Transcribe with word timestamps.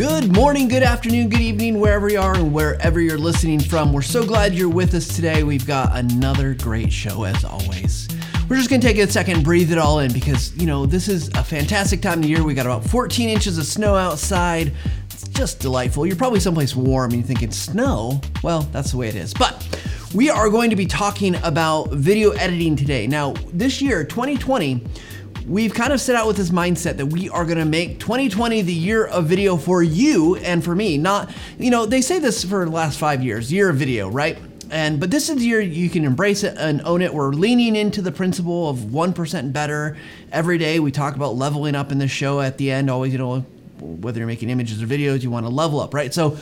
Good 0.00 0.34
morning, 0.34 0.68
good 0.68 0.82
afternoon, 0.82 1.28
good 1.28 1.42
evening, 1.42 1.78
wherever 1.78 2.08
you 2.08 2.18
are 2.18 2.34
and 2.34 2.54
wherever 2.54 3.02
you're 3.02 3.18
listening 3.18 3.60
from. 3.60 3.92
We're 3.92 4.00
so 4.00 4.24
glad 4.24 4.54
you're 4.54 4.70
with 4.70 4.94
us 4.94 5.06
today. 5.06 5.42
We've 5.42 5.66
got 5.66 5.94
another 5.94 6.54
great 6.54 6.90
show 6.90 7.24
as 7.24 7.44
always. 7.44 8.08
We're 8.48 8.56
just 8.56 8.70
gonna 8.70 8.80
take 8.80 8.96
a 8.96 9.06
second, 9.12 9.44
breathe 9.44 9.70
it 9.70 9.76
all 9.76 9.98
in 9.98 10.10
because, 10.10 10.56
you 10.56 10.64
know, 10.64 10.86
this 10.86 11.06
is 11.06 11.28
a 11.34 11.44
fantastic 11.44 12.00
time 12.00 12.20
of 12.20 12.24
year. 12.24 12.42
We 12.42 12.54
got 12.54 12.64
about 12.64 12.82
14 12.86 13.28
inches 13.28 13.58
of 13.58 13.66
snow 13.66 13.94
outside. 13.94 14.72
It's 15.10 15.28
just 15.28 15.60
delightful. 15.60 16.06
You're 16.06 16.16
probably 16.16 16.40
someplace 16.40 16.74
warm 16.74 17.10
and 17.10 17.20
you're 17.20 17.26
thinking, 17.26 17.50
snow? 17.50 18.22
Well, 18.42 18.62
that's 18.72 18.92
the 18.92 18.96
way 18.96 19.08
it 19.08 19.16
is. 19.16 19.34
But 19.34 19.62
we 20.14 20.30
are 20.30 20.48
going 20.48 20.70
to 20.70 20.76
be 20.76 20.86
talking 20.86 21.34
about 21.42 21.90
video 21.92 22.30
editing 22.30 22.74
today. 22.74 23.06
Now, 23.06 23.34
this 23.52 23.82
year, 23.82 24.02
2020, 24.04 24.82
we've 25.50 25.74
kind 25.74 25.92
of 25.92 26.00
set 26.00 26.14
out 26.14 26.28
with 26.28 26.36
this 26.36 26.50
mindset 26.50 26.96
that 26.96 27.06
we 27.06 27.28
are 27.28 27.44
to 27.44 27.64
make 27.64 27.98
2020 27.98 28.62
the 28.62 28.72
year 28.72 29.04
of 29.04 29.26
video 29.26 29.56
for 29.56 29.82
you 29.82 30.36
and 30.36 30.62
for 30.62 30.76
me. 30.76 30.96
Not, 30.96 31.28
you 31.58 31.70
know, 31.70 31.86
they 31.86 32.00
say 32.00 32.20
this 32.20 32.44
for 32.44 32.64
the 32.64 32.70
last 32.70 32.98
five 32.98 33.22
years, 33.22 33.52
year 33.52 33.68
of 33.68 33.76
video, 33.76 34.08
right? 34.08 34.38
And 34.70 35.00
but 35.00 35.10
this 35.10 35.28
is 35.28 35.38
the 35.38 35.44
year 35.44 35.60
you 35.60 35.90
can 35.90 36.04
embrace 36.04 36.44
it 36.44 36.56
and 36.56 36.80
own 36.82 37.02
it. 37.02 37.12
We're 37.12 37.32
leaning 37.32 37.74
into 37.74 38.00
the 38.00 38.12
principle 38.12 38.70
of 38.70 38.78
1% 38.78 39.52
better 39.52 39.96
every 40.30 40.56
day. 40.56 40.78
We 40.78 40.92
talk 40.92 41.16
about 41.16 41.34
leveling 41.34 41.74
up 41.74 41.90
in 41.90 41.98
the 41.98 42.06
show 42.06 42.40
at 42.40 42.56
the 42.56 42.70
end, 42.70 42.88
always, 42.88 43.12
you 43.12 43.18
know, 43.18 43.40
whether 43.80 44.18
you're 44.18 44.28
making 44.28 44.50
images 44.50 44.80
or 44.80 44.86
videos, 44.86 45.22
you 45.22 45.30
want 45.30 45.46
to 45.46 45.50
level 45.50 45.80
up, 45.80 45.92
right? 45.92 46.14
So 46.14 46.38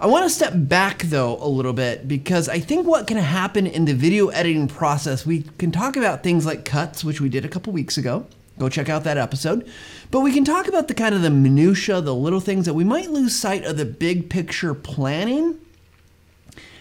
I 0.00 0.06
want 0.06 0.24
to 0.24 0.30
step 0.30 0.54
back 0.54 1.02
though 1.02 1.36
a 1.42 1.48
little 1.48 1.74
bit 1.74 2.08
because 2.08 2.48
I 2.48 2.60
think 2.60 2.86
what 2.86 3.06
can 3.06 3.18
happen 3.18 3.66
in 3.66 3.84
the 3.84 3.92
video 3.92 4.28
editing 4.28 4.66
process, 4.66 5.26
we 5.26 5.44
can 5.58 5.70
talk 5.70 5.96
about 5.96 6.22
things 6.22 6.46
like 6.46 6.64
cuts, 6.64 7.04
which 7.04 7.20
we 7.20 7.28
did 7.28 7.44
a 7.44 7.48
couple 7.48 7.74
weeks 7.74 7.98
ago. 7.98 8.26
Go 8.58 8.68
check 8.68 8.88
out 8.88 9.04
that 9.04 9.18
episode. 9.18 9.68
But 10.10 10.20
we 10.20 10.32
can 10.32 10.44
talk 10.44 10.66
about 10.66 10.88
the 10.88 10.94
kind 10.94 11.14
of 11.14 11.22
the 11.22 11.30
minutia, 11.30 12.00
the 12.00 12.14
little 12.14 12.40
things 12.40 12.64
that 12.64 12.74
we 12.74 12.84
might 12.84 13.10
lose 13.10 13.34
sight 13.34 13.64
of 13.64 13.76
the 13.76 13.84
big 13.84 14.30
picture 14.30 14.74
planning. 14.74 15.58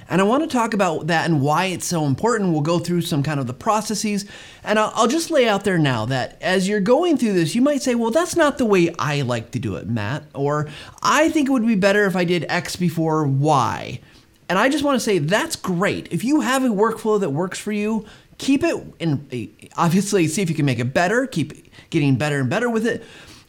And 0.07 0.21
I 0.21 0.23
want 0.23 0.43
to 0.43 0.49
talk 0.49 0.73
about 0.73 1.07
that 1.07 1.25
and 1.25 1.41
why 1.41 1.65
it's 1.65 1.87
so 1.87 2.05
important. 2.05 2.51
We'll 2.51 2.61
go 2.61 2.77
through 2.77 3.01
some 3.01 3.23
kind 3.23 3.39
of 3.39 3.47
the 3.47 3.53
processes. 3.53 4.25
And 4.63 4.77
I'll, 4.77 4.91
I'll, 4.95 5.07
just 5.07 5.31
lay 5.31 5.47
out 5.47 5.63
there 5.63 5.79
now 5.79 6.05
that 6.05 6.37
as 6.41 6.67
you're 6.67 6.79
going 6.79 7.17
through 7.17 7.33
this, 7.33 7.55
you 7.55 7.61
might 7.61 7.81
say, 7.81 7.95
well, 7.95 8.11
that's 8.11 8.35
not 8.35 8.57
the 8.57 8.65
way 8.65 8.93
I 8.99 9.21
like 9.21 9.51
to 9.51 9.59
do 9.59 9.75
it, 9.75 9.87
Matt. 9.87 10.23
Or 10.35 10.69
I 11.01 11.29
think 11.29 11.49
it 11.49 11.51
would 11.51 11.65
be 11.65 11.75
better 11.75 12.05
if 12.05 12.15
I 12.15 12.23
did 12.23 12.45
X 12.49 12.75
before 12.75 13.25
Y. 13.25 13.99
And 14.47 14.59
I 14.59 14.69
just 14.69 14.83
want 14.83 14.95
to 14.95 15.03
say 15.03 15.17
that's 15.17 15.55
great. 15.55 16.07
If 16.11 16.23
you 16.23 16.41
have 16.41 16.63
a 16.63 16.67
workflow 16.67 17.19
that 17.19 17.31
works 17.31 17.57
for 17.57 17.71
you, 17.71 18.05
keep 18.37 18.63
it 18.63 18.75
and 18.99 19.49
obviously 19.77 20.27
see 20.27 20.41
if 20.41 20.49
you 20.49 20.55
can 20.55 20.65
make 20.65 20.79
it 20.79 20.93
better 20.93 21.25
keep 21.25 21.71
getting 21.89 22.15
better 22.15 22.39
and 22.39 22.49
better 22.49 22.69
with 22.69 22.85
it. 22.85 23.03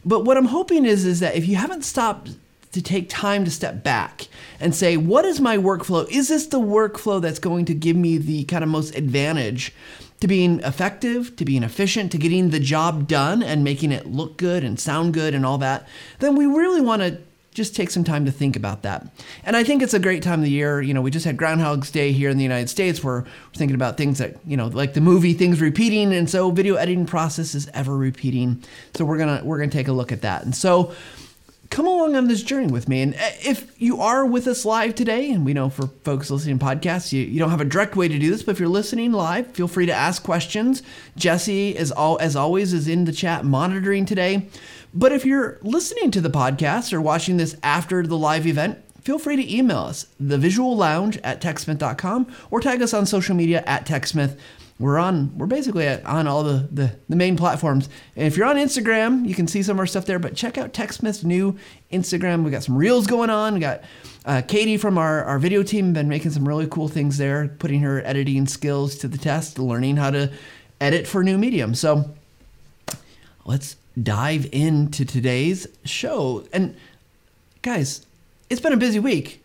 But 0.05 0.23
what 0.23 0.37
i'm 0.37 0.45
hoping 0.45 0.85
is 0.85 1.05
is 1.05 1.19
that 1.19 1.35
if 1.35 1.47
you 1.47 1.55
haven't 1.55 1.83
stopped 1.83 2.31
to 2.71 2.81
take 2.81 3.09
time 3.09 3.43
to 3.45 3.51
step 3.51 3.83
back 3.83 4.27
and 4.59 4.75
say 4.75 4.97
what 4.97 5.25
is 5.25 5.41
my 5.41 5.57
workflow? 5.57 6.07
Is 6.09 6.27
this 6.27 6.47
the 6.47 6.59
workflow 6.59 7.21
that's 7.21 7.39
going 7.39 7.65
to 7.65 7.73
give 7.73 7.95
me 7.95 8.17
the 8.17 8.43
kind 8.45 8.63
of 8.63 8.69
most 8.69 8.95
advantage 8.95 9.73
to 10.19 10.27
being 10.27 10.59
effective 10.61 11.35
to 11.35 11.45
being 11.45 11.63
efficient 11.63 12.11
to 12.11 12.17
getting 12.17 12.49
the 12.49 12.59
job 12.59 13.07
done 13.07 13.43
and 13.43 13.63
making 13.63 13.91
it 13.91 14.07
look 14.07 14.37
good 14.37 14.63
and 14.63 14.79
sound 14.79 15.13
good 15.13 15.33
and 15.33 15.45
all 15.45 15.57
that? 15.57 15.87
Then 16.19 16.35
we 16.35 16.45
really 16.45 16.81
want 16.81 17.01
to 17.01 17.19
just 17.57 17.75
take 17.75 17.89
some 17.89 18.03
time 18.03 18.23
to 18.23 18.31
think 18.31 18.55
about 18.55 18.83
that. 18.83 19.07
And 19.43 19.57
I 19.57 19.63
think 19.63 19.81
it's 19.81 19.95
a 19.95 19.99
great 19.99 20.21
time 20.21 20.39
of 20.39 20.45
the 20.45 20.51
year. 20.51 20.79
You 20.79 20.93
know, 20.93 21.01
we 21.01 21.09
just 21.09 21.25
had 21.25 21.37
Groundhog's 21.37 21.89
Day 21.89 22.11
here 22.11 22.29
in 22.29 22.37
the 22.37 22.43
United 22.43 22.69
States 22.69 23.03
we're 23.03 23.25
thinking 23.55 23.73
about 23.73 23.97
things 23.97 24.19
that, 24.19 24.37
you 24.45 24.55
know, 24.55 24.67
like 24.67 24.93
the 24.93 25.01
movie, 25.01 25.33
things 25.33 25.59
repeating. 25.59 26.13
And 26.13 26.29
so 26.29 26.51
video 26.51 26.75
editing 26.75 27.07
process 27.07 27.55
is 27.55 27.67
ever 27.73 27.97
repeating. 27.97 28.63
So 28.93 29.05
we're 29.05 29.17
gonna 29.17 29.41
we're 29.43 29.57
gonna 29.57 29.71
take 29.71 29.87
a 29.87 29.91
look 29.91 30.11
at 30.11 30.21
that. 30.21 30.43
And 30.43 30.55
so 30.55 30.93
come 31.69 31.87
along 31.87 32.15
on 32.15 32.27
this 32.27 32.43
journey 32.43 32.71
with 32.71 32.87
me. 32.87 33.01
And 33.01 33.15
uh, 33.15 33.29
if 33.43 33.81
you 33.81 34.01
are 34.01 34.25
with 34.25 34.47
us 34.47 34.63
live 34.63 34.93
today, 34.93 35.31
and 35.31 35.43
we 35.43 35.53
know 35.53 35.69
for 35.69 35.87
folks 36.03 36.29
listening 36.29 36.59
to 36.59 36.65
podcasts, 36.65 37.11
you, 37.11 37.23
you 37.23 37.39
don't 37.39 37.49
have 37.49 37.61
a 37.61 37.65
direct 37.65 37.95
way 37.95 38.07
to 38.07 38.19
do 38.19 38.29
this, 38.29 38.43
but 38.43 38.51
if 38.51 38.59
you're 38.59 38.69
listening 38.69 39.11
live, 39.11 39.51
feel 39.53 39.67
free 39.67 39.87
to 39.87 39.91
ask 39.91 40.23
questions. 40.23 40.83
Jesse, 41.15 41.75
is 41.75 41.91
all, 41.91 42.17
as 42.19 42.35
always, 42.35 42.71
is 42.71 42.87
in 42.87 43.05
the 43.05 43.11
chat 43.11 43.43
monitoring 43.43 44.05
today. 44.05 44.47
But 44.93 45.11
if 45.11 45.25
you're 45.25 45.59
listening 45.61 46.11
to 46.11 46.21
the 46.21 46.29
podcast 46.29 46.93
or 46.93 47.01
watching 47.01 47.37
this 47.37 47.55
after 47.61 48.05
the 48.05 48.17
live 48.17 48.47
event, 48.47 48.79
feel 49.01 49.19
free 49.19 49.35
to 49.35 49.55
email 49.55 49.79
us, 49.79 50.07
thevisuallounge 50.21 51.19
at 51.23 51.41
techsmith.com, 51.41 52.27
or 52.51 52.59
tag 52.59 52.81
us 52.81 52.93
on 52.93 53.05
social 53.05 53.35
media 53.35 53.63
at 53.65 53.85
techsmith. 53.85 54.37
We're 54.79 54.99
on, 54.99 55.35
we're 55.37 55.47
basically 55.47 55.87
on 55.87 56.27
all 56.27 56.43
the, 56.43 56.67
the, 56.71 56.95
the, 57.09 57.15
main 57.15 57.35
platforms. 57.35 57.89
And 58.15 58.27
if 58.27 58.37
you're 58.37 58.45
on 58.45 58.57
Instagram, 58.57 59.27
you 59.27 59.33
can 59.33 59.47
see 59.47 59.63
some 59.63 59.77
of 59.77 59.79
our 59.79 59.87
stuff 59.87 60.05
there, 60.05 60.19
but 60.19 60.35
check 60.35 60.57
out 60.57 60.71
TechSmith's 60.71 61.23
new 61.23 61.57
Instagram. 61.91 62.43
We 62.43 62.51
got 62.51 62.63
some 62.63 62.77
reels 62.77 63.07
going 63.07 63.31
on. 63.31 63.55
We 63.55 63.59
got 63.59 63.81
uh, 64.25 64.43
Katie 64.47 64.77
from 64.77 64.99
our, 64.99 65.23
our 65.23 65.39
video 65.39 65.63
team 65.63 65.93
been 65.93 66.07
making 66.07 66.29
some 66.29 66.47
really 66.47 66.67
cool 66.67 66.89
things 66.89 67.17
there, 67.17 67.47
putting 67.59 67.79
her 67.79 68.05
editing 68.05 68.45
skills 68.45 68.95
to 68.97 69.07
the 69.07 69.17
test, 69.17 69.57
learning 69.57 69.97
how 69.97 70.11
to 70.11 70.31
edit 70.79 71.07
for 71.07 71.23
new 71.23 71.39
medium. 71.39 71.73
So 71.73 72.13
let's 73.45 73.77
dive 74.01 74.47
into 74.51 75.05
today's 75.05 75.67
show. 75.85 76.45
And 76.53 76.75
guys, 77.61 78.05
it's 78.49 78.61
been 78.61 78.73
a 78.73 78.77
busy 78.77 78.99
week, 78.99 79.43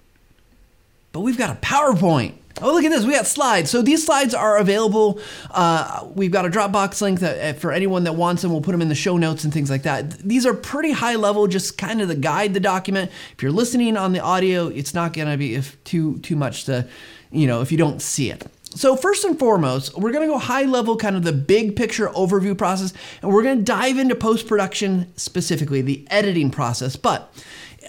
but 1.13 1.21
we've 1.21 1.39
got 1.39 1.51
a 1.51 1.61
PowerPoint. 1.61 2.35
Oh, 2.61 2.75
look 2.75 2.85
at 2.85 2.91
this. 2.91 3.05
We 3.05 3.13
got 3.13 3.27
slides. 3.27 3.71
So 3.71 3.81
these 3.81 4.05
slides 4.05 4.35
are 4.35 4.59
available. 4.59 5.19
Uh, 5.51 6.07
we've 6.15 6.31
got 6.31 6.45
a 6.45 6.51
Dropbox 6.51 7.01
link 7.01 7.21
that 7.21 7.57
uh, 7.57 7.59
for 7.59 7.73
anyone 7.73 8.05
that 8.05 8.15
wants 8.15 8.43
them, 8.43 8.53
we'll 8.53 8.61
put 8.61 8.73
them 8.73 8.83
in 8.83 8.89
the 8.89 8.95
show 8.95 9.17
notes 9.17 9.45
and 9.45 9.53
things 9.53 9.71
like 9.71 9.83
that. 9.85 10.11
These 10.19 10.45
are 10.45 10.53
pretty 10.53 10.93
high 10.93 11.17
level, 11.17 11.47
just 11.47 11.79
kind 11.79 12.03
of 12.03 12.09
the 12.09 12.15
guide 12.15 12.53
the 12.53 12.61
document. 12.61 13.11
If 13.33 13.43
you're 13.43 13.53
listening 13.53 13.97
on 13.97 14.13
the 14.13 14.21
audio, 14.21 14.69
it's 14.69 14.93
not 14.93 15.15
going 15.15 15.29
to 15.29 15.39
be 15.39 15.55
if 15.55 15.83
too 15.85 16.19
too 16.19 16.37
much 16.37 16.65
to, 16.65 16.87
you 17.31 17.47
know, 17.47 17.63
if 17.63 17.73
you 17.73 17.79
don't 17.79 18.03
see 18.03 18.31
it. 18.31 18.47
So, 18.75 18.97
first 18.97 19.25
and 19.25 19.39
foremost, 19.39 19.99
we're 19.99 20.13
to 20.27 20.33
go 20.33 20.39
high 20.39 20.65
level, 20.65 20.97
kind 20.97 21.15
of 21.15 21.25
the 21.25 21.33
big 21.33 21.77
picture 21.77 22.09
overview 22.09 22.57
process, 22.57 22.95
and 23.21 23.33
we're 23.33 23.43
to 23.59 23.65
dive 23.65 23.99
into 23.99 24.15
post 24.15 24.47
production 24.47 25.13
specifically, 25.17 25.83
the 25.83 26.07
editing 26.11 26.51
process. 26.51 26.97
But 26.97 27.33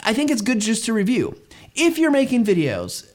I 0.04 0.14
think 0.14 0.30
it's 0.30 0.42
good 0.42 0.60
just 0.60 0.84
to 0.86 0.94
review. 0.94 1.40
If 1.74 1.98
you're 1.98 2.12
making 2.12 2.46
videos, 2.46 3.10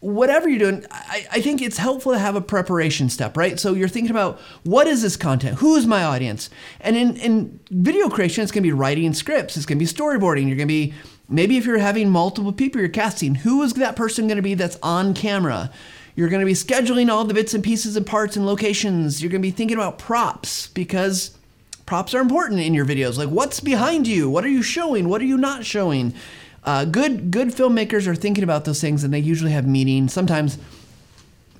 whatever 0.00 0.48
you're 0.48 0.58
doing, 0.58 0.84
I, 0.90 1.26
I, 1.32 1.40
think 1.40 1.62
it's 1.62 1.78
helpful 1.78 2.12
to 2.12 2.18
have 2.18 2.36
a 2.36 2.40
preparation 2.40 3.08
step, 3.08 3.36
right? 3.36 3.58
So 3.58 3.72
you're 3.72 3.88
thinking 3.88 4.10
about 4.10 4.38
what 4.62 4.86
is 4.86 5.02
this 5.02 5.16
content? 5.16 5.58
Who 5.58 5.74
is 5.74 5.86
my 5.86 6.04
audience? 6.04 6.50
And 6.80 6.96
in, 6.96 7.16
in 7.16 7.60
video 7.70 8.08
creation, 8.08 8.42
it's 8.42 8.52
gonna 8.52 8.62
be 8.62 8.72
writing 8.72 9.14
scripts, 9.14 9.56
it's 9.56 9.66
gonna 9.66 9.78
be 9.78 9.86
storyboarding, 9.86 10.46
you're 10.46 10.56
gonna 10.56 10.66
be 10.66 10.92
maybe 11.28 11.56
if 11.56 11.64
you're 11.64 11.78
having 11.78 12.10
multiple 12.10 12.52
people 12.52 12.80
you're 12.80 12.90
casting, 12.90 13.36
who 13.36 13.62
is 13.62 13.72
that 13.74 13.96
person 13.96 14.28
gonna 14.28 14.42
be 14.42 14.54
that's 14.54 14.78
on 14.82 15.14
camera? 15.14 15.70
You're 16.16 16.30
going 16.30 16.40
to 16.40 16.46
be 16.46 16.54
scheduling 16.54 17.10
all 17.10 17.24
the 17.24 17.34
bits 17.34 17.54
and 17.54 17.62
pieces 17.62 17.94
and 17.94 18.06
parts 18.06 18.36
and 18.36 18.46
locations. 18.46 19.22
You're 19.22 19.30
going 19.30 19.42
to 19.42 19.46
be 19.46 19.52
thinking 19.52 19.76
about 19.76 19.98
props 19.98 20.68
because 20.68 21.36
props 21.84 22.14
are 22.14 22.20
important 22.20 22.60
in 22.60 22.74
your 22.74 22.86
videos. 22.86 23.18
Like 23.18 23.28
what's 23.28 23.60
behind 23.60 24.08
you? 24.08 24.28
What 24.28 24.44
are 24.44 24.48
you 24.48 24.62
showing? 24.62 25.08
What 25.08 25.20
are 25.20 25.26
you 25.26 25.36
not 25.36 25.64
showing? 25.64 26.14
Uh, 26.64 26.84
good 26.84 27.30
good 27.30 27.48
filmmakers 27.48 28.08
are 28.08 28.14
thinking 28.16 28.42
about 28.42 28.64
those 28.64 28.80
things, 28.80 29.04
and 29.04 29.14
they 29.14 29.20
usually 29.20 29.52
have 29.52 29.68
meetings. 29.68 30.12
Sometimes 30.12 30.58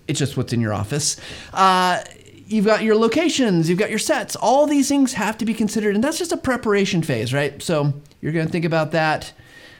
it's 0.08 0.18
just 0.18 0.36
what's 0.36 0.52
in 0.52 0.60
your 0.60 0.74
office. 0.74 1.20
Uh, 1.52 2.02
you've 2.48 2.64
got 2.64 2.82
your 2.82 2.96
locations, 2.96 3.68
you've 3.68 3.78
got 3.78 3.90
your 3.90 4.00
sets. 4.00 4.34
All 4.36 4.66
these 4.66 4.88
things 4.88 5.12
have 5.12 5.38
to 5.38 5.44
be 5.44 5.54
considered, 5.54 5.94
and 5.94 6.02
that's 6.02 6.18
just 6.18 6.32
a 6.32 6.36
preparation 6.36 7.02
phase, 7.02 7.32
right? 7.32 7.62
So 7.62 7.92
you're 8.20 8.32
going 8.32 8.46
to 8.46 8.52
think 8.52 8.64
about 8.64 8.92
that. 8.92 9.32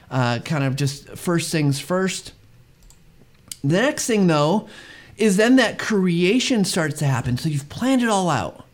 Uh, 0.08 0.38
kind 0.44 0.62
of 0.62 0.76
just 0.76 1.08
first 1.16 1.50
things 1.50 1.80
first. 1.80 2.32
The 3.68 3.80
next 3.80 4.06
thing, 4.06 4.26
though, 4.26 4.68
is 5.16 5.36
then 5.36 5.56
that 5.56 5.78
creation 5.78 6.64
starts 6.64 6.98
to 6.98 7.06
happen. 7.06 7.36
So 7.38 7.48
you've 7.48 7.68
planned 7.68 8.02
it 8.02 8.08
all 8.08 8.30
out. 8.30 8.64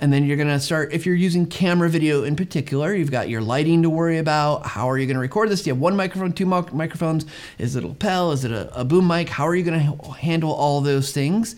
And 0.00 0.12
then 0.12 0.24
you're 0.24 0.36
going 0.36 0.48
to 0.48 0.60
start, 0.60 0.92
if 0.92 1.06
you're 1.06 1.16
using 1.16 1.44
camera 1.44 1.88
video 1.88 2.22
in 2.22 2.36
particular, 2.36 2.94
you've 2.94 3.10
got 3.10 3.28
your 3.28 3.40
lighting 3.40 3.82
to 3.82 3.90
worry 3.90 4.18
about. 4.18 4.64
How 4.64 4.88
are 4.88 4.96
you 4.96 5.06
going 5.06 5.16
to 5.16 5.20
record 5.20 5.48
this? 5.48 5.62
Do 5.62 5.70
you 5.70 5.74
have 5.74 5.80
one 5.80 5.96
microphone, 5.96 6.32
two 6.32 6.46
microphones? 6.46 7.26
Is 7.58 7.74
it 7.74 7.82
a 7.82 7.88
lapel? 7.88 8.30
Is 8.30 8.44
it 8.44 8.52
a, 8.52 8.80
a 8.80 8.84
boom 8.84 9.08
mic? 9.08 9.28
How 9.28 9.48
are 9.48 9.56
you 9.56 9.64
going 9.64 9.80
to 9.80 10.12
handle 10.12 10.52
all 10.52 10.80
those 10.80 11.10
things? 11.10 11.56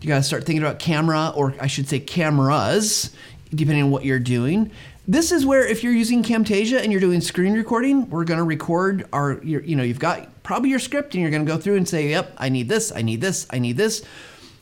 You 0.00 0.06
got 0.06 0.18
to 0.18 0.22
start 0.22 0.44
thinking 0.44 0.62
about 0.62 0.78
camera, 0.78 1.32
or 1.34 1.52
I 1.60 1.66
should 1.66 1.88
say 1.88 1.98
cameras, 1.98 3.10
depending 3.52 3.82
on 3.82 3.90
what 3.90 4.04
you're 4.04 4.20
doing. 4.20 4.70
This 5.08 5.32
is 5.32 5.44
where 5.44 5.66
if 5.66 5.82
you're 5.82 5.92
using 5.92 6.22
Camtasia 6.22 6.80
and 6.80 6.92
you're 6.92 7.00
doing 7.00 7.20
screen 7.20 7.54
recording, 7.54 8.08
we're 8.08 8.24
going 8.24 8.38
to 8.38 8.44
record 8.44 9.08
our, 9.12 9.40
you 9.42 9.74
know, 9.74 9.82
you've 9.82 9.98
got 9.98 10.29
probably 10.42 10.70
your 10.70 10.78
script 10.78 11.14
and 11.14 11.22
you're 11.22 11.30
going 11.30 11.44
to 11.44 11.50
go 11.50 11.58
through 11.58 11.76
and 11.76 11.88
say, 11.88 12.08
yep, 12.08 12.34
I 12.38 12.48
need 12.48 12.68
this, 12.68 12.92
I 12.92 13.02
need 13.02 13.20
this, 13.20 13.46
I 13.50 13.58
need 13.58 13.76
this. 13.76 14.02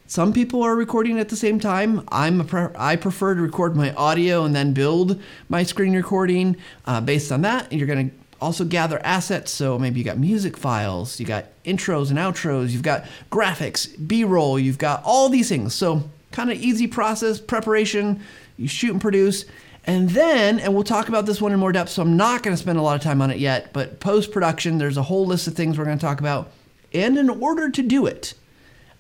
Some 0.07 0.33
people 0.33 0.63
are 0.63 0.75
recording 0.75 1.19
at 1.19 1.29
the 1.29 1.37
same 1.37 1.61
time. 1.61 2.03
I'm 2.11 2.47
pre- 2.47 2.75
I 2.77 2.97
prefer 2.97 3.35
to 3.35 3.43
record 3.43 3.77
my 3.77 3.93
audio 3.93 4.45
and 4.45 4.57
then 4.57 4.73
build 4.73 5.21
my 5.51 5.63
screen 5.65 5.95
recording 5.95 6.57
uh, 6.87 7.03
based 7.03 7.31
on 7.31 7.43
that. 7.43 7.71
And 7.71 7.79
you're 7.79 7.87
going 7.87 8.09
to 8.09 8.17
also 8.41 8.65
gather 8.65 9.01
assets. 9.05 9.51
So 9.51 9.79
maybe 9.79 9.99
you 9.99 10.05
got 10.05 10.17
music 10.17 10.57
files, 10.57 11.21
you 11.21 11.27
got 11.27 11.47
intros 11.65 12.09
and 12.09 12.19
outros, 12.19 12.71
you've 12.71 12.83
got 12.83 13.05
graphics, 13.31 13.89
B 14.09 14.25
roll, 14.25 14.59
you've 14.59 14.79
got 14.79 15.03
all 15.05 15.29
these 15.29 15.51
things. 15.51 15.75
So 15.75 16.09
kind 16.33 16.51
of 16.51 16.57
easy 16.57 16.87
process, 16.87 17.39
preparation, 17.39 18.23
you 18.57 18.67
shoot 18.67 18.93
and 18.93 19.01
produce. 19.01 19.45
And 19.89 20.11
then, 20.11 20.61
and 20.61 20.75
we'll 20.75 20.85
talk 20.85 21.09
about 21.09 21.25
this 21.25 21.41
one 21.41 21.51
in 21.51 21.59
more 21.59 21.73
depth, 21.73 21.89
so 21.89 22.03
I'm 22.03 22.15
not 22.15 22.43
going 22.43 22.55
to 22.55 22.61
spend 22.61 22.79
a 22.79 22.83
lot 22.83 22.97
of 22.97 23.01
time 23.01 23.23
on 23.23 23.31
it 23.31 23.39
yet, 23.39 23.73
but 23.73 24.01
post 24.01 24.33
production, 24.33 24.77
there's 24.77 24.99
a 24.99 25.03
whole 25.03 25.25
list 25.25 25.47
of 25.47 25.55
things 25.55 25.79
we're 25.79 25.87
going 25.87 25.97
to 25.97 26.05
talk 26.05 26.21
about. 26.21 26.53
And 26.93 27.17
in 27.17 27.31
order 27.31 27.71
to 27.71 27.83
do 27.83 28.05
it, 28.05 28.35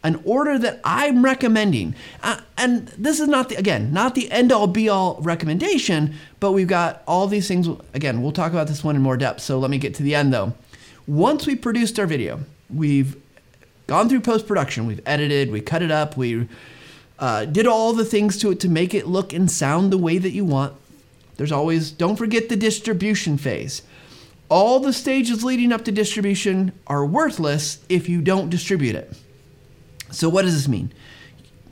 an 0.02 0.18
order 0.24 0.58
that 0.58 0.80
I'm 0.84 1.22
recommending, 1.22 1.94
uh, 2.22 2.40
and 2.56 2.88
this 2.88 3.20
is 3.20 3.28
not 3.28 3.50
the, 3.50 3.56
again, 3.56 3.92
not 3.92 4.14
the 4.14 4.30
end 4.30 4.50
all 4.50 4.66
be 4.66 4.88
all 4.88 5.18
recommendation, 5.20 6.14
but 6.40 6.52
we've 6.52 6.66
got 6.66 7.02
all 7.06 7.26
these 7.26 7.46
things. 7.46 7.68
Again, 7.92 8.22
we'll 8.22 8.32
talk 8.32 8.52
about 8.52 8.66
this 8.66 8.82
one 8.82 8.96
in 8.96 9.02
more 9.02 9.18
depth, 9.18 9.42
so 9.42 9.58
let 9.58 9.70
me 9.70 9.76
get 9.76 9.94
to 9.96 10.02
the 10.02 10.14
end 10.14 10.32
though. 10.32 10.54
Once 11.06 11.46
we 11.46 11.54
produced 11.54 12.00
our 12.00 12.06
video, 12.06 12.40
we've 12.74 13.14
gone 13.88 14.08
through 14.08 14.20
post 14.20 14.46
production, 14.46 14.86
we've 14.86 15.02
edited, 15.04 15.50
we 15.50 15.60
cut 15.60 15.82
it 15.82 15.90
up, 15.90 16.16
we 16.16 16.48
uh, 17.18 17.44
did 17.44 17.66
all 17.66 17.92
the 17.92 18.04
things 18.04 18.38
to 18.38 18.50
it 18.50 18.60
to 18.60 18.68
make 18.68 18.94
it 18.94 19.06
look 19.06 19.32
and 19.32 19.50
sound 19.50 19.92
the 19.92 19.98
way 19.98 20.18
that 20.18 20.30
you 20.30 20.44
want. 20.44 20.74
There's 21.36 21.52
always, 21.52 21.90
don't 21.90 22.16
forget 22.16 22.48
the 22.48 22.56
distribution 22.56 23.38
phase. 23.38 23.82
All 24.48 24.80
the 24.80 24.92
stages 24.92 25.44
leading 25.44 25.72
up 25.72 25.84
to 25.84 25.92
distribution 25.92 26.72
are 26.86 27.04
worthless 27.04 27.84
if 27.88 28.08
you 28.08 28.20
don't 28.22 28.50
distribute 28.50 28.94
it. 28.94 29.12
So, 30.10 30.28
what 30.28 30.42
does 30.42 30.54
this 30.54 30.68
mean? 30.68 30.92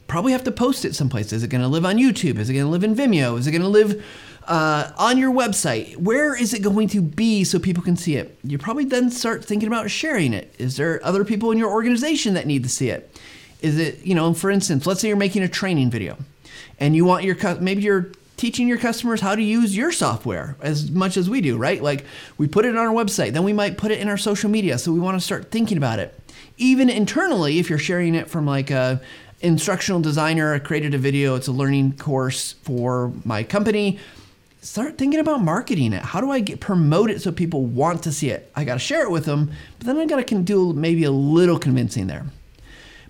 Probably 0.09 0.33
have 0.33 0.45
to 0.45 0.53
post 0.53 0.85
it 0.85 0.95
someplace. 0.95 1.33
Is 1.33 1.43
it 1.43 1.49
going 1.49 1.63
to 1.63 1.69
live 1.69 1.87
on 1.87 1.97
YouTube? 1.97 2.39
Is 2.39 2.51
it 2.51 2.53
going 2.53 2.67
to 2.67 2.71
live 2.71 2.85
in 2.85 2.95
Vimeo? 2.95 3.39
Is 3.39 3.47
it 3.47 3.53
going 3.53 3.63
to 3.63 3.69
live 3.69 4.05
uh, 4.47 4.93
on 4.99 5.17
your 5.17 5.33
website? 5.33 5.97
Where 5.97 6.37
is 6.37 6.53
it 6.53 6.63
going 6.63 6.89
to 6.89 7.01
be 7.01 7.45
so 7.45 7.59
people 7.59 7.83
can 7.83 7.97
see 7.97 8.17
it? 8.17 8.39
You 8.45 8.59
probably 8.59 8.85
then 8.85 9.11
start 9.11 9.45
thinking 9.45 9.69
about 9.69 9.91
sharing 9.91 10.33
it. 10.33 10.55
Is 10.59 10.77
there 10.77 11.05
other 11.05 11.25
people 11.25 11.51
in 11.51 11.59
your 11.59 11.71
organization 11.71 12.35
that 12.35 12.47
need 12.47 12.63
to 12.63 12.69
see 12.69 12.91
it? 12.91 13.11
Is 13.61 13.79
it, 13.79 14.05
you 14.05 14.15
know, 14.15 14.35
for 14.35 14.51
instance, 14.51 14.87
let's 14.87 15.01
say 15.01 15.09
you're 15.09 15.17
making 15.17 15.43
a 15.43 15.49
training 15.49 15.91
video 15.91 16.17
and 16.79 16.95
you 16.95 17.05
want 17.05 17.25
your, 17.25 17.37
maybe 17.61 17.83
you're 17.83 18.11
teaching 18.37 18.69
your 18.69 18.79
customers 18.79 19.21
how 19.21 19.35
to 19.35 19.43
use 19.43 19.77
your 19.77 19.91
software 19.91 20.57
as 20.61 20.91
much 20.91 21.17
as 21.17 21.31
we 21.31 21.41
do, 21.41 21.57
right? 21.57 21.83
Like 21.83 22.05
we 22.37 22.47
put 22.47 22.67
it 22.67 22.77
on 22.77 22.87
our 22.87 22.93
website, 22.93 23.33
then 23.33 23.45
we 23.45 23.53
might 23.53 23.79
put 23.79 23.91
it 23.91 23.99
in 23.99 24.09
our 24.09 24.19
social 24.19 24.51
media. 24.51 24.79
So 24.79 24.93
we 24.93 25.01
want 25.01 25.19
to 25.19 25.25
start 25.25 25.51
thinking 25.51 25.79
about 25.79 25.99
it. 25.99 26.19
Even 26.59 26.91
internally, 26.91 27.59
if 27.59 27.71
you're 27.71 27.79
sharing 27.79 28.15
it 28.15 28.29
from 28.29 28.47
like 28.47 28.71
a 28.71 29.01
instructional 29.41 30.01
designer, 30.01 30.55
I 30.55 30.59
created 30.59 30.95
a 30.95 30.99
video, 30.99 31.35
it's 31.35 31.49
a 31.49 31.53
learning 31.53 31.97
course 31.97 32.53
for 32.63 33.13
my 33.25 33.43
company. 33.43 33.99
Start 34.61 34.99
thinking 34.99 35.21
about 35.21 35.43
marketing 35.43 35.93
it. 35.93 36.03
How 36.03 36.21
do 36.21 36.31
I 36.31 36.41
get 36.41 36.61
promote 36.61 37.11
it 37.11 37.23
so 37.23 37.31
people 37.31 37.65
want 37.65 38.03
to 38.03 38.13
see 38.13 38.31
it? 38.31 38.51
I 38.57 38.65
got 38.65 38.75
to 38.75 38.81
share 38.81 39.03
it 39.03 39.11
with 39.11 39.25
them, 39.25 39.53
but 39.79 39.87
then 39.87 39.99
I 39.99 40.07
got 40.07 40.27
to 40.27 40.43
do 40.43 40.73
maybe 40.73 41.05
a 41.05 41.11
little 41.11 41.59
convincing 41.59 42.07
there. 42.07 42.27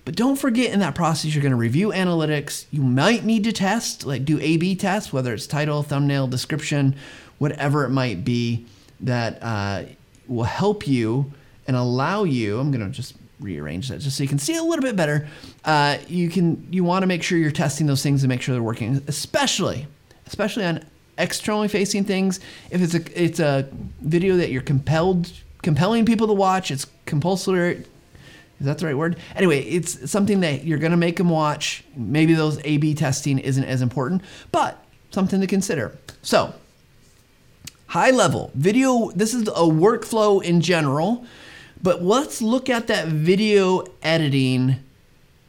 But 0.06 0.14
don't 0.14 0.36
forget 0.36 0.72
in 0.72 0.78
that 0.80 0.94
process, 0.94 1.34
you're 1.34 1.42
going 1.42 1.50
to 1.50 1.56
review 1.56 1.88
analytics. 1.88 2.64
You 2.70 2.80
might 2.80 3.24
need 3.24 3.42
to 3.44 3.52
test, 3.52 4.06
like 4.06 4.24
do 4.24 4.38
A 4.40 4.56
B 4.56 4.76
tests, 4.76 5.12
whether 5.12 5.34
it's 5.34 5.48
title, 5.48 5.82
thumbnail, 5.82 6.28
description, 6.28 6.94
whatever 7.38 7.84
it 7.84 7.90
might 7.90 8.24
be 8.24 8.64
that 9.00 9.42
uh, 9.42 9.82
will 10.28 10.44
help 10.44 10.86
you 10.86 11.32
and 11.66 11.76
allow 11.76 12.22
you. 12.22 12.60
I'm 12.60 12.70
going 12.70 12.86
to 12.86 12.90
just 12.90 13.14
rearrange 13.40 13.88
that 13.88 13.98
just 13.98 14.16
so 14.16 14.22
you 14.22 14.28
can 14.28 14.38
see 14.38 14.56
a 14.56 14.62
little 14.62 14.82
bit 14.82 14.94
better. 14.94 15.26
Uh, 15.64 15.98
you 16.06 16.30
can 16.30 16.68
you 16.70 16.84
want 16.84 17.02
to 17.02 17.08
make 17.08 17.24
sure 17.24 17.36
you're 17.36 17.50
testing 17.50 17.88
those 17.88 18.02
things 18.02 18.22
and 18.22 18.28
make 18.28 18.40
sure 18.40 18.54
they're 18.54 18.62
working, 18.62 19.02
especially 19.08 19.88
especially 20.28 20.64
on 20.64 20.84
externally 21.18 21.66
facing 21.66 22.04
things. 22.04 22.38
If 22.70 22.80
it's 22.80 22.94
a 22.94 23.22
it's 23.24 23.40
a 23.40 23.68
video 24.02 24.36
that 24.36 24.50
you're 24.50 24.62
compelled 24.62 25.32
compelling 25.62 26.06
people 26.06 26.28
to 26.28 26.32
watch, 26.32 26.70
it's 26.70 26.86
compulsory 27.06 27.84
is 28.58 28.66
that 28.66 28.78
the 28.78 28.86
right 28.86 28.96
word? 28.96 29.18
Anyway, 29.34 29.60
it's 29.60 30.10
something 30.10 30.40
that 30.40 30.64
you're 30.64 30.78
going 30.78 30.92
to 30.92 30.96
make 30.96 31.16
them 31.16 31.28
watch. 31.28 31.84
Maybe 31.94 32.34
those 32.34 32.58
A 32.64 32.78
B 32.78 32.94
testing 32.94 33.38
isn't 33.38 33.64
as 33.64 33.82
important, 33.82 34.22
but 34.50 34.82
something 35.10 35.40
to 35.40 35.46
consider. 35.46 35.96
So, 36.22 36.54
high 37.88 38.10
level 38.10 38.50
video, 38.54 39.10
this 39.10 39.34
is 39.34 39.48
a 39.48 39.66
workflow 39.68 40.42
in 40.42 40.60
general, 40.60 41.26
but 41.82 42.02
let's 42.02 42.40
look 42.40 42.70
at 42.70 42.86
that 42.86 43.08
video 43.08 43.84
editing 44.02 44.76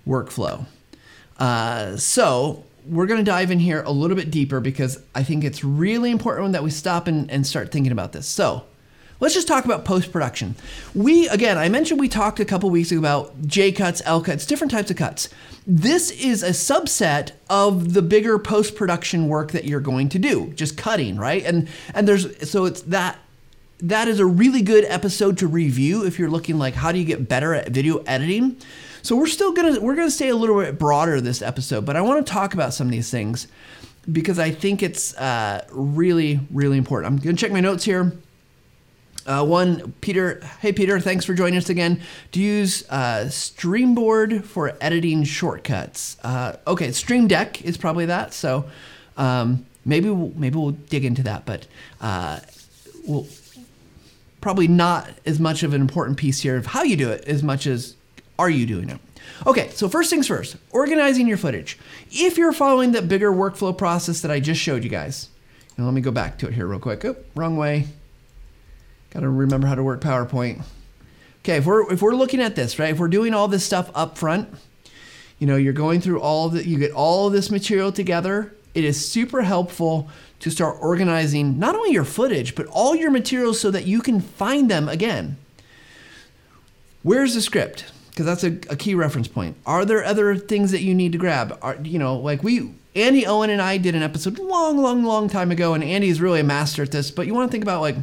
workflow. 0.05 0.65
Uh, 1.39 1.95
so, 1.97 2.63
we're 2.85 3.05
going 3.05 3.19
to 3.19 3.31
dive 3.31 3.51
in 3.51 3.59
here 3.59 3.81
a 3.83 3.91
little 3.91 4.15
bit 4.15 4.31
deeper 4.31 4.59
because 4.61 5.01
I 5.13 5.23
think 5.23 5.43
it's 5.43 5.63
really 5.63 6.09
important 6.09 6.53
that 6.53 6.63
we 6.63 6.71
stop 6.71 7.07
and, 7.07 7.29
and 7.29 7.45
start 7.45 7.71
thinking 7.71 7.91
about 7.91 8.13
this. 8.13 8.27
So, 8.27 8.63
Let's 9.19 9.33
just 9.33 9.47
talk 9.47 9.65
about 9.65 9.83
post 9.83 10.11
production. 10.11 10.55
We, 10.93 11.27
again, 11.29 11.57
I 11.57 11.69
mentioned 11.69 11.99
we 11.99 12.07
talked 12.07 12.39
a 12.39 12.45
couple 12.45 12.69
weeks 12.69 12.91
ago 12.91 12.99
about 12.99 13.47
J 13.47 13.71
cuts, 13.71 14.01
L 14.05 14.21
cuts, 14.21 14.45
different 14.45 14.69
types 14.69 14.91
of 14.91 14.97
cuts. 14.97 15.29
This 15.65 16.11
is 16.11 16.43
a 16.43 16.49
subset 16.49 17.31
of 17.49 17.93
the 17.93 18.03
bigger 18.03 18.37
post 18.37 18.75
production 18.75 19.27
work 19.27 19.53
that 19.53 19.65
you're 19.65 19.79
going 19.79 20.09
to 20.09 20.19
do, 20.19 20.53
just 20.55 20.77
cutting, 20.77 21.17
right? 21.17 21.43
And 21.43 21.67
and 21.95 22.07
there's 22.07 22.47
so 22.49 22.65
it's 22.65 22.81
that 22.83 23.17
that 23.79 24.07
is 24.07 24.19
a 24.19 24.25
really 24.25 24.61
good 24.61 24.85
episode 24.85 25.37
to 25.39 25.47
review 25.47 26.05
if 26.05 26.19
you're 26.19 26.29
looking 26.29 26.57
like 26.59 26.75
how 26.75 26.91
do 26.91 26.99
you 26.99 27.05
get 27.05 27.27
better 27.27 27.55
at 27.55 27.69
video 27.69 27.97
editing. 27.99 28.57
So 29.01 29.15
we're 29.15 29.27
still 29.27 29.51
gonna 29.51 29.79
we're 29.79 29.95
gonna 29.95 30.11
stay 30.11 30.29
a 30.29 30.35
little 30.35 30.61
bit 30.61 30.77
broader 30.77 31.19
this 31.21 31.41
episode, 31.41 31.85
but 31.87 31.95
I 31.95 32.01
want 32.01 32.23
to 32.25 32.31
talk 32.31 32.53
about 32.53 32.75
some 32.75 32.85
of 32.85 32.91
these 32.91 33.09
things 33.09 33.47
because 34.11 34.37
I 34.37 34.51
think 34.51 34.83
it's 34.83 35.15
uh, 35.17 35.65
really 35.71 36.39
really 36.51 36.77
important. 36.77 37.11
I'm 37.11 37.19
gonna 37.19 37.35
check 37.35 37.51
my 37.51 37.61
notes 37.61 37.83
here. 37.83 38.13
Uh, 39.27 39.45
one, 39.45 39.93
Peter. 39.99 40.41
Hey, 40.61 40.71
Peter. 40.71 40.99
Thanks 41.01 41.25
for 41.25 41.33
joining 41.33 41.57
us 41.57 41.69
again. 41.69 41.99
To 42.31 42.39
use 42.39 42.89
uh, 42.89 43.25
Streamboard 43.27 44.45
for 44.45 44.77
editing 44.79 45.25
shortcuts. 45.25 46.17
Uh, 46.23 46.55
okay, 46.65 46.91
Stream 46.93 47.27
Deck 47.27 47.61
is 47.63 47.77
probably 47.77 48.05
that. 48.05 48.33
So 48.33 48.65
um, 49.17 49.65
maybe 49.83 50.09
we'll, 50.09 50.31
maybe 50.35 50.57
we'll 50.57 50.71
dig 50.71 51.03
into 51.03 51.23
that, 51.23 51.45
but 51.45 51.67
uh, 51.99 52.39
we'll 53.05 53.27
probably 54.39 54.69
not 54.69 55.09
as 55.25 55.39
much 55.41 55.61
of 55.61 55.73
an 55.73 55.81
important 55.81 56.17
piece 56.17 56.39
here 56.39 56.55
of 56.55 56.67
how 56.67 56.83
you 56.83 56.95
do 56.95 57.09
it 57.09 57.25
as 57.25 57.43
much 57.43 57.67
as 57.67 57.95
are 58.39 58.49
you 58.49 58.65
doing 58.65 58.89
it. 58.89 58.99
Okay, 59.45 59.69
so 59.71 59.89
first 59.89 60.09
things 60.09 60.27
first, 60.27 60.55
organizing 60.71 61.27
your 61.27 61.37
footage. 61.37 61.77
If 62.11 62.37
you're 62.37 62.53
following 62.53 62.93
that 62.93 63.09
bigger 63.09 63.31
workflow 63.31 63.77
process 63.77 64.21
that 64.21 64.31
I 64.31 64.39
just 64.39 64.61
showed 64.61 64.85
you 64.85 64.89
guys, 64.89 65.29
now 65.77 65.83
let 65.83 65.93
me 65.93 66.01
go 66.01 66.11
back 66.11 66.37
to 66.39 66.47
it 66.47 66.53
here 66.53 66.65
real 66.65 66.79
quick. 66.79 67.03
Oh, 67.03 67.17
wrong 67.35 67.57
way. 67.57 67.87
Got 69.11 69.21
to 69.21 69.29
remember 69.29 69.67
how 69.67 69.75
to 69.75 69.83
work 69.83 70.01
PowerPoint. 70.01 70.63
Okay, 71.39 71.57
if 71.57 71.65
we're 71.65 71.91
if 71.91 72.01
we're 72.01 72.15
looking 72.15 72.41
at 72.41 72.55
this, 72.55 72.77
right? 72.77 72.91
If 72.91 72.99
we're 72.99 73.07
doing 73.07 73.33
all 73.33 73.47
this 73.47 73.63
stuff 73.63 73.89
up 73.95 74.17
front, 74.17 74.49
you 75.39 75.47
know, 75.47 75.55
you're 75.55 75.73
going 75.73 76.01
through 76.01 76.19
all 76.19 76.49
that 76.49 76.65
you 76.65 76.77
get 76.77 76.91
all 76.91 77.27
of 77.27 77.33
this 77.33 77.49
material 77.49 77.91
together. 77.91 78.53
It 78.73 78.83
is 78.83 79.09
super 79.09 79.41
helpful 79.41 80.09
to 80.39 80.51
start 80.51 80.77
organizing 80.81 81.57
not 81.57 81.75
only 81.75 81.91
your 81.91 82.03
footage, 82.03 82.53
but 82.53 82.67
all 82.67 82.95
your 82.95 83.09
materials 83.09 83.59
so 83.59 83.71
that 83.71 83.85
you 83.85 84.01
can 84.01 84.19
find 84.19 84.69
them 84.69 84.87
again. 84.87 85.37
Where's 87.01 87.33
the 87.33 87.41
script? 87.41 87.85
Because 88.09 88.25
that's 88.25 88.43
a, 88.43 88.57
a, 88.71 88.75
key 88.75 88.93
reference 88.93 89.27
point. 89.27 89.55
Are 89.65 89.85
there 89.85 90.03
other 90.03 90.35
things 90.35 90.71
that 90.71 90.81
you 90.81 90.93
need 90.93 91.11
to 91.13 91.17
grab? 91.17 91.57
Are 91.61 91.77
you 91.83 91.97
know, 91.97 92.17
like 92.17 92.43
we 92.43 92.73
Andy 92.95 93.25
Owen 93.25 93.49
and 93.49 93.61
I 93.61 93.77
did 93.77 93.95
an 93.95 94.03
episode 94.03 94.39
long, 94.39 94.77
long, 94.77 95.03
long 95.03 95.29
time 95.29 95.51
ago, 95.51 95.73
and 95.73 95.83
Andy 95.83 96.09
is 96.09 96.19
really 96.19 96.39
a 96.39 96.43
master 96.43 96.83
at 96.83 96.91
this, 96.91 97.11
but 97.11 97.27
you 97.27 97.33
want 97.33 97.49
to 97.49 97.51
think 97.51 97.63
about 97.63 97.81
like 97.81 97.95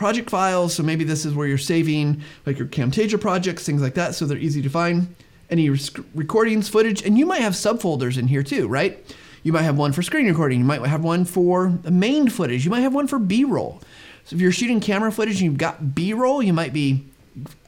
project 0.00 0.30
files. 0.30 0.72
So 0.72 0.82
maybe 0.82 1.04
this 1.04 1.26
is 1.26 1.34
where 1.34 1.46
you're 1.46 1.58
saving 1.58 2.22
like 2.46 2.58
your 2.58 2.66
Camtasia 2.68 3.20
projects, 3.20 3.66
things 3.66 3.82
like 3.82 3.92
that, 3.94 4.14
so 4.14 4.24
they're 4.24 4.38
easy 4.38 4.62
to 4.62 4.70
find. 4.70 5.14
Any 5.50 5.68
recordings, 6.14 6.70
footage, 6.70 7.02
and 7.02 7.18
you 7.18 7.26
might 7.26 7.42
have 7.42 7.52
subfolders 7.52 8.16
in 8.16 8.26
here 8.26 8.42
too, 8.42 8.66
right? 8.66 8.98
You 9.42 9.52
might 9.52 9.64
have 9.64 9.76
one 9.76 9.92
for 9.92 10.00
screen 10.00 10.26
recording. 10.26 10.58
You 10.58 10.64
might 10.64 10.80
have 10.86 11.04
one 11.04 11.26
for 11.26 11.78
main 11.84 12.30
footage. 12.30 12.64
You 12.64 12.70
might 12.70 12.80
have 12.80 12.94
one 12.94 13.08
for 13.08 13.18
B-roll. 13.18 13.82
So 14.24 14.36
if 14.36 14.40
you're 14.40 14.52
shooting 14.52 14.80
camera 14.80 15.12
footage 15.12 15.34
and 15.34 15.42
you've 15.42 15.58
got 15.58 15.94
B-roll, 15.94 16.42
you 16.42 16.54
might 16.54 16.72
be 16.72 17.04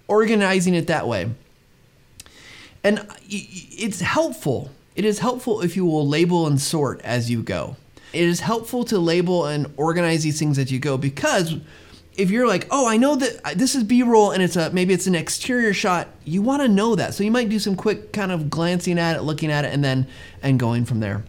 organizing 0.09 0.75
it 0.75 0.87
that 0.87 1.07
way. 1.07 1.29
And 2.83 3.01
uh, 3.01 3.05
it's 3.29 4.01
helpful. 4.01 4.71
It 4.97 5.05
is 5.05 5.19
helpful 5.19 5.61
if 5.61 5.77
you 5.77 5.85
will 5.85 6.09
label 6.09 6.47
and 6.47 6.59
sort 6.59 7.03
as 7.03 7.31
you 7.31 7.43
go. 7.43 7.77
It 8.15 8.25
is 8.25 8.41
helpful 8.41 8.85
to 8.85 8.99
label 8.99 9.45
and 9.45 9.71
organize 9.77 10.23
these 10.23 10.39
things 10.39 10.59
as 10.59 10.73
you 10.73 10.79
go 10.79 10.97
because 10.97 11.57
if 12.17 12.31
you're 12.31 12.47
like, 12.47 12.67
oh, 12.71 12.87
I 12.87 12.97
know 12.97 13.17
that 13.17 13.59
this 13.59 13.75
is 13.75 13.85
B-roll 13.85 14.33
and 14.33 14.43
it's 14.43 14.57
a 14.57 14.71
maybe 14.71 14.93
it's 14.93 15.07
an 15.07 15.15
exterior 15.15 15.73
shot, 15.73 16.09
you 16.25 16.43
want 16.43 16.63
to 16.63 16.69
know 16.69 16.95
that. 16.95 17.15
So 17.15 17.25
you 17.25 17.31
might 17.31 17.49
do 17.49 17.59
some 17.59 17.77
quick 17.77 18.13
kind 18.13 18.31
of 18.31 18.51
glancing 18.51 18.99
at 18.99 19.17
it, 19.17 19.23
looking 19.23 19.51
at 19.51 19.65
it, 19.65 19.73
and 19.73 19.83
then 19.83 20.07
and 20.43 20.59
going 20.59 20.85
from 20.85 21.01
there. 21.01 21.25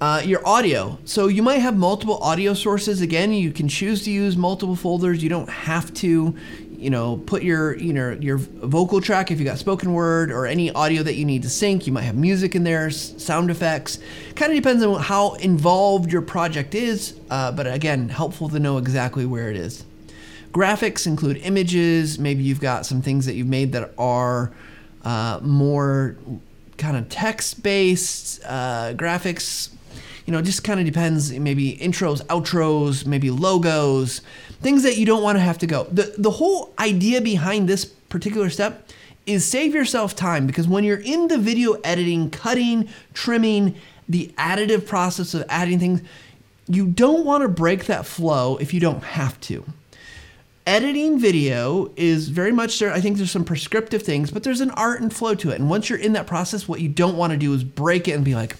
Uh, 0.00 0.22
your 0.24 0.46
audio. 0.46 0.96
So 1.04 1.26
you 1.26 1.42
might 1.42 1.58
have 1.58 1.76
multiple 1.76 2.18
audio 2.18 2.54
sources. 2.54 3.00
Again, 3.00 3.32
you 3.32 3.50
can 3.50 3.66
choose 3.66 4.04
to 4.04 4.12
use 4.12 4.36
multiple 4.36 4.76
folders. 4.76 5.24
You 5.24 5.28
don't 5.28 5.50
have 5.50 5.92
to 5.94 6.36
you 6.78 6.90
know, 6.90 7.16
put 7.16 7.42
your 7.42 7.76
you 7.76 7.92
know 7.92 8.16
your 8.20 8.38
vocal 8.38 9.00
track 9.00 9.30
if 9.32 9.38
you 9.40 9.44
got 9.44 9.58
spoken 9.58 9.92
word 9.92 10.30
or 10.30 10.46
any 10.46 10.70
audio 10.70 11.02
that 11.02 11.16
you 11.16 11.24
need 11.24 11.42
to 11.42 11.50
sync. 11.50 11.86
You 11.86 11.92
might 11.92 12.02
have 12.02 12.14
music 12.16 12.54
in 12.54 12.62
there, 12.62 12.88
sound 12.90 13.50
effects. 13.50 13.98
Kind 14.36 14.52
of 14.52 14.56
depends 14.58 14.84
on 14.84 15.00
how 15.00 15.34
involved 15.34 16.12
your 16.12 16.22
project 16.22 16.76
is, 16.76 17.18
uh, 17.30 17.50
but 17.50 17.66
again, 17.66 18.08
helpful 18.08 18.48
to 18.50 18.60
know 18.60 18.78
exactly 18.78 19.26
where 19.26 19.50
it 19.50 19.56
is. 19.56 19.84
Graphics 20.52 21.06
include 21.06 21.38
images. 21.38 22.18
Maybe 22.18 22.44
you've 22.44 22.60
got 22.60 22.86
some 22.86 23.02
things 23.02 23.26
that 23.26 23.34
you've 23.34 23.48
made 23.48 23.72
that 23.72 23.92
are 23.98 24.52
uh, 25.04 25.40
more 25.42 26.16
kind 26.78 26.96
of 26.96 27.08
text-based 27.08 28.40
uh, 28.44 28.94
graphics 28.94 29.70
you 30.28 30.32
know, 30.32 30.42
just 30.42 30.62
kind 30.62 30.78
of 30.78 30.84
depends. 30.84 31.32
Maybe 31.32 31.78
intros, 31.78 32.22
outros, 32.26 33.06
maybe 33.06 33.30
logos, 33.30 34.20
things 34.60 34.82
that 34.82 34.98
you 34.98 35.06
don't 35.06 35.22
want 35.22 35.36
to 35.36 35.40
have 35.40 35.56
to 35.56 35.66
go. 35.66 35.84
The 35.84 36.14
the 36.18 36.32
whole 36.32 36.74
idea 36.78 37.22
behind 37.22 37.66
this 37.66 37.86
particular 37.86 38.50
step 38.50 38.86
is 39.24 39.46
save 39.46 39.74
yourself 39.74 40.14
time 40.14 40.46
because 40.46 40.68
when 40.68 40.84
you're 40.84 41.00
in 41.00 41.28
the 41.28 41.38
video 41.38 41.80
editing, 41.82 42.28
cutting, 42.28 42.90
trimming, 43.14 43.74
the 44.06 44.30
additive 44.36 44.86
process 44.86 45.32
of 45.32 45.46
adding 45.48 45.78
things, 45.78 46.02
you 46.66 46.86
don't 46.86 47.24
want 47.24 47.40
to 47.40 47.48
break 47.48 47.86
that 47.86 48.04
flow 48.04 48.58
if 48.58 48.74
you 48.74 48.80
don't 48.80 49.02
have 49.02 49.40
to. 49.40 49.64
Editing 50.66 51.18
video 51.18 51.90
is 51.96 52.28
very 52.28 52.52
much 52.52 52.78
there. 52.78 52.92
I 52.92 53.00
think 53.00 53.16
there's 53.16 53.30
some 53.30 53.46
prescriptive 53.46 54.02
things, 54.02 54.30
but 54.30 54.42
there's 54.42 54.60
an 54.60 54.72
art 54.72 55.00
and 55.00 55.10
flow 55.10 55.34
to 55.36 55.52
it. 55.52 55.58
And 55.58 55.70
once 55.70 55.88
you're 55.88 55.98
in 55.98 56.12
that 56.12 56.26
process, 56.26 56.68
what 56.68 56.82
you 56.82 56.90
don't 56.90 57.16
want 57.16 57.30
to 57.30 57.38
do 57.38 57.54
is 57.54 57.64
break 57.64 58.08
it 58.08 58.12
and 58.12 58.26
be 58.26 58.34
like, 58.34 58.54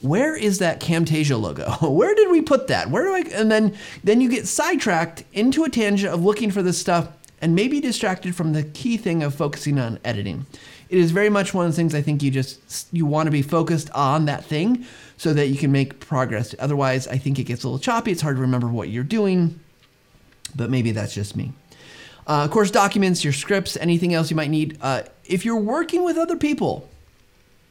where 0.00 0.36
is 0.36 0.58
that 0.58 0.80
Camtasia 0.80 1.40
logo? 1.40 1.70
Where 1.90 2.14
did 2.14 2.30
we 2.30 2.42
put 2.42 2.66
that? 2.68 2.90
Where 2.90 3.04
do 3.04 3.14
I? 3.14 3.20
And 3.34 3.50
then 3.50 3.76
then 4.04 4.20
you 4.20 4.28
get 4.28 4.46
sidetracked 4.46 5.24
into 5.32 5.64
a 5.64 5.70
tangent 5.70 6.12
of 6.12 6.22
looking 6.22 6.50
for 6.50 6.62
this 6.62 6.78
stuff 6.78 7.08
and 7.40 7.54
maybe 7.54 7.80
distracted 7.80 8.34
from 8.34 8.52
the 8.52 8.62
key 8.62 8.96
thing 8.96 9.22
of 9.22 9.34
focusing 9.34 9.78
on 9.78 9.98
editing. 10.04 10.46
It 10.88 10.98
is 10.98 11.10
very 11.10 11.30
much 11.30 11.52
one 11.52 11.66
of 11.66 11.72
the 11.72 11.76
things 11.76 11.94
I 11.94 12.02
think 12.02 12.22
you 12.22 12.30
just 12.30 12.88
you 12.92 13.06
want 13.06 13.26
to 13.26 13.30
be 13.30 13.42
focused 13.42 13.90
on 13.90 14.26
that 14.26 14.44
thing 14.44 14.84
so 15.16 15.32
that 15.32 15.48
you 15.48 15.56
can 15.56 15.72
make 15.72 15.98
progress. 15.98 16.54
Otherwise, 16.58 17.08
I 17.08 17.18
think 17.18 17.38
it 17.38 17.44
gets 17.44 17.64
a 17.64 17.68
little 17.68 17.80
choppy. 17.80 18.12
It's 18.12 18.22
hard 18.22 18.36
to 18.36 18.42
remember 18.42 18.68
what 18.68 18.90
you're 18.90 19.02
doing, 19.02 19.58
but 20.54 20.70
maybe 20.70 20.92
that's 20.92 21.14
just 21.14 21.36
me. 21.36 21.52
Uh, 22.26 22.44
of 22.44 22.50
course, 22.50 22.70
documents, 22.70 23.24
your 23.24 23.32
scripts, 23.32 23.76
anything 23.76 24.12
else 24.12 24.30
you 24.30 24.36
might 24.36 24.50
need. 24.50 24.78
Uh, 24.82 25.02
if 25.24 25.44
you're 25.44 25.56
working 25.56 26.04
with 26.04 26.16
other 26.16 26.36
people, 26.36 26.88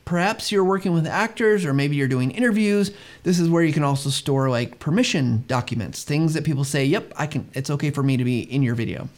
perhaps 0.05 0.51
you're 0.51 0.63
working 0.63 0.93
with 0.93 1.07
actors 1.07 1.65
or 1.65 1.73
maybe 1.73 1.95
you're 1.95 2.07
doing 2.07 2.31
interviews 2.31 2.91
this 3.23 3.39
is 3.39 3.49
where 3.49 3.63
you 3.63 3.73
can 3.73 3.83
also 3.83 4.09
store 4.09 4.49
like 4.49 4.79
permission 4.79 5.43
documents 5.47 6.03
things 6.03 6.33
that 6.33 6.43
people 6.43 6.63
say 6.63 6.85
yep 6.85 7.11
i 7.17 7.25
can 7.25 7.49
it's 7.53 7.69
okay 7.69 7.89
for 7.89 8.03
me 8.03 8.15
to 8.15 8.23
be 8.23 8.41
in 8.41 8.61
your 8.61 8.75
video 8.75 9.09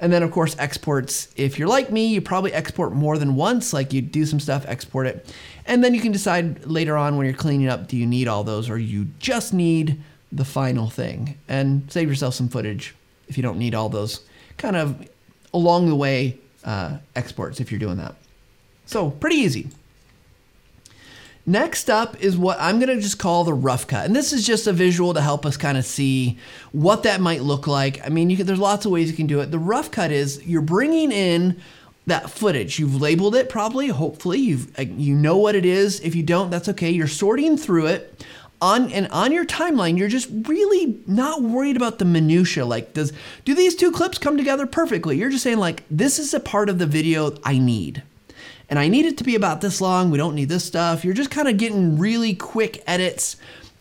and 0.00 0.12
then, 0.12 0.22
of 0.22 0.30
course, 0.30 0.56
exports. 0.58 1.28
If 1.36 1.58
you're 1.58 1.68
like 1.68 1.90
me, 1.90 2.06
you 2.06 2.20
probably 2.20 2.52
export 2.52 2.92
more 2.92 3.18
than 3.18 3.34
once, 3.34 3.72
like 3.72 3.92
you 3.92 4.00
do 4.00 4.24
some 4.26 4.38
stuff, 4.38 4.64
export 4.68 5.06
it. 5.06 5.34
And 5.66 5.82
then 5.82 5.94
you 5.94 6.00
can 6.00 6.12
decide 6.12 6.66
later 6.66 6.96
on 6.96 7.16
when 7.16 7.26
you're 7.26 7.34
cleaning 7.34 7.68
up 7.68 7.88
do 7.88 7.96
you 7.96 8.06
need 8.06 8.28
all 8.28 8.44
those 8.44 8.70
or 8.70 8.78
you 8.78 9.08
just 9.18 9.52
need 9.52 10.00
the 10.30 10.44
final 10.44 10.88
thing? 10.88 11.36
And 11.48 11.90
save 11.90 12.08
yourself 12.08 12.34
some 12.34 12.48
footage 12.48 12.94
if 13.28 13.36
you 13.36 13.42
don't 13.42 13.58
need 13.58 13.74
all 13.74 13.88
those 13.88 14.20
kind 14.56 14.76
of 14.76 15.08
along 15.52 15.88
the 15.88 15.96
way 15.96 16.38
uh, 16.64 16.98
exports 17.16 17.60
if 17.60 17.72
you're 17.72 17.80
doing 17.80 17.96
that. 17.96 18.14
So, 18.86 19.10
pretty 19.10 19.36
easy. 19.36 19.68
Next 21.48 21.88
up 21.88 22.22
is 22.22 22.36
what 22.36 22.58
I'm 22.60 22.78
going 22.78 22.94
to 22.94 23.00
just 23.00 23.18
call 23.18 23.42
the 23.42 23.54
rough 23.54 23.86
cut. 23.86 24.04
And 24.04 24.14
this 24.14 24.34
is 24.34 24.46
just 24.46 24.66
a 24.66 24.72
visual 24.74 25.14
to 25.14 25.22
help 25.22 25.46
us 25.46 25.56
kind 25.56 25.78
of 25.78 25.86
see 25.86 26.36
what 26.72 27.04
that 27.04 27.22
might 27.22 27.40
look 27.40 27.66
like. 27.66 28.04
I 28.04 28.10
mean, 28.10 28.36
can, 28.36 28.44
there's 28.44 28.58
lots 28.58 28.84
of 28.84 28.92
ways 28.92 29.10
you 29.10 29.16
can 29.16 29.26
do 29.26 29.40
it. 29.40 29.50
The 29.50 29.58
rough 29.58 29.90
cut 29.90 30.12
is 30.12 30.46
you're 30.46 30.60
bringing 30.60 31.10
in 31.10 31.58
that 32.06 32.28
footage. 32.28 32.78
You've 32.78 33.00
labeled 33.00 33.34
it 33.34 33.48
probably, 33.48 33.88
hopefully. 33.88 34.38
You've 34.40 34.78
you 34.78 35.14
know 35.14 35.38
what 35.38 35.54
it 35.54 35.64
is. 35.64 36.00
If 36.00 36.14
you 36.14 36.22
don't, 36.22 36.50
that's 36.50 36.68
okay. 36.68 36.90
You're 36.90 37.06
sorting 37.06 37.56
through 37.56 37.86
it. 37.86 38.26
On 38.60 38.92
and 38.92 39.08
on 39.08 39.32
your 39.32 39.46
timeline, 39.46 39.96
you're 39.96 40.08
just 40.08 40.28
really 40.46 41.00
not 41.06 41.40
worried 41.40 41.76
about 41.76 41.98
the 41.98 42.04
minutia. 42.04 42.66
Like, 42.66 42.92
does 42.92 43.14
do 43.46 43.54
these 43.54 43.74
two 43.74 43.90
clips 43.90 44.18
come 44.18 44.36
together 44.36 44.66
perfectly? 44.66 45.16
You're 45.16 45.30
just 45.30 45.44
saying 45.44 45.56
like, 45.56 45.84
this 45.90 46.18
is 46.18 46.34
a 46.34 46.40
part 46.40 46.68
of 46.68 46.78
the 46.78 46.86
video 46.86 47.34
I 47.42 47.56
need 47.56 48.02
and 48.68 48.78
I 48.78 48.88
need 48.88 49.06
it 49.06 49.18
to 49.18 49.24
be 49.24 49.34
about 49.34 49.60
this 49.60 49.80
long. 49.80 50.10
We 50.10 50.18
don't 50.18 50.34
need 50.34 50.48
this 50.48 50.64
stuff. 50.64 51.04
You're 51.04 51.14
just 51.14 51.30
kind 51.30 51.48
of 51.48 51.56
getting 51.56 51.98
really 51.98 52.34
quick 52.34 52.82
edits, 52.86 53.36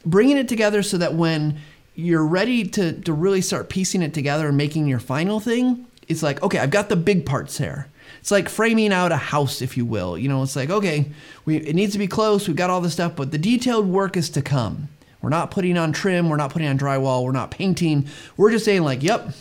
bringing 0.06 0.38
it 0.38 0.48
together 0.48 0.82
so 0.84 0.98
that 0.98 1.14
when 1.14 1.60
you're 1.96 2.26
ready 2.26 2.64
to, 2.64 2.94
to 3.02 3.14
really 3.14 3.42
start 3.42 3.70
piecing 3.70 4.02
it 4.02 4.14
together 4.14 4.48
and 4.48 4.58
making 4.58 4.88
your 4.88 5.00
final 5.00 5.40
thing, 5.40 5.86
it's 6.08 6.24
like, 6.24 6.42
okay, 6.42 6.60
I've 6.60 6.72
got 6.72 6.90
the 6.90 6.96
big 6.96 7.26
parts 7.26 7.58
here. 7.58 7.88
It's 8.20 8.32
like 8.32 8.48
framing 8.50 8.94
out 8.94 9.12
a 9.12 9.18
house, 9.18 9.62
if 9.62 9.76
you 9.76 9.86
will. 9.86 10.18
You 10.18 10.30
know, 10.30 10.42
it's 10.44 10.56
like, 10.56 10.70
okay, 10.70 11.12
we, 11.46 11.58
it 11.58 11.76
needs 11.76 11.94
to 11.94 12.00
be 12.00 12.08
close. 12.08 12.48
We've 12.48 12.56
got 12.56 12.70
all 12.70 12.82
this 12.82 12.94
stuff, 12.94 13.16
but 13.16 13.32
the 13.32 13.38
detailed 13.38 13.88
work 13.88 14.16
is 14.16 14.30
to 14.32 14.42
come. 14.42 14.90
We're 15.22 15.30
not 15.30 15.52
putting 15.52 15.78
on 15.78 15.92
trim. 15.92 16.30
We're 16.30 16.38
not 16.38 16.52
putting 16.52 16.68
on 16.68 16.78
drywall. 16.78 17.24
We're 17.24 17.32
not 17.32 17.52
painting. 17.52 18.08
We're 18.38 18.52
just 18.52 18.64
saying, 18.64 18.84
like, 18.84 19.04
yep, 19.04 19.34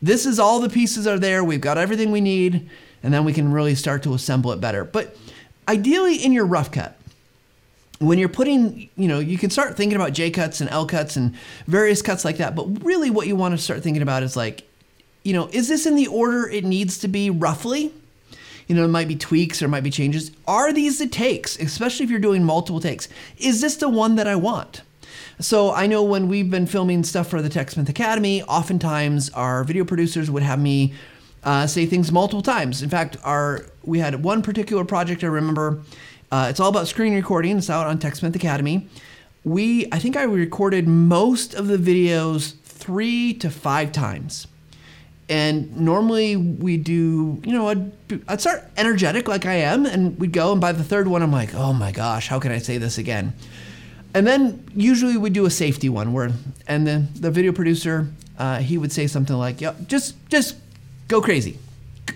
this 0.00 0.24
is 0.24 0.38
all 0.38 0.60
the 0.60 0.68
pieces 0.68 1.06
are 1.06 1.18
there. 1.18 1.42
We've 1.44 1.60
got 1.60 1.78
everything 1.78 2.10
we 2.12 2.20
need 2.20 2.70
and 3.06 3.14
then 3.14 3.24
we 3.24 3.32
can 3.32 3.52
really 3.52 3.76
start 3.76 4.02
to 4.02 4.14
assemble 4.14 4.50
it 4.50 4.60
better. 4.60 4.84
But 4.84 5.16
ideally, 5.68 6.16
in 6.16 6.32
your 6.32 6.44
rough 6.44 6.72
cut, 6.72 6.98
when 8.00 8.18
you're 8.18 8.28
putting, 8.28 8.90
you 8.96 9.06
know, 9.06 9.20
you 9.20 9.38
can 9.38 9.48
start 9.48 9.76
thinking 9.76 9.94
about 9.94 10.12
J 10.12 10.32
cuts 10.32 10.60
and 10.60 10.68
L 10.70 10.86
cuts 10.86 11.14
and 11.14 11.36
various 11.68 12.02
cuts 12.02 12.24
like 12.24 12.38
that. 12.38 12.56
But 12.56 12.84
really, 12.84 13.10
what 13.10 13.28
you 13.28 13.36
want 13.36 13.56
to 13.56 13.62
start 13.62 13.84
thinking 13.84 14.02
about 14.02 14.24
is 14.24 14.36
like, 14.36 14.64
you 15.22 15.34
know, 15.34 15.48
is 15.52 15.68
this 15.68 15.86
in 15.86 15.94
the 15.94 16.08
order 16.08 16.48
it 16.48 16.64
needs 16.64 16.98
to 16.98 17.06
be 17.06 17.30
roughly? 17.30 17.92
You 18.66 18.74
know, 18.74 18.84
it 18.84 18.88
might 18.88 19.06
be 19.06 19.14
tweaks 19.14 19.62
or 19.62 19.66
it 19.66 19.68
might 19.68 19.84
be 19.84 19.90
changes. 19.90 20.32
Are 20.48 20.72
these 20.72 20.98
the 20.98 21.06
takes, 21.06 21.56
especially 21.60 22.02
if 22.02 22.10
you're 22.10 22.18
doing 22.18 22.42
multiple 22.42 22.80
takes? 22.80 23.08
Is 23.38 23.60
this 23.60 23.76
the 23.76 23.88
one 23.88 24.16
that 24.16 24.26
I 24.26 24.34
want? 24.34 24.82
So 25.38 25.72
I 25.72 25.86
know 25.86 26.02
when 26.02 26.26
we've 26.26 26.50
been 26.50 26.66
filming 26.66 27.04
stuff 27.04 27.28
for 27.28 27.40
the 27.40 27.48
TechSmith 27.48 27.88
Academy, 27.88 28.42
oftentimes 28.42 29.30
our 29.30 29.62
video 29.62 29.84
producers 29.84 30.28
would 30.28 30.42
have 30.42 30.58
me 30.58 30.92
uh, 31.46 31.66
say 31.66 31.86
things 31.86 32.10
multiple 32.12 32.42
times. 32.42 32.82
In 32.82 32.90
fact, 32.90 33.16
our 33.22 33.64
we 33.84 34.00
had 34.00 34.22
one 34.22 34.42
particular 34.42 34.84
project 34.84 35.22
I 35.24 35.28
remember. 35.28 35.80
Uh, 36.30 36.48
it's 36.50 36.58
all 36.58 36.68
about 36.68 36.88
screen 36.88 37.14
recording. 37.14 37.56
It's 37.56 37.70
out 37.70 37.86
on 37.86 37.98
TechSmith 37.98 38.34
Academy. 38.34 38.88
We 39.44 39.86
I 39.92 40.00
think 40.00 40.16
I 40.16 40.24
recorded 40.24 40.88
most 40.88 41.54
of 41.54 41.68
the 41.68 41.78
videos 41.78 42.56
three 42.62 43.32
to 43.34 43.48
five 43.48 43.92
times. 43.92 44.48
And 45.28 45.76
normally 45.76 46.36
we 46.36 46.76
do, 46.76 47.42
you 47.44 47.52
know, 47.52 47.68
I'd, 47.68 47.90
I'd 48.28 48.40
start 48.40 48.62
energetic 48.76 49.26
like 49.26 49.44
I 49.44 49.54
am, 49.54 49.84
and 49.84 50.16
we'd 50.20 50.32
go, 50.32 50.52
and 50.52 50.60
by 50.60 50.70
the 50.70 50.84
third 50.84 51.08
one, 51.08 51.20
I'm 51.20 51.32
like, 51.32 51.52
oh 51.52 51.72
my 51.72 51.90
gosh, 51.90 52.28
how 52.28 52.38
can 52.38 52.52
I 52.52 52.58
say 52.58 52.78
this 52.78 52.96
again? 52.96 53.32
And 54.14 54.24
then 54.24 54.64
usually 54.72 55.16
we 55.16 55.30
do 55.30 55.44
a 55.44 55.50
safety 55.50 55.88
one 55.88 56.12
where, 56.12 56.30
and 56.68 56.86
then 56.86 57.08
the 57.16 57.32
video 57.32 57.50
producer, 57.50 58.06
uh, 58.38 58.58
he 58.58 58.78
would 58.78 58.92
say 58.92 59.08
something 59.08 59.34
like, 59.34 59.60
"Yep, 59.60 59.88
just 59.88 60.14
just 60.28 60.56
go 61.08 61.20
crazy. 61.20 61.58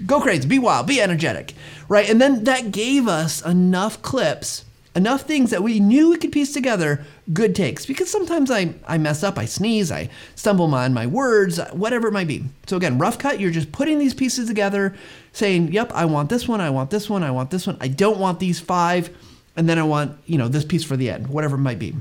Go 0.06 0.20
crazy, 0.20 0.49
be 0.49 0.59
wild, 0.59 0.87
be 0.87 1.00
energetic, 1.00 1.52
right? 1.88 2.09
And 2.09 2.20
then 2.20 2.44
that 2.44 2.73
gave 2.73 3.06
us 3.06 3.44
enough 3.44 4.00
clips, 4.00 4.64
enough 4.94 5.23
things 5.23 5.50
that 5.50 5.62
we 5.62 5.78
knew 5.78 6.11
we 6.11 6.16
could 6.16 6.32
piece 6.32 6.52
together 6.52 7.04
good 7.32 7.54
takes. 7.54 7.85
Because 7.85 8.11
sometimes 8.11 8.50
I, 8.50 8.75
I 8.87 8.97
mess 8.99 9.23
up, 9.23 9.37
I 9.37 9.44
sneeze, 9.44 9.92
I 9.92 10.09
stumble 10.37 10.75
on 10.75 10.94
my 10.94 11.06
words, 11.06 11.59
whatever 11.73 12.09
it 12.09 12.12
might 12.12 12.28
be. 12.28 12.44
So 12.66 12.76
again, 12.76 12.99
rough 12.99 13.18
cut, 13.18 13.40
you're 13.40 13.50
just 13.50 13.73
putting 13.73 13.99
these 13.99 14.14
pieces 14.14 14.49
together, 14.49 14.94
saying, 15.32 15.73
yep, 15.73 15.92
I 15.92 16.06
want 16.06 16.30
this 16.30 16.49
one, 16.49 16.61
I 16.61 16.70
want 16.70 16.90
this 16.90 17.11
one, 17.11 17.23
I 17.23 17.30
want 17.30 17.50
this 17.50 17.66
one, 17.66 17.76
I 17.80 17.88
don't 17.88 18.18
want 18.18 18.40
these 18.40 18.59
five, 18.59 19.14
and 19.56 19.68
then 19.68 19.78
I 19.78 19.82
want, 19.82 20.16
you 20.25 20.38
know, 20.38 20.49
this 20.49 20.64
piece 20.64 20.85
for 20.85 20.97
the 20.97 21.11
end, 21.11 21.26
whatever 21.26 21.56
it 21.56 21.61
might 21.61 21.78
be. 21.78 21.94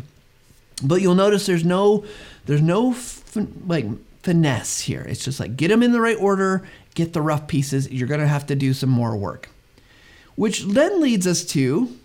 But 0.81 1.01
you'll 1.01 1.15
notice 1.15 1.45
there's 1.45 1.65
no, 1.65 2.05
there's 2.45 2.61
no 2.61 2.95
like 3.67 3.85
finesse 4.23 4.81
here. 4.81 5.05
It's 5.07 5.23
just 5.23 5.39
like 5.39 5.55
get 5.55 5.69
them 5.69 5.83
in 5.83 5.91
the 5.91 6.01
right 6.01 6.17
order 6.19 6.63
get 6.99 7.13
the 7.13 7.21
rough 7.21 7.47
pieces, 7.47 7.89
you're 7.89 8.07
going 8.07 8.19
to 8.19 8.27
have 8.27 8.45
to 8.47 8.55
do 8.55 8.73
some 8.73 8.89
more 8.89 9.15
work. 9.15 9.49
Which 10.35 10.63
then 10.63 11.01
leads 11.01 11.25
us 11.25 11.43
to, 11.45 11.95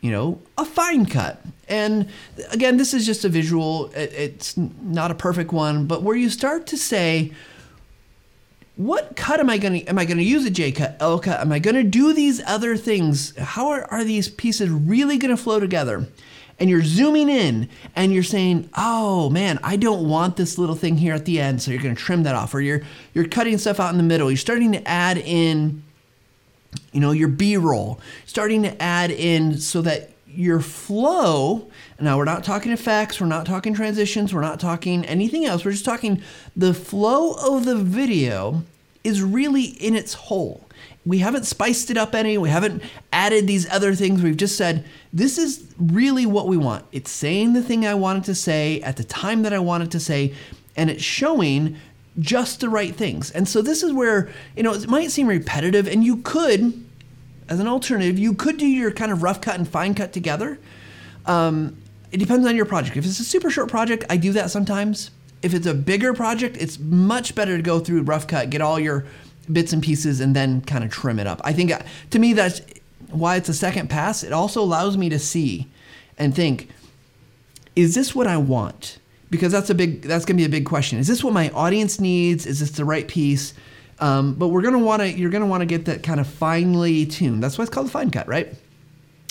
you 0.00 0.10
know, 0.10 0.40
a 0.56 0.64
fine 0.64 1.06
cut. 1.06 1.44
And 1.68 2.08
again, 2.50 2.76
this 2.76 2.94
is 2.94 3.04
just 3.06 3.24
a 3.24 3.28
visual, 3.28 3.90
it's 3.94 4.56
not 4.56 5.10
a 5.10 5.14
perfect 5.14 5.52
one, 5.52 5.86
but 5.86 6.02
where 6.02 6.16
you 6.16 6.30
start 6.30 6.66
to 6.68 6.76
say, 6.76 7.32
what 8.76 9.16
cut 9.16 9.40
am 9.40 9.48
I 9.48 9.56
going 9.56 9.80
to 9.80 9.86
am 9.86 9.98
I 9.98 10.04
going 10.04 10.18
to 10.18 10.22
use 10.22 10.44
a 10.44 10.50
J 10.50 10.70
cut, 10.70 10.98
L 11.00 11.18
cut? 11.18 11.40
Am 11.40 11.50
I 11.50 11.58
going 11.58 11.76
to 11.76 11.82
do 11.82 12.12
these 12.12 12.42
other 12.44 12.76
things? 12.76 13.34
How 13.38 13.68
are, 13.68 13.84
are 13.90 14.04
these 14.04 14.28
pieces 14.28 14.68
really 14.68 15.16
going 15.16 15.34
to 15.34 15.42
flow 15.42 15.58
together? 15.58 16.06
And 16.58 16.70
you're 16.70 16.82
zooming 16.82 17.28
in 17.28 17.68
and 17.94 18.12
you're 18.12 18.22
saying, 18.22 18.70
"Oh 18.76 19.30
man, 19.30 19.58
I 19.62 19.76
don't 19.76 20.08
want 20.08 20.36
this 20.36 20.58
little 20.58 20.74
thing 20.74 20.96
here 20.96 21.14
at 21.14 21.24
the 21.24 21.40
end," 21.40 21.62
so 21.62 21.70
you're 21.70 21.82
going 21.82 21.94
to 21.94 22.00
trim 22.00 22.22
that 22.24 22.34
off, 22.34 22.54
or 22.54 22.60
you're 22.60 22.82
you're 23.14 23.28
cutting 23.28 23.58
stuff 23.58 23.80
out 23.80 23.92
in 23.92 23.98
the 23.98 24.02
middle. 24.02 24.30
You're 24.30 24.36
starting 24.36 24.72
to 24.72 24.88
add 24.88 25.18
in, 25.18 25.82
you 26.92 27.00
know, 27.00 27.12
your 27.12 27.28
B-roll, 27.28 28.00
starting 28.24 28.62
to 28.62 28.82
add 28.82 29.10
in 29.10 29.58
so 29.58 29.82
that 29.82 30.10
your 30.26 30.60
flow. 30.60 31.70
Now 31.98 32.18
we're 32.18 32.24
not 32.24 32.44
talking 32.44 32.72
effects, 32.72 33.20
we're 33.20 33.26
not 33.26 33.46
talking 33.46 33.74
transitions, 33.74 34.34
we're 34.34 34.42
not 34.42 34.60
talking 34.60 35.04
anything 35.06 35.46
else. 35.46 35.64
We're 35.64 35.72
just 35.72 35.84
talking 35.84 36.22
the 36.54 36.74
flow 36.74 37.32
of 37.32 37.64
the 37.64 37.76
video 37.76 38.62
is 39.02 39.22
really 39.22 39.64
in 39.64 39.94
its 39.94 40.14
whole 40.14 40.65
we 41.06 41.18
haven't 41.18 41.44
spiced 41.44 41.90
it 41.90 41.96
up 41.96 42.14
any. 42.14 42.36
We 42.36 42.50
haven't 42.50 42.82
added 43.12 43.46
these 43.46 43.70
other 43.70 43.94
things. 43.94 44.22
We've 44.22 44.36
just 44.36 44.56
said, 44.56 44.84
this 45.12 45.38
is 45.38 45.72
really 45.78 46.26
what 46.26 46.48
we 46.48 46.56
want. 46.56 46.84
It's 46.90 47.12
saying 47.12 47.52
the 47.52 47.62
thing 47.62 47.86
I 47.86 47.94
wanted 47.94 48.24
to 48.24 48.34
say 48.34 48.80
at 48.80 48.96
the 48.96 49.04
time 49.04 49.42
that 49.42 49.52
I 49.52 49.60
wanted 49.60 49.92
to 49.92 50.00
say, 50.00 50.34
and 50.76 50.90
it's 50.90 51.04
showing 51.04 51.76
just 52.18 52.60
the 52.60 52.68
right 52.68 52.94
things. 52.94 53.30
And 53.30 53.48
so 53.48 53.62
this 53.62 53.84
is 53.84 53.92
where, 53.92 54.28
you 54.56 54.64
know, 54.64 54.74
it 54.74 54.88
might 54.88 55.12
seem 55.12 55.28
repetitive, 55.28 55.86
and 55.86 56.02
you 56.02 56.16
could, 56.18 56.84
as 57.48 57.60
an 57.60 57.68
alternative, 57.68 58.18
you 58.18 58.34
could 58.34 58.56
do 58.56 58.66
your 58.66 58.90
kind 58.90 59.12
of 59.12 59.22
rough 59.22 59.40
cut 59.40 59.54
and 59.54 59.68
fine 59.68 59.94
cut 59.94 60.12
together. 60.12 60.58
Um, 61.24 61.76
it 62.10 62.16
depends 62.16 62.46
on 62.46 62.56
your 62.56 62.64
project. 62.64 62.96
If 62.96 63.04
it's 63.04 63.20
a 63.20 63.24
super 63.24 63.50
short 63.50 63.68
project, 63.68 64.04
I 64.10 64.16
do 64.16 64.32
that 64.32 64.50
sometimes. 64.50 65.12
If 65.42 65.54
it's 65.54 65.66
a 65.66 65.74
bigger 65.74 66.14
project, 66.14 66.56
it's 66.58 66.78
much 66.78 67.34
better 67.34 67.56
to 67.56 67.62
go 67.62 67.78
through 67.78 68.02
rough 68.02 68.26
cut, 68.26 68.50
get 68.50 68.60
all 68.60 68.80
your 68.80 69.04
bits 69.52 69.72
and 69.72 69.82
pieces, 69.82 70.20
and 70.20 70.34
then 70.34 70.60
kind 70.62 70.84
of 70.84 70.90
trim 70.90 71.18
it 71.18 71.26
up. 71.26 71.40
I 71.44 71.52
think 71.52 71.72
uh, 71.72 71.80
to 72.10 72.18
me 72.18 72.32
that's 72.32 72.60
why 73.10 73.36
it's 73.36 73.48
a 73.48 73.54
second 73.54 73.88
pass. 73.88 74.22
It 74.22 74.32
also 74.32 74.60
allows 74.60 74.96
me 74.96 75.08
to 75.10 75.18
see 75.18 75.68
and 76.18 76.34
think, 76.34 76.68
is 77.74 77.94
this 77.94 78.14
what 78.14 78.26
I 78.26 78.36
want? 78.36 78.98
Because 79.30 79.52
that's 79.52 79.70
a 79.70 79.74
big 79.74 80.02
that's 80.02 80.24
gonna 80.24 80.38
be 80.38 80.44
a 80.44 80.48
big 80.48 80.66
question. 80.66 80.98
Is 80.98 81.08
this 81.08 81.22
what 81.22 81.32
my 81.32 81.50
audience 81.50 82.00
needs? 82.00 82.46
Is 82.46 82.60
this 82.60 82.70
the 82.70 82.84
right 82.84 83.06
piece? 83.06 83.54
Um, 83.98 84.34
but 84.34 84.48
we're 84.48 84.62
gonna 84.62 84.78
want 84.78 85.02
to 85.02 85.10
you're 85.10 85.30
gonna 85.30 85.46
want 85.46 85.62
to 85.62 85.66
get 85.66 85.86
that 85.86 86.02
kind 86.02 86.20
of 86.20 86.26
finely 86.26 87.06
tuned. 87.06 87.42
That's 87.42 87.58
why 87.58 87.62
it's 87.62 87.70
called 87.72 87.86
the 87.86 87.90
fine 87.90 88.10
cut, 88.10 88.28
right? 88.28 88.54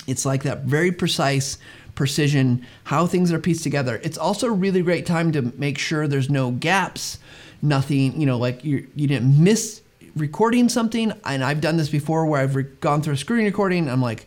It's 0.06 0.24
like 0.24 0.42
that 0.44 0.64
very 0.64 0.92
precise 0.92 1.58
precision, 1.94 2.64
how 2.84 3.06
things 3.06 3.32
are 3.32 3.38
pieced 3.38 3.62
together. 3.62 4.00
It's 4.04 4.18
also 4.18 4.48
a 4.48 4.52
really 4.52 4.82
great 4.82 5.06
time 5.06 5.32
to 5.32 5.42
make 5.56 5.78
sure 5.78 6.06
there's 6.06 6.30
no 6.30 6.52
gaps, 6.52 7.18
nothing, 7.62 8.20
you 8.20 8.26
know, 8.26 8.38
like 8.38 8.64
you 8.64 8.86
you 8.94 9.08
didn't 9.08 9.42
miss 9.42 9.80
recording 10.16 10.68
something. 10.68 11.12
And 11.24 11.44
I've 11.44 11.60
done 11.60 11.76
this 11.76 11.88
before 11.88 12.26
where 12.26 12.40
I've 12.40 12.56
re- 12.56 12.64
gone 12.80 13.02
through 13.02 13.14
a 13.14 13.18
screen 13.18 13.44
recording. 13.44 13.88
I'm 13.88 14.02
like, 14.02 14.26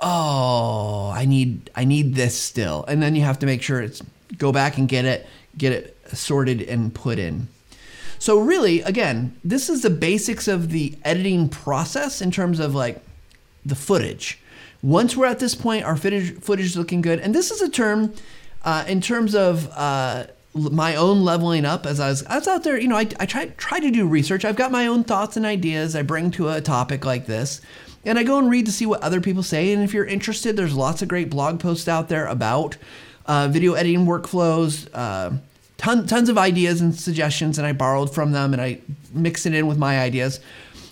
oh, 0.00 1.10
I 1.14 1.24
need 1.24 1.70
I 1.74 1.84
need 1.84 2.14
this 2.14 2.36
still, 2.38 2.84
and 2.88 3.02
then 3.02 3.14
you 3.14 3.22
have 3.22 3.38
to 3.38 3.46
make 3.46 3.62
sure 3.62 3.80
it's 3.80 4.02
go 4.36 4.52
back 4.52 4.78
and 4.78 4.88
get 4.88 5.04
it, 5.04 5.26
get 5.56 5.72
it 5.72 5.96
sorted 6.12 6.62
and 6.62 6.94
put 6.94 7.18
in. 7.18 7.48
So 8.18 8.38
really, 8.38 8.82
again, 8.82 9.36
this 9.42 9.68
is 9.68 9.82
the 9.82 9.90
basics 9.90 10.46
of 10.46 10.70
the 10.70 10.94
editing 11.04 11.48
process 11.48 12.22
in 12.22 12.30
terms 12.30 12.60
of 12.60 12.74
like 12.74 13.02
the 13.64 13.74
footage. 13.74 14.38
Once 14.82 15.16
we're 15.16 15.26
at 15.26 15.38
this 15.38 15.54
point, 15.54 15.84
our 15.84 15.96
footage, 15.96 16.38
footage 16.40 16.66
is 16.66 16.76
looking 16.76 17.00
good. 17.00 17.20
And 17.20 17.34
this 17.34 17.50
is 17.50 17.60
a 17.60 17.68
term 17.68 18.14
uh, 18.64 18.84
in 18.86 19.00
terms 19.00 19.34
of 19.34 19.68
uh, 19.72 20.26
my 20.54 20.96
own 20.96 21.24
leveling 21.24 21.64
up 21.64 21.86
as 21.86 21.98
I 21.98 22.08
was, 22.08 22.24
I 22.26 22.38
was 22.38 22.48
out 22.48 22.64
there, 22.64 22.78
you 22.78 22.88
know, 22.88 22.96
I, 22.96 23.08
I 23.18 23.26
try, 23.26 23.46
try 23.56 23.80
to 23.80 23.90
do 23.90 24.06
research. 24.06 24.44
I've 24.44 24.56
got 24.56 24.70
my 24.70 24.86
own 24.86 25.04
thoughts 25.04 25.36
and 25.36 25.46
ideas 25.46 25.96
I 25.96 26.02
bring 26.02 26.30
to 26.32 26.50
a 26.50 26.60
topic 26.60 27.04
like 27.04 27.26
this. 27.26 27.60
And 28.04 28.18
I 28.18 28.24
go 28.24 28.38
and 28.38 28.50
read 28.50 28.66
to 28.66 28.72
see 28.72 28.84
what 28.84 29.02
other 29.02 29.20
people 29.20 29.42
say. 29.42 29.72
And 29.72 29.82
if 29.82 29.94
you're 29.94 30.04
interested, 30.04 30.56
there's 30.56 30.74
lots 30.74 31.02
of 31.02 31.08
great 31.08 31.30
blog 31.30 31.60
posts 31.60 31.88
out 31.88 32.08
there 32.08 32.26
about 32.26 32.76
uh, 33.26 33.48
video 33.48 33.74
editing 33.74 34.06
workflows, 34.06 34.88
uh, 34.92 35.30
ton, 35.78 36.06
tons 36.06 36.28
of 36.28 36.36
ideas 36.36 36.80
and 36.80 36.94
suggestions. 36.94 37.58
And 37.58 37.66
I 37.66 37.72
borrowed 37.72 38.12
from 38.12 38.32
them 38.32 38.52
and 38.52 38.60
I 38.60 38.80
mixed 39.12 39.46
it 39.46 39.54
in 39.54 39.68
with 39.68 39.78
my 39.78 40.00
ideas. 40.00 40.40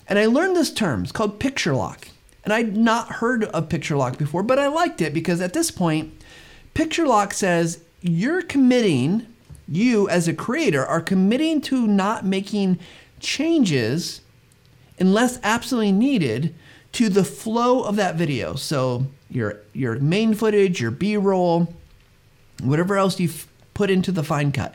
And 0.09 0.19
I 0.19 0.27
learned 0.27 0.57
this 0.57 0.73
term. 0.73 1.03
It's 1.03 1.13
called 1.13 1.41
picture 1.41 1.75
lock. 1.75 2.09
And 2.45 2.53
I'd 2.53 2.77
not 2.77 3.09
heard 3.09 3.45
of 3.45 3.69
Picture 3.69 3.97
Lock 3.97 4.17
before, 4.17 4.43
but 4.43 4.59
I 4.59 4.69
liked 4.69 5.03
it 5.03 5.13
because 5.13 5.41
at 5.41 5.53
this 5.53 5.71
point, 5.71 6.13
Picture 6.75 7.07
Lock 7.07 7.35
says 7.35 7.81
you're 8.01 8.43
committing, 8.43 9.27
you 9.71 10.09
as 10.09 10.29
a 10.29 10.35
creator 10.35 10.85
are 10.85 11.01
committing 11.01 11.61
to 11.63 11.87
not 11.87 12.25
making 12.25 12.79
changes 13.21 14.21
unless 14.99 15.39
absolutely 15.43 15.93
needed 15.93 16.55
to 16.93 17.09
the 17.09 17.25
flow 17.25 17.83
of 17.83 17.97
that 17.97 18.17
video. 18.17 18.55
So 18.55 19.07
your 19.31 19.61
your 19.73 19.99
main 19.99 20.35
footage, 20.35 20.81
your 20.81 20.91
B-roll, 20.91 21.73
whatever 22.63 22.97
else 22.97 23.21
you've 23.21 23.47
put 23.73 23.91
into 23.91 24.13
the 24.13 24.25
fine 24.25 24.53
cut. 24.53 24.75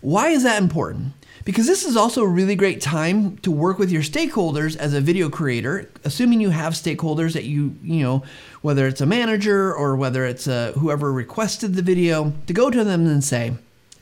Why 0.00 0.30
is 0.30 0.42
that 0.42 0.60
important? 0.60 1.12
because 1.44 1.66
this 1.66 1.84
is 1.84 1.96
also 1.96 2.22
a 2.22 2.28
really 2.28 2.54
great 2.54 2.80
time 2.80 3.36
to 3.38 3.50
work 3.50 3.78
with 3.78 3.90
your 3.90 4.02
stakeholders 4.02 4.76
as 4.76 4.94
a 4.94 5.00
video 5.00 5.28
creator 5.28 5.88
assuming 6.04 6.40
you 6.40 6.50
have 6.50 6.72
stakeholders 6.72 7.32
that 7.32 7.44
you 7.44 7.74
you 7.82 8.02
know 8.02 8.22
whether 8.60 8.86
it's 8.86 9.00
a 9.00 9.06
manager 9.06 9.74
or 9.74 9.96
whether 9.96 10.24
it's 10.24 10.46
a, 10.46 10.72
whoever 10.72 11.12
requested 11.12 11.74
the 11.74 11.82
video 11.82 12.32
to 12.46 12.52
go 12.52 12.70
to 12.70 12.84
them 12.84 13.06
and 13.06 13.24
say 13.24 13.52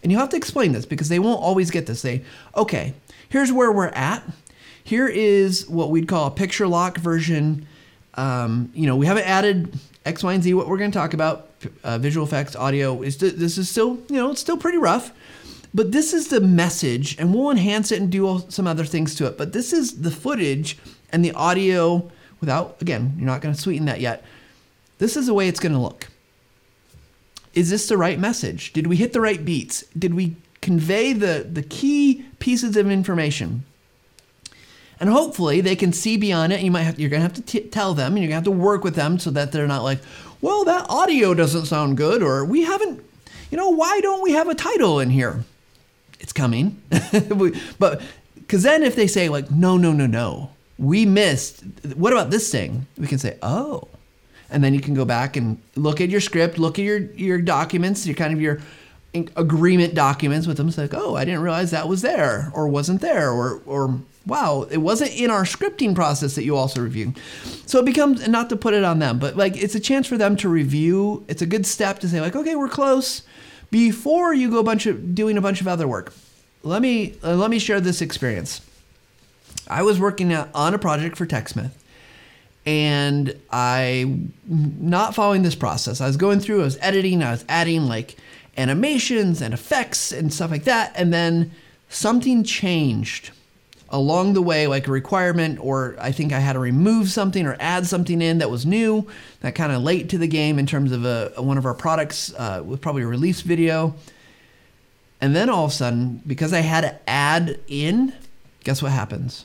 and 0.02 0.10
you 0.10 0.18
have 0.18 0.28
to 0.28 0.36
explain 0.36 0.72
this 0.72 0.86
because 0.86 1.08
they 1.08 1.18
won't 1.18 1.40
always 1.40 1.70
get 1.70 1.86
this 1.86 2.00
say 2.00 2.22
okay 2.56 2.94
here's 3.28 3.52
where 3.52 3.72
we're 3.72 3.88
at 3.88 4.22
here 4.82 5.06
is 5.06 5.68
what 5.68 5.90
we'd 5.90 6.08
call 6.08 6.26
a 6.26 6.30
picture 6.30 6.66
lock 6.66 6.98
version 6.98 7.66
um, 8.14 8.70
you 8.74 8.86
know 8.86 8.96
we 8.96 9.06
haven't 9.06 9.26
added 9.26 9.78
x 10.04 10.22
y 10.22 10.32
and 10.32 10.42
z 10.42 10.54
what 10.54 10.68
we're 10.68 10.78
going 10.78 10.90
to 10.90 10.98
talk 10.98 11.14
about 11.14 11.48
uh, 11.84 11.98
visual 11.98 12.26
effects 12.26 12.56
audio 12.56 13.02
is 13.02 13.18
this 13.18 13.58
is 13.58 13.68
still 13.68 13.98
you 14.08 14.16
know 14.16 14.30
it's 14.30 14.40
still 14.40 14.56
pretty 14.56 14.78
rough 14.78 15.12
but 15.72 15.92
this 15.92 16.12
is 16.12 16.28
the 16.28 16.40
message, 16.40 17.16
and 17.18 17.32
we'll 17.34 17.50
enhance 17.50 17.92
it 17.92 18.00
and 18.00 18.10
do 18.10 18.42
some 18.48 18.66
other 18.66 18.84
things 18.84 19.14
to 19.16 19.26
it. 19.26 19.38
But 19.38 19.52
this 19.52 19.72
is 19.72 20.00
the 20.00 20.10
footage 20.10 20.76
and 21.10 21.24
the 21.24 21.32
audio 21.32 22.10
without, 22.40 22.76
again, 22.80 23.14
you're 23.16 23.26
not 23.26 23.40
going 23.40 23.54
to 23.54 23.60
sweeten 23.60 23.86
that 23.86 24.00
yet. 24.00 24.24
This 24.98 25.16
is 25.16 25.26
the 25.26 25.34
way 25.34 25.48
it's 25.48 25.60
going 25.60 25.72
to 25.72 25.78
look. 25.78 26.08
Is 27.54 27.70
this 27.70 27.88
the 27.88 27.96
right 27.96 28.18
message? 28.18 28.72
Did 28.72 28.86
we 28.86 28.96
hit 28.96 29.12
the 29.12 29.20
right 29.20 29.44
beats? 29.44 29.82
Did 29.98 30.14
we 30.14 30.36
convey 30.60 31.12
the, 31.12 31.46
the 31.50 31.62
key 31.62 32.24
pieces 32.38 32.76
of 32.76 32.90
information? 32.90 33.64
And 35.00 35.08
hopefully 35.08 35.60
they 35.60 35.76
can 35.76 35.92
see 35.92 36.16
beyond 36.16 36.52
it. 36.52 36.60
You 36.60 36.70
might 36.70 36.82
have, 36.82 37.00
you're 37.00 37.10
going 37.10 37.20
to 37.20 37.28
have 37.28 37.34
to 37.34 37.42
t- 37.42 37.68
tell 37.68 37.94
them, 37.94 38.12
and 38.12 38.18
you're 38.18 38.28
going 38.28 38.42
to 38.42 38.50
have 38.50 38.58
to 38.58 38.62
work 38.62 38.84
with 38.84 38.94
them 38.94 39.18
so 39.18 39.30
that 39.30 39.50
they're 39.50 39.66
not 39.66 39.82
like, 39.82 40.00
well, 40.40 40.64
that 40.64 40.86
audio 40.88 41.32
doesn't 41.34 41.66
sound 41.66 41.96
good, 41.96 42.22
or 42.22 42.44
we 42.44 42.62
haven't, 42.62 43.02
you 43.50 43.56
know, 43.56 43.70
why 43.70 44.00
don't 44.00 44.22
we 44.22 44.32
have 44.32 44.48
a 44.48 44.54
title 44.54 45.00
in 45.00 45.10
here? 45.10 45.44
it's 46.20 46.32
coming. 46.32 46.80
but 47.78 48.00
because 48.36 48.62
then 48.62 48.82
if 48.82 48.94
they 48.94 49.06
say 49.06 49.28
like, 49.28 49.50
no, 49.50 49.76
no, 49.76 49.92
no, 49.92 50.06
no, 50.06 50.50
we 50.78 51.04
missed. 51.06 51.64
What 51.96 52.12
about 52.12 52.30
this 52.30 52.50
thing? 52.52 52.86
We 52.96 53.06
can 53.06 53.18
say, 53.18 53.38
oh, 53.42 53.88
and 54.50 54.62
then 54.62 54.74
you 54.74 54.80
can 54.80 54.94
go 54.94 55.04
back 55.04 55.36
and 55.36 55.60
look 55.76 56.00
at 56.00 56.08
your 56.08 56.20
script, 56.20 56.58
look 56.58 56.78
at 56.78 56.84
your 56.84 56.98
your 56.98 57.40
documents, 57.40 58.06
your 58.06 58.16
kind 58.16 58.32
of 58.32 58.40
your 58.40 58.60
agreement 59.36 59.94
documents 59.94 60.46
with 60.46 60.56
them. 60.56 60.68
It's 60.68 60.78
like, 60.78 60.94
oh, 60.94 61.16
I 61.16 61.24
didn't 61.24 61.42
realize 61.42 61.70
that 61.72 61.88
was 61.88 62.02
there 62.02 62.50
or 62.54 62.68
wasn't 62.68 63.00
there, 63.00 63.30
or 63.30 63.62
or 63.66 64.00
wow, 64.26 64.66
it 64.70 64.78
wasn't 64.78 65.12
in 65.12 65.30
our 65.30 65.44
scripting 65.44 65.94
process 65.94 66.34
that 66.34 66.44
you 66.44 66.56
also 66.56 66.80
reviewed. 66.80 67.18
So 67.66 67.78
it 67.80 67.84
becomes 67.84 68.26
not 68.28 68.48
to 68.50 68.56
put 68.56 68.74
it 68.74 68.84
on 68.84 68.98
them, 68.98 69.18
but 69.18 69.36
like 69.36 69.56
it's 69.56 69.74
a 69.74 69.80
chance 69.80 70.06
for 70.06 70.16
them 70.16 70.36
to 70.36 70.48
review. 70.48 71.24
It's 71.28 71.42
a 71.42 71.46
good 71.46 71.66
step 71.66 71.98
to 72.00 72.08
say 72.08 72.20
like, 72.20 72.36
okay, 72.36 72.54
we're 72.54 72.68
close 72.68 73.22
before 73.70 74.34
you 74.34 74.50
go 74.50 74.58
a 74.58 74.64
bunch 74.64 74.86
of 74.86 75.14
doing 75.14 75.36
a 75.36 75.40
bunch 75.40 75.60
of 75.60 75.68
other 75.68 75.88
work. 75.88 76.12
Let 76.62 76.82
me 76.82 77.16
uh, 77.22 77.34
let 77.36 77.50
me 77.50 77.58
share 77.58 77.80
this 77.80 78.02
experience. 78.02 78.60
I 79.68 79.82
was 79.82 80.00
working 80.00 80.32
on 80.32 80.74
a 80.74 80.78
project 80.78 81.16
for 81.16 81.26
TechSmith, 81.26 81.70
and 82.70 83.36
I 83.50 84.20
not 84.48 85.16
following 85.16 85.42
this 85.42 85.56
process. 85.56 86.00
I 86.00 86.06
was 86.06 86.16
going 86.16 86.38
through, 86.38 86.60
I 86.60 86.64
was 86.64 86.78
editing, 86.80 87.20
I 87.20 87.32
was 87.32 87.44
adding 87.48 87.88
like 87.88 88.16
animations 88.56 89.42
and 89.42 89.52
effects 89.52 90.12
and 90.12 90.32
stuff 90.32 90.52
like 90.52 90.64
that, 90.64 90.92
and 90.94 91.12
then 91.12 91.50
something 91.88 92.44
changed 92.44 93.32
along 93.88 94.34
the 94.34 94.42
way, 94.42 94.68
like 94.68 94.86
a 94.86 94.92
requirement, 94.92 95.58
or 95.60 95.96
I 95.98 96.12
think 96.12 96.32
I 96.32 96.38
had 96.38 96.52
to 96.52 96.60
remove 96.60 97.10
something 97.10 97.44
or 97.44 97.56
add 97.58 97.88
something 97.88 98.22
in 98.22 98.38
that 98.38 98.48
was 98.48 98.64
new, 98.64 99.08
that 99.40 99.56
kind 99.56 99.72
of 99.72 99.82
late 99.82 100.08
to 100.10 100.18
the 100.18 100.28
game 100.28 100.60
in 100.60 100.66
terms 100.66 100.92
of 100.92 101.04
a, 101.04 101.32
one 101.38 101.58
of 101.58 101.66
our 101.66 101.74
products 101.74 102.32
uh, 102.34 102.62
with 102.64 102.80
probably 102.80 103.02
a 103.02 103.08
release 103.08 103.40
video. 103.40 103.96
And 105.20 105.34
then 105.34 105.50
all 105.50 105.64
of 105.64 105.72
a 105.72 105.74
sudden, 105.74 106.22
because 106.24 106.52
I 106.52 106.60
had 106.60 106.82
to 106.82 107.10
add 107.10 107.58
in, 107.66 108.14
guess 108.62 108.80
what 108.80 108.92
happens? 108.92 109.44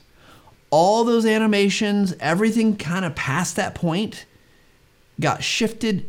All 0.70 1.04
those 1.04 1.24
animations, 1.24 2.14
everything 2.20 2.76
kind 2.76 3.04
of 3.04 3.14
past 3.14 3.56
that 3.56 3.74
point 3.74 4.26
got 5.20 5.42
shifted 5.42 6.08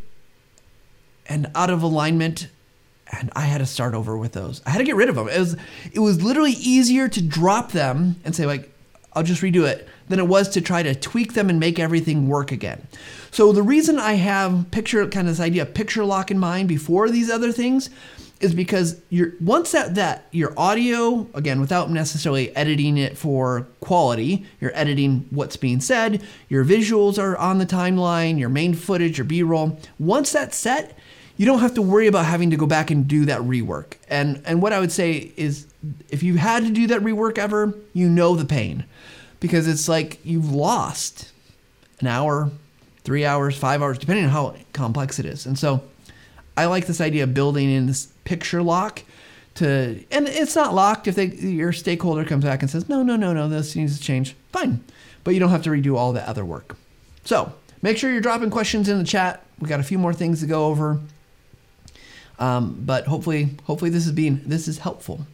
and 1.26 1.50
out 1.54 1.70
of 1.70 1.82
alignment 1.82 2.48
and 3.10 3.30
I 3.34 3.42
had 3.42 3.58
to 3.58 3.66
start 3.66 3.94
over 3.94 4.16
with 4.16 4.32
those. 4.32 4.60
I 4.66 4.70
had 4.70 4.78
to 4.78 4.84
get 4.84 4.96
rid 4.96 5.08
of 5.08 5.14
them. 5.14 5.28
It 5.28 5.38
was 5.38 5.56
it 5.92 6.00
was 6.00 6.22
literally 6.22 6.52
easier 6.52 7.08
to 7.08 7.22
drop 7.22 7.72
them 7.72 8.16
and 8.24 8.34
say 8.34 8.46
like 8.46 8.72
I'll 9.14 9.22
just 9.22 9.42
redo 9.42 9.66
it 9.66 9.88
than 10.08 10.18
it 10.18 10.28
was 10.28 10.48
to 10.50 10.60
try 10.60 10.82
to 10.82 10.94
tweak 10.94 11.34
them 11.34 11.48
and 11.50 11.58
make 11.58 11.78
everything 11.78 12.28
work 12.28 12.52
again. 12.52 12.86
So 13.30 13.52
the 13.52 13.62
reason 13.62 13.98
I 13.98 14.14
have 14.14 14.70
picture 14.70 15.06
kind 15.08 15.26
of 15.26 15.36
this 15.36 15.44
idea 15.44 15.62
of 15.62 15.74
picture 15.74 16.04
lock 16.04 16.30
in 16.30 16.38
mind 16.38 16.68
before 16.68 17.08
these 17.08 17.30
other 17.30 17.50
things 17.50 17.90
is 18.40 18.54
because 18.54 19.00
you're 19.08 19.32
once 19.40 19.72
that 19.72 19.94
that 19.96 20.26
your 20.30 20.52
audio 20.56 21.26
again 21.34 21.60
without 21.60 21.90
necessarily 21.90 22.54
editing 22.54 22.96
it 22.96 23.16
for 23.16 23.66
quality 23.80 24.46
you're 24.60 24.70
editing 24.74 25.26
what's 25.30 25.56
being 25.56 25.80
said 25.80 26.22
your 26.48 26.64
visuals 26.64 27.20
are 27.20 27.36
on 27.36 27.58
the 27.58 27.66
timeline 27.66 28.38
your 28.38 28.48
main 28.48 28.74
footage 28.74 29.18
your 29.18 29.24
b-roll 29.24 29.78
once 29.98 30.30
that's 30.30 30.56
set 30.56 30.96
you 31.38 31.46
don't 31.46 31.60
have 31.60 31.74
to 31.74 31.82
worry 31.82 32.08
about 32.08 32.26
having 32.26 32.50
to 32.50 32.56
go 32.56 32.66
back 32.66 32.90
and 32.90 33.08
do 33.08 33.24
that 33.26 33.40
rework. 33.40 33.94
And 34.08 34.42
and 34.44 34.60
what 34.60 34.74
I 34.74 34.80
would 34.80 34.92
say 34.92 35.32
is 35.36 35.66
if 36.10 36.22
you 36.22 36.36
had 36.36 36.64
to 36.64 36.70
do 36.70 36.88
that 36.88 37.00
rework 37.00 37.38
ever, 37.38 37.72
you 37.94 38.08
know 38.08 38.34
the 38.34 38.44
pain. 38.44 38.84
Because 39.40 39.68
it's 39.68 39.88
like 39.88 40.18
you've 40.24 40.50
lost 40.50 41.30
an 42.00 42.08
hour, 42.08 42.50
3 43.04 43.24
hours, 43.24 43.56
5 43.56 43.80
hours 43.80 43.98
depending 43.98 44.24
on 44.24 44.30
how 44.30 44.56
complex 44.72 45.20
it 45.20 45.26
is. 45.26 45.46
And 45.46 45.56
so 45.56 45.84
I 46.56 46.66
like 46.66 46.86
this 46.86 47.00
idea 47.00 47.22
of 47.22 47.34
building 47.34 47.70
in 47.70 47.86
this 47.86 48.08
picture 48.28 48.62
lock 48.62 49.02
to 49.54 50.04
and 50.10 50.28
it's 50.28 50.54
not 50.54 50.74
locked 50.74 51.08
if 51.08 51.14
they 51.14 51.26
your 51.26 51.72
stakeholder 51.72 52.24
comes 52.24 52.44
back 52.44 52.60
and 52.60 52.70
says, 52.70 52.88
"No, 52.88 53.02
no, 53.02 53.16
no, 53.16 53.32
no, 53.32 53.48
this 53.48 53.74
needs 53.74 53.96
to 53.96 54.04
change." 54.04 54.36
Fine. 54.52 54.84
But 55.24 55.32
you 55.32 55.40
don't 55.40 55.50
have 55.50 55.62
to 55.64 55.70
redo 55.70 55.96
all 55.96 56.12
the 56.12 56.26
other 56.28 56.44
work. 56.44 56.76
So, 57.24 57.52
make 57.82 57.96
sure 57.96 58.10
you're 58.12 58.20
dropping 58.20 58.50
questions 58.50 58.88
in 58.88 58.98
the 58.98 59.04
chat. 59.04 59.44
We 59.58 59.68
got 59.68 59.80
a 59.80 59.82
few 59.82 59.98
more 59.98 60.14
things 60.14 60.40
to 60.40 60.46
go 60.46 60.66
over. 60.66 61.00
Um, 62.38 62.82
but 62.84 63.06
hopefully, 63.06 63.56
hopefully 63.64 63.90
this 63.90 64.06
is 64.06 64.12
being 64.12 64.42
this 64.44 64.68
is 64.68 64.78
helpful. 64.78 65.26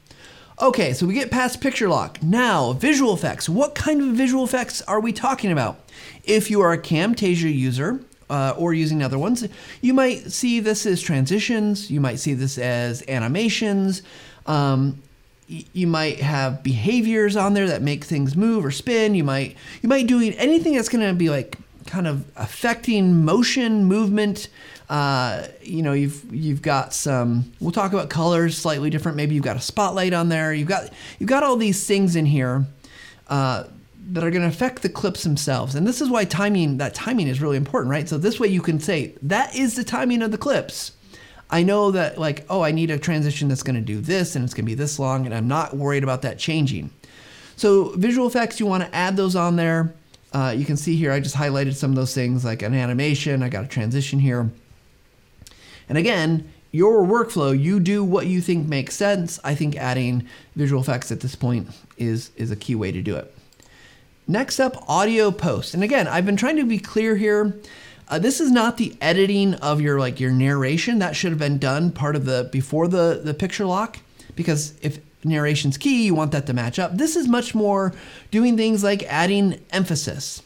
Okay, 0.62 0.92
so 0.92 1.04
we 1.04 1.14
get 1.14 1.32
past 1.32 1.60
picture 1.60 1.88
lock. 1.88 2.22
Now, 2.22 2.72
visual 2.74 3.12
effects. 3.12 3.48
What 3.48 3.74
kind 3.74 4.00
of 4.00 4.08
visual 4.16 4.44
effects 4.44 4.80
are 4.82 5.00
we 5.00 5.12
talking 5.12 5.50
about? 5.50 5.80
If 6.22 6.48
you 6.48 6.60
are 6.60 6.72
a 6.72 6.78
Camtasia 6.78 7.52
user 7.52 8.00
uh, 8.30 8.54
or 8.56 8.74
using 8.74 9.02
other 9.02 9.18
ones, 9.18 9.46
you 9.80 9.94
might 9.94 10.30
see 10.30 10.60
this 10.60 10.86
as 10.86 11.00
transitions. 11.00 11.90
You 11.90 12.00
might 12.00 12.18
see 12.18 12.34
this 12.34 12.58
as 12.58 13.02
animations. 13.08 14.02
Um, 14.46 15.02
you 15.46 15.86
might 15.86 16.20
have 16.20 16.62
behaviors 16.62 17.36
on 17.36 17.54
there 17.54 17.68
that 17.68 17.82
make 17.82 18.04
things 18.04 18.34
move 18.36 18.64
or 18.64 18.70
spin. 18.70 19.14
You 19.14 19.24
might 19.24 19.56
you 19.82 19.88
might 19.88 20.06
doing 20.06 20.32
anything 20.34 20.74
that's 20.74 20.88
going 20.88 21.06
to 21.06 21.14
be 21.14 21.28
like 21.28 21.58
kind 21.86 22.06
of 22.06 22.24
affecting 22.36 23.24
motion, 23.24 23.84
movement. 23.84 24.48
Uh, 24.88 25.46
you 25.62 25.82
know, 25.82 25.92
you've 25.92 26.24
you've 26.32 26.62
got 26.62 26.94
some. 26.94 27.52
We'll 27.60 27.72
talk 27.72 27.92
about 27.92 28.08
colors 28.08 28.56
slightly 28.56 28.90
different. 28.90 29.16
Maybe 29.16 29.34
you've 29.34 29.44
got 29.44 29.56
a 29.56 29.60
spotlight 29.60 30.14
on 30.14 30.28
there. 30.28 30.52
You've 30.52 30.68
got 30.68 30.90
you've 31.18 31.28
got 31.28 31.42
all 31.42 31.56
these 31.56 31.86
things 31.86 32.16
in 32.16 32.26
here 32.26 32.64
uh, 33.28 33.64
that 34.06 34.22
are 34.22 34.30
going 34.30 34.42
to 34.42 34.48
affect 34.48 34.82
the 34.82 34.88
clips 34.88 35.22
themselves. 35.22 35.74
And 35.74 35.86
this 35.86 36.00
is 36.00 36.10
why 36.10 36.24
timing 36.24 36.78
that 36.78 36.94
timing 36.94 37.28
is 37.28 37.40
really 37.40 37.56
important, 37.56 37.90
right? 37.90 38.08
So 38.08 38.18
this 38.18 38.38
way 38.38 38.48
you 38.48 38.60
can 38.60 38.78
say 38.78 39.14
that 39.22 39.54
is 39.54 39.76
the 39.76 39.84
timing 39.84 40.22
of 40.22 40.30
the 40.30 40.38
clips. 40.38 40.92
I 41.50 41.62
know 41.62 41.90
that 41.92 42.18
like, 42.18 42.44
oh, 42.50 42.62
I 42.62 42.70
need 42.70 42.90
a 42.90 42.98
transition 42.98 43.48
that's 43.48 43.62
going 43.62 43.76
to 43.76 43.80
do 43.80 44.00
this 44.00 44.34
and 44.34 44.44
it's 44.44 44.54
going 44.54 44.64
to 44.64 44.70
be 44.70 44.74
this 44.74 44.98
long, 44.98 45.26
and 45.26 45.34
I'm 45.34 45.48
not 45.48 45.76
worried 45.76 46.02
about 46.02 46.22
that 46.22 46.38
changing. 46.38 46.90
So 47.56 47.90
visual 47.90 48.26
effects, 48.26 48.58
you 48.58 48.66
want 48.66 48.82
to 48.82 48.94
add 48.94 49.16
those 49.16 49.36
on 49.36 49.56
there. 49.56 49.94
Uh, 50.32 50.52
you 50.56 50.64
can 50.64 50.76
see 50.76 50.96
here, 50.96 51.12
I 51.12 51.20
just 51.20 51.36
highlighted 51.36 51.74
some 51.74 51.90
of 51.90 51.96
those 51.96 52.14
things 52.14 52.44
like 52.44 52.62
an 52.62 52.74
animation. 52.74 53.42
I 53.42 53.48
got 53.48 53.64
a 53.64 53.68
transition 53.68 54.18
here. 54.18 54.50
And 55.88 55.96
again, 55.96 56.50
your 56.72 57.04
workflow, 57.04 57.56
you 57.58 57.78
do 57.78 58.02
what 58.02 58.26
you 58.26 58.40
think 58.40 58.66
makes 58.66 58.96
sense. 58.96 59.38
I 59.44 59.54
think 59.54 59.76
adding 59.76 60.26
visual 60.56 60.82
effects 60.82 61.12
at 61.12 61.20
this 61.20 61.36
point 61.36 61.68
is, 61.96 62.32
is 62.36 62.50
a 62.50 62.56
key 62.56 62.74
way 62.74 62.90
to 62.90 63.00
do 63.00 63.14
it. 63.14 63.33
Next 64.26 64.58
up, 64.58 64.88
audio 64.88 65.30
post. 65.30 65.74
And 65.74 65.82
again, 65.82 66.08
I've 66.08 66.24
been 66.24 66.36
trying 66.36 66.56
to 66.56 66.64
be 66.64 66.78
clear 66.78 67.16
here. 67.16 67.58
Uh, 68.08 68.18
this 68.18 68.40
is 68.40 68.50
not 68.50 68.78
the 68.78 68.96
editing 69.00 69.54
of 69.56 69.82
your 69.82 69.98
like 69.98 70.18
your 70.18 70.30
narration. 70.30 70.98
That 70.98 71.14
should 71.14 71.30
have 71.30 71.38
been 71.38 71.58
done 71.58 71.92
part 71.92 72.16
of 72.16 72.24
the 72.24 72.48
before 72.50 72.88
the 72.88 73.20
the 73.22 73.34
picture 73.34 73.66
lock 73.66 73.98
because 74.34 74.74
if 74.80 74.98
narration's 75.24 75.76
key, 75.76 76.04
you 76.06 76.14
want 76.14 76.32
that 76.32 76.46
to 76.46 76.54
match 76.54 76.78
up. 76.78 76.96
This 76.96 77.16
is 77.16 77.28
much 77.28 77.54
more 77.54 77.92
doing 78.30 78.56
things 78.56 78.82
like 78.82 79.02
adding 79.04 79.60
emphasis. 79.70 80.42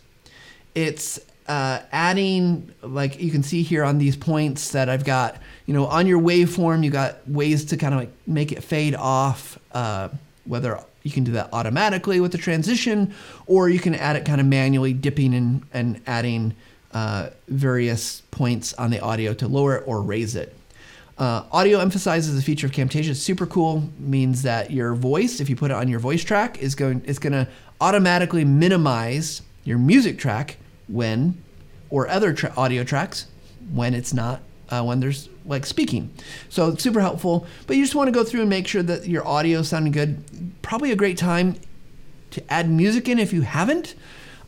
It's 0.75 1.21
uh, 1.47 1.81
adding 1.93 2.73
like 2.83 3.21
you 3.21 3.31
can 3.31 3.45
see 3.45 3.63
here 3.63 3.85
on 3.85 3.99
these 3.99 4.17
points 4.17 4.73
that 4.73 4.89
I've 4.89 5.05
got. 5.05 5.41
You 5.67 5.75
know, 5.75 5.87
on 5.87 6.09
your 6.09 6.21
waveform, 6.21 6.85
you 6.85 6.91
got 6.91 7.29
ways 7.29 7.65
to 7.67 7.77
kind 7.77 7.95
of 7.95 8.01
like 8.01 8.13
make 8.27 8.51
it 8.51 8.65
fade 8.65 8.97
off. 8.97 9.57
Uh, 9.71 10.09
whether 10.45 10.81
you 11.03 11.11
can 11.11 11.25
do 11.25 11.33
that 11.33 11.49
automatically 11.53 12.21
with 12.21 12.33
the 12.33 12.39
transition, 12.39 13.15
or 13.47 13.69
you 13.69 13.79
can 13.79 13.95
add 13.95 14.17
it 14.17 14.25
kind 14.25 14.41
of 14.41 14.47
manually, 14.47 14.93
dipping 14.93 15.35
and, 15.35 15.63
and 15.73 16.01
adding 16.07 16.55
uh, 16.93 17.31
various 17.49 18.23
points 18.31 18.73
on 18.75 18.91
the 18.91 19.01
audio 19.01 19.35
to 19.35 19.49
lower 19.49 19.77
it 19.77 19.85
or 19.87 20.03
raise 20.03 20.35
it. 20.35 20.55
Uh, 21.19 21.43
audio 21.51 21.81
emphasizes 21.81 22.39
a 22.39 22.43
feature 22.43 22.67
of 22.67 22.73
Camtasia. 22.73 23.11
It's 23.11 23.21
super 23.21 23.47
cool. 23.47 23.89
Means 23.99 24.43
that 24.43 24.71
your 24.71 24.95
voice, 24.95 25.41
if 25.41 25.51
you 25.51 25.57
put 25.57 25.71
it 25.71 25.75
on 25.75 25.89
your 25.89 25.99
voice 25.99 26.23
track, 26.23 26.59
is 26.59 26.77
going 26.77 27.05
is 27.05 27.19
going 27.19 27.33
to 27.33 27.49
automatically 27.81 28.45
minimize 28.45 29.43
your 29.65 29.79
music 29.79 30.19
track 30.19 30.59
when, 30.87 31.43
or 31.91 32.09
other 32.09 32.33
tra- 32.33 32.53
audio 32.57 32.85
tracks 32.85 33.27
when 33.73 33.95
it's 33.95 34.15
not 34.15 34.41
uh, 34.71 34.83
when 34.83 35.01
there's 35.01 35.29
like 35.49 35.67
speaking. 35.67 36.13
So 36.49 36.69
it's 36.69 36.83
super 36.83 37.01
helpful. 37.01 37.47
But 37.67 37.77
you 37.77 37.83
just 37.83 37.95
want 37.95 38.09
to 38.09 38.13
go 38.13 38.23
through 38.23 38.43
and 38.43 38.51
make 38.51 38.69
sure 38.69 38.83
that 38.83 39.09
your 39.09 39.27
audio 39.27 39.61
is 39.61 39.69
sounding 39.69 39.93
good. 39.93 40.23
Probably 40.63 40.93
a 40.93 40.97
great 40.97 41.19
time 41.19 41.57
to 42.31 42.53
add 42.53 42.71
music 42.71 43.09
in 43.09 43.19
if 43.19 43.33
you 43.33 43.43
haven't. 43.43 43.95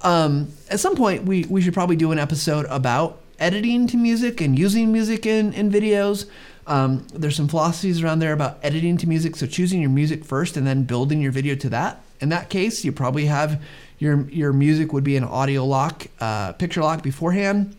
Um, 0.02 0.52
at 0.68 0.80
some 0.80 0.96
point, 0.96 1.24
we, 1.24 1.44
we 1.44 1.60
should 1.60 1.74
probably 1.74 1.96
do 1.96 2.12
an 2.12 2.18
episode 2.18 2.66
about 2.66 3.20
editing 3.38 3.86
to 3.88 3.96
music 3.96 4.40
and 4.40 4.58
using 4.58 4.92
music 4.92 5.26
in, 5.26 5.52
in 5.54 5.70
videos. 5.70 6.26
Um, 6.66 7.06
there's 7.12 7.36
some 7.36 7.48
philosophies 7.48 8.02
around 8.02 8.20
there 8.20 8.32
about 8.32 8.58
editing 8.62 8.96
to 8.98 9.08
music. 9.08 9.36
So 9.36 9.46
choosing 9.46 9.80
your 9.80 9.90
music 9.90 10.24
first 10.24 10.56
and 10.56 10.66
then 10.66 10.84
building 10.84 11.20
your 11.20 11.32
video 11.32 11.54
to 11.56 11.68
that. 11.70 12.02
In 12.20 12.28
that 12.28 12.50
case, 12.50 12.84
you 12.84 12.92
probably 12.92 13.26
have 13.26 13.62
your 13.98 14.28
your 14.30 14.52
music 14.52 14.92
would 14.92 15.04
be 15.04 15.16
an 15.16 15.24
audio 15.24 15.64
lock, 15.64 16.06
uh, 16.20 16.52
picture 16.52 16.82
lock 16.82 17.02
beforehand. 17.02 17.76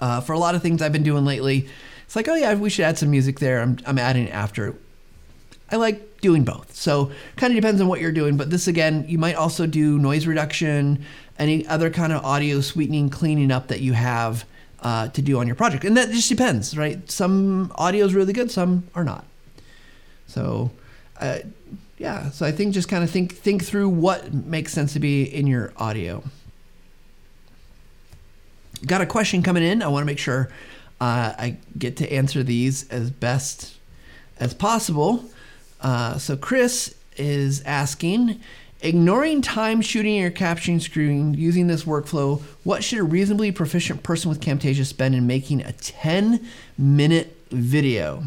Uh, 0.00 0.20
for 0.20 0.32
a 0.34 0.38
lot 0.38 0.54
of 0.54 0.62
things 0.62 0.82
I've 0.82 0.92
been 0.92 1.02
doing 1.02 1.24
lately, 1.24 1.68
it's 2.06 2.16
like, 2.16 2.28
oh 2.28 2.34
yeah, 2.34 2.54
we 2.54 2.70
should 2.70 2.84
add 2.84 2.96
some 2.96 3.10
music 3.10 3.40
there. 3.40 3.60
I'm, 3.60 3.78
I'm 3.84 3.98
adding 3.98 4.28
it 4.28 4.32
after. 4.32 4.74
I 5.70 5.76
like 5.76 6.20
doing 6.20 6.44
both. 6.44 6.74
So 6.74 7.10
kind 7.36 7.52
of 7.52 7.56
depends 7.56 7.80
on 7.80 7.88
what 7.88 8.00
you're 8.00 8.12
doing. 8.12 8.36
But 8.36 8.50
this 8.50 8.68
again, 8.68 9.04
you 9.08 9.18
might 9.18 9.34
also 9.34 9.66
do 9.66 9.98
noise 9.98 10.26
reduction, 10.26 11.04
any 11.38 11.66
other 11.66 11.90
kind 11.90 12.12
of 12.12 12.24
audio 12.24 12.60
sweetening, 12.60 13.10
cleaning 13.10 13.50
up 13.50 13.68
that 13.68 13.80
you 13.80 13.92
have 13.92 14.44
uh, 14.80 15.08
to 15.08 15.20
do 15.20 15.38
on 15.38 15.46
your 15.46 15.56
project. 15.56 15.84
And 15.84 15.96
that 15.96 16.10
just 16.10 16.28
depends, 16.28 16.78
right? 16.78 17.10
Some 17.10 17.72
audio 17.74 18.06
is 18.06 18.14
really 18.14 18.32
good, 18.32 18.50
some 18.50 18.84
are 18.94 19.04
not. 19.04 19.24
So, 20.28 20.70
uh, 21.20 21.40
yeah. 21.98 22.30
So 22.30 22.46
I 22.46 22.52
think 22.52 22.74
just 22.74 22.88
kind 22.88 23.02
of 23.02 23.10
think 23.10 23.34
think 23.34 23.64
through 23.64 23.88
what 23.88 24.32
makes 24.32 24.72
sense 24.72 24.92
to 24.92 25.00
be 25.00 25.22
in 25.24 25.46
your 25.46 25.72
audio. 25.76 26.22
Got 28.84 29.00
a 29.00 29.06
question 29.06 29.42
coming 29.42 29.62
in. 29.62 29.82
I 29.82 29.88
want 29.88 30.02
to 30.02 30.06
make 30.06 30.18
sure 30.18 30.50
uh, 31.00 31.34
I 31.38 31.56
get 31.78 31.96
to 31.98 32.12
answer 32.12 32.42
these 32.42 32.88
as 32.88 33.10
best 33.10 33.76
as 34.38 34.54
possible. 34.54 35.24
Uh, 35.80 36.18
so 36.18 36.36
Chris 36.36 36.94
is 37.16 37.62
asking, 37.62 38.40
ignoring 38.80 39.42
time 39.42 39.80
shooting 39.80 40.14
your 40.16 40.30
capturing 40.30 40.80
screen 40.80 41.34
using 41.34 41.66
this 41.66 41.84
workflow, 41.84 42.40
what 42.64 42.82
should 42.82 42.98
a 42.98 43.02
reasonably 43.02 43.52
proficient 43.52 44.02
person 44.02 44.28
with 44.28 44.40
Camtasia 44.40 44.84
spend 44.84 45.14
in 45.14 45.26
making 45.26 45.62
a 45.62 45.72
10 45.72 46.46
minute 46.78 47.36
video? 47.50 48.24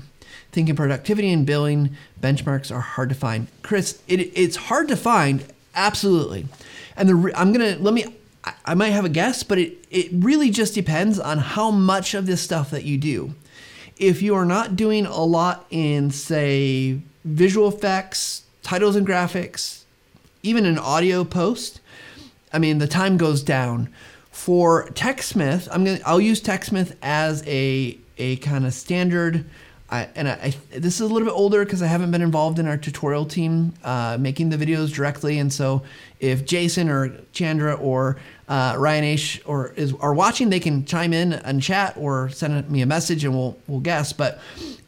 Thinking 0.51 0.75
productivity 0.75 1.31
and 1.31 1.45
billing 1.45 1.95
benchmarks 2.19 2.73
are 2.75 2.81
hard 2.81 3.09
to 3.09 3.15
find. 3.15 3.47
Chris, 3.61 4.01
it, 4.07 4.19
it's 4.35 4.55
hard 4.55 4.87
to 4.87 4.95
find, 4.95 5.45
absolutely. 5.75 6.47
And 6.95 7.07
the 7.07 7.31
I'm 7.35 7.53
gonna 7.53 7.77
let 7.79 7.93
me. 7.93 8.05
I 8.43 8.73
might 8.73 8.89
have 8.89 9.05
a 9.05 9.09
guess, 9.09 9.43
but 9.43 9.57
it 9.57 9.85
it 9.89 10.09
really 10.13 10.49
just 10.49 10.73
depends 10.73 11.19
on 11.19 11.39
how 11.39 11.71
much 11.71 12.13
of 12.13 12.25
this 12.25 12.41
stuff 12.41 12.71
that 12.71 12.85
you 12.85 12.97
do. 12.97 13.35
If 13.97 14.21
you 14.21 14.33
are 14.35 14.45
not 14.45 14.75
doing 14.75 15.05
a 15.05 15.23
lot 15.23 15.65
in 15.69 16.11
say 16.11 16.99
visual 17.25 17.67
effects, 17.67 18.43
titles 18.63 18.95
and 18.95 19.05
graphics, 19.05 19.83
even 20.41 20.65
an 20.65 20.77
audio 20.77 21.23
post, 21.23 21.81
I 22.53 22.59
mean, 22.59 22.77
the 22.77 22.87
time 22.87 23.17
goes 23.17 23.43
down. 23.43 23.89
For 24.31 24.87
TechSmith, 24.89 25.67
I'm 25.71 25.83
gonna 25.83 25.99
I'll 26.05 26.21
use 26.21 26.41
TechSmith 26.41 26.95
as 27.01 27.45
a 27.45 27.97
a 28.17 28.37
kind 28.37 28.65
of 28.65 28.73
standard. 28.73 29.45
I, 29.91 30.07
and 30.15 30.27
I, 30.29 30.33
I, 30.33 30.77
this 30.77 30.95
is 30.95 31.01
a 31.01 31.07
little 31.07 31.27
bit 31.27 31.33
older 31.33 31.65
because 31.65 31.81
I 31.81 31.87
haven't 31.87 32.11
been 32.11 32.21
involved 32.21 32.59
in 32.59 32.67
our 32.67 32.77
tutorial 32.77 33.25
team 33.25 33.73
uh, 33.83 34.17
making 34.19 34.49
the 34.49 34.57
videos 34.57 34.93
directly. 34.93 35.39
And 35.39 35.51
so, 35.51 35.81
if 36.19 36.45
Jason 36.45 36.89
or 36.89 37.09
Chandra 37.31 37.73
or 37.73 38.17
uh, 38.47 38.75
Ryan 38.77 39.03
H 39.03 39.41
or 39.45 39.73
is 39.75 39.93
are 39.99 40.13
watching, 40.13 40.49
they 40.49 40.59
can 40.59 40.85
chime 40.85 41.13
in 41.13 41.33
and 41.33 41.61
chat 41.61 41.95
or 41.97 42.29
send 42.29 42.69
me 42.69 42.81
a 42.81 42.85
message, 42.85 43.23
and 43.23 43.33
we'll 43.33 43.57
we'll 43.67 43.79
guess. 43.79 44.13
But 44.13 44.39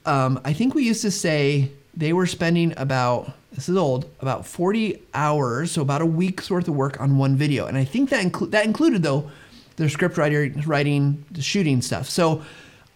um, 0.06 0.40
I 0.46 0.54
think 0.54 0.76
we 0.76 0.84
used 0.84 1.02
to 1.02 1.12
say 1.12 1.72
they 1.96 2.14
were 2.14 2.28
spending 2.28 2.74
about 2.78 3.34
this 3.54 3.68
is 3.68 3.76
old 3.76 4.10
about 4.22 4.46
40 4.46 5.02
hours 5.14 5.72
so 5.72 5.82
about 5.82 6.02
a 6.02 6.06
week's 6.06 6.50
worth 6.50 6.68
of 6.70 6.76
work 6.76 7.02
on 7.02 7.18
one 7.18 7.36
video 7.36 7.66
and 7.66 7.78
i 7.78 7.84
think 7.84 8.10
that 8.10 8.24
include 8.24 8.52
that 8.52 8.66
included 8.66 9.04
though 9.04 9.30
their 9.76 9.90
script 9.90 10.18
writer 10.18 10.50
writing 10.66 11.26
the 11.32 11.42
shooting 11.42 11.82
stuff 11.82 12.10
so 12.10 12.42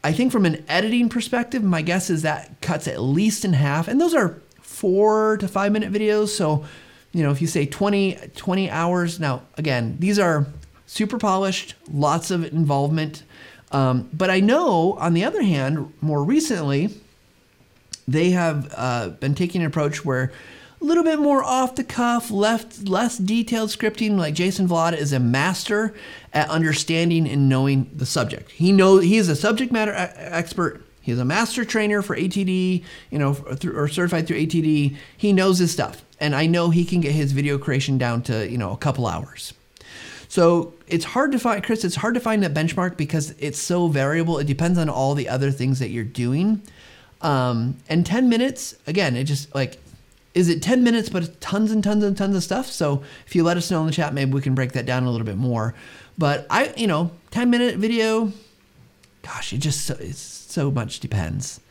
i 0.05 0.11
think 0.13 0.31
from 0.31 0.45
an 0.45 0.63
editing 0.67 1.09
perspective 1.09 1.63
my 1.63 1.81
guess 1.81 2.09
is 2.09 2.21
that 2.21 2.61
cuts 2.61 2.87
at 2.87 3.01
least 3.01 3.45
in 3.45 3.53
half. 3.53 3.87
And 3.87 3.99
those 3.99 4.13
are 4.13 4.39
four 4.61 5.37
to 5.37 5.47
five 5.47 5.71
minute 5.71 5.91
videos. 5.91 6.29
So 6.29 6.65
you 7.11 7.23
know 7.23 7.31
if 7.31 7.41
you 7.41 7.47
say 7.47 7.65
20 7.65 8.17
20 8.35 8.69
hours 8.69 9.19
now 9.19 9.43
again 9.57 9.97
these 9.99 10.19
are 10.19 10.47
super 10.85 11.17
polished 11.17 11.75
lots 11.91 12.31
of 12.31 12.43
involvement. 12.43 13.23
Um, 13.71 14.09
but 14.13 14.29
i 14.29 14.39
know 14.39 14.93
on 14.99 15.13
the 15.13 15.23
other 15.23 15.41
hand 15.41 15.91
more 16.01 16.23
recently 16.23 16.89
they 18.07 18.29
have 18.31 18.71
uh, 18.77 19.09
been 19.09 19.33
taking 19.33 19.61
an 19.61 19.67
approach 19.67 20.05
where 20.05 20.31
a 20.81 20.83
little 20.83 21.03
bit 21.03 21.19
more 21.19 21.43
off 21.43 21.75
the 21.75 21.83
cuff, 21.83 22.29
left 22.29 22.87
less 22.87 23.17
detailed 23.17 23.69
scripting. 23.69 24.17
Like 24.17 24.33
Jason 24.33 24.67
Valade 24.67 24.97
is 24.97 25.13
a 25.13 25.19
master 25.19 25.93
at 26.33 26.49
understanding 26.49 27.27
and 27.27 27.49
knowing 27.49 27.89
the 27.93 28.05
subject. 28.05 28.51
He 28.51 28.71
knows 28.71 29.03
he 29.03 29.17
is 29.17 29.29
a 29.29 29.35
subject 29.35 29.71
matter 29.71 29.93
expert. 29.93 30.85
He's 31.01 31.19
a 31.19 31.25
master 31.25 31.63
trainer 31.63 32.01
for 32.01 32.15
ATD, 32.15 32.83
you 33.11 33.19
know, 33.19 33.37
or 33.63 33.87
certified 33.87 34.27
through 34.27 34.39
ATD. 34.39 34.95
He 35.15 35.33
knows 35.33 35.59
his 35.59 35.71
stuff, 35.71 36.03
and 36.19 36.35
I 36.35 36.47
know 36.47 36.71
he 36.71 36.83
can 36.83 36.99
get 36.99 37.11
his 37.11 37.31
video 37.31 37.57
creation 37.57 37.97
down 37.97 38.23
to 38.23 38.49
you 38.49 38.57
know 38.57 38.71
a 38.71 38.77
couple 38.77 39.05
hours. 39.05 39.53
So 40.27 40.73
it's 40.87 41.05
hard 41.05 41.31
to 41.31 41.39
find, 41.39 41.63
Chris. 41.63 41.85
It's 41.85 41.95
hard 41.95 42.15
to 42.15 42.19
find 42.19 42.43
that 42.43 42.53
benchmark 42.53 42.97
because 42.97 43.33
it's 43.39 43.59
so 43.59 43.87
variable. 43.87 44.37
It 44.39 44.47
depends 44.47 44.77
on 44.77 44.89
all 44.89 45.15
the 45.15 45.29
other 45.29 45.51
things 45.51 45.79
that 45.79 45.89
you're 45.89 46.03
doing. 46.03 46.61
Um, 47.21 47.77
and 47.87 48.05
10 48.05 48.27
minutes, 48.27 48.75
again, 48.85 49.15
it 49.15 49.23
just 49.23 49.53
like, 49.55 49.77
is 50.35 50.49
it 50.49 50.61
10 50.61 50.83
minutes, 50.83 51.07
but 51.09 51.23
it's 51.23 51.35
tons 51.39 51.71
and 51.71 51.83
tons 51.83 52.03
and 52.03 52.15
tons 52.15 52.35
of 52.35 52.43
stuff? 52.43 52.67
So 52.67 53.03
if 53.25 53.35
you 53.35 53.43
let 53.43 53.55
us 53.55 53.71
know 53.71 53.79
in 53.79 53.87
the 53.87 53.93
chat, 53.93 54.13
maybe 54.13 54.33
we 54.33 54.41
can 54.41 54.53
break 54.53 54.73
that 54.73 54.85
down 54.85 55.03
a 55.03 55.09
little 55.09 55.25
bit 55.25 55.37
more. 55.37 55.73
But 56.17 56.45
I, 56.49 56.73
you 56.75 56.87
know, 56.87 57.11
10 57.31 57.49
minute 57.49 57.77
video, 57.77 58.31
gosh, 59.23 59.53
it 59.53 59.59
just 59.59 59.85
so, 59.85 59.95
it's 59.99 60.19
so 60.19 60.69
much 60.69 60.99
depends. 60.99 61.61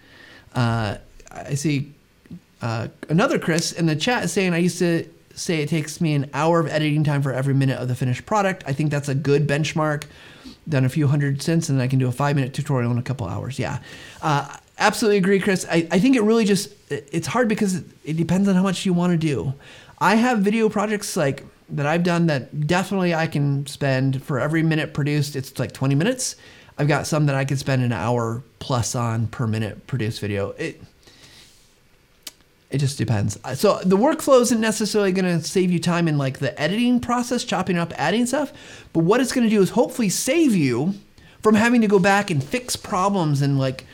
Uh, 0.55 0.96
I 1.31 1.55
see 1.55 1.92
uh, 2.62 2.88
another 3.11 3.38
Chris 3.38 3.72
in 3.72 3.85
the 3.85 3.96
chat 3.96 4.31
saying 4.31 4.55
I 4.55 4.59
used 4.59 4.79
to 4.79 5.07
say 5.35 5.61
it 5.61 5.68
takes 5.68 6.00
me 6.00 6.14
an 6.14 6.31
hour 6.33 6.61
of 6.61 6.66
editing 6.68 7.05
time 7.05 7.20
for 7.20 7.33
every 7.33 7.55
minute 7.55 7.79
of 7.79 7.88
the 7.88 7.94
finished 7.94 8.24
product. 8.24 8.64
I 8.66 8.72
think 8.72 8.90
that's 8.90 9.09
a 9.09 9.14
good 9.14 9.46
benchmark. 9.46 10.05
Done 10.66 10.85
a 10.87 10.88
few 10.88 11.09
hundred 11.09 11.42
since, 11.42 11.68
and 11.68 11.83
I 11.83 11.88
can 11.88 11.98
do 11.98 12.09
a 12.09 12.12
five 12.12 12.37
minute 12.37 12.55
tutorial 12.55 12.90
in 12.90 12.96
a 12.96 13.03
couple 13.03 13.27
hours. 13.27 13.59
Yeah, 13.59 13.81
uh, 14.22 14.57
absolutely 14.78 15.18
agree, 15.18 15.40
Chris. 15.40 15.66
I, 15.70 15.87
I 15.90 15.98
think 15.98 16.16
it 16.16 16.22
really 16.22 16.44
just 16.44 16.70
it's 16.90 17.26
hard 17.26 17.48
because 17.48 17.76
it, 17.76 17.84
it 18.04 18.16
depends 18.16 18.48
on 18.48 18.54
how 18.54 18.62
much 18.62 18.87
you 18.87 18.92
want 18.92 19.12
to 19.12 19.18
do. 19.18 19.54
I 19.98 20.16
have 20.16 20.40
video 20.40 20.68
projects 20.68 21.16
like 21.16 21.44
that 21.70 21.87
I've 21.87 22.02
done 22.02 22.26
that 22.26 22.66
definitely 22.66 23.14
I 23.14 23.26
can 23.26 23.66
spend 23.66 24.22
for 24.22 24.38
every 24.38 24.62
minute 24.62 24.92
produced. 24.92 25.34
It's 25.34 25.58
like 25.58 25.72
20 25.72 25.94
minutes. 25.94 26.37
I've 26.76 26.88
got 26.88 27.06
some 27.06 27.26
that 27.26 27.34
I 27.34 27.44
could 27.44 27.58
spend 27.58 27.82
an 27.82 27.92
hour 27.92 28.42
plus 28.58 28.94
on 28.94 29.28
per 29.28 29.46
minute 29.46 29.87
produced 29.87 30.20
video. 30.20 30.50
It 30.50 30.82
it 32.70 32.78
just 32.78 32.98
depends. 32.98 33.38
Uh, 33.44 33.54
so 33.54 33.78
the 33.84 33.96
workflow 33.96 34.40
isn't 34.40 34.60
necessarily 34.60 35.12
going 35.12 35.26
to 35.26 35.46
save 35.46 35.70
you 35.70 35.78
time 35.78 36.08
in 36.08 36.18
like 36.18 36.40
the 36.40 36.60
editing 36.60 36.98
process, 36.98 37.44
chopping 37.44 37.78
up, 37.78 37.92
adding 37.96 38.26
stuff, 38.26 38.52
but 38.92 39.04
what 39.04 39.20
it's 39.20 39.30
going 39.30 39.48
to 39.48 39.54
do 39.54 39.62
is 39.62 39.70
hopefully 39.70 40.08
save 40.08 40.56
you 40.56 40.94
from 41.40 41.54
having 41.54 41.82
to 41.82 41.87
go 41.87 42.00
back 42.00 42.30
and 42.30 42.42
fix 42.42 42.74
problems 42.74 43.42
and 43.42 43.60
like 43.60 43.87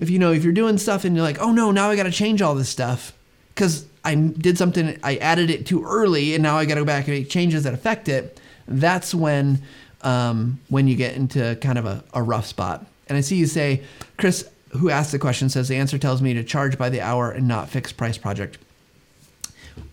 if 0.00 0.10
you 0.10 0.18
know 0.18 0.32
if 0.32 0.44
you're 0.44 0.52
doing 0.52 0.78
stuff 0.78 1.04
and 1.04 1.14
you're 1.14 1.24
like, 1.24 1.40
"Oh 1.40 1.52
no, 1.52 1.70
now 1.70 1.90
I 1.90 1.96
got 1.96 2.04
to 2.04 2.10
change 2.10 2.42
all 2.42 2.54
this 2.54 2.68
stuff 2.68 3.12
cuz 3.54 3.86
I 4.04 4.14
did 4.14 4.58
something 4.58 4.98
I 5.02 5.16
added 5.16 5.50
it 5.50 5.66
too 5.66 5.84
early 5.84 6.34
and 6.34 6.42
now 6.42 6.56
I 6.56 6.64
got 6.64 6.74
to 6.74 6.82
go 6.82 6.86
back 6.86 7.06
and 7.06 7.16
make 7.16 7.28
changes 7.28 7.64
that 7.64 7.74
affect 7.74 8.08
it." 8.08 8.40
That's 8.66 9.14
when 9.14 9.60
um, 10.02 10.60
when 10.68 10.86
you 10.86 10.96
get 10.96 11.16
into 11.16 11.56
kind 11.60 11.78
of 11.78 11.86
a, 11.86 12.04
a 12.12 12.22
rough 12.22 12.46
spot. 12.46 12.86
And 13.08 13.18
I 13.18 13.22
see 13.22 13.36
you 13.36 13.46
say, 13.46 13.82
Chris, 14.18 14.48
who 14.70 14.90
asked 14.90 15.12
the 15.12 15.18
question 15.18 15.48
says 15.48 15.68
the 15.68 15.76
answer 15.76 15.98
tells 15.98 16.22
me 16.22 16.34
to 16.34 16.44
charge 16.44 16.78
by 16.78 16.90
the 16.90 17.00
hour 17.00 17.30
and 17.30 17.48
not 17.48 17.68
fixed 17.68 17.96
price 17.96 18.18
project. 18.18 18.58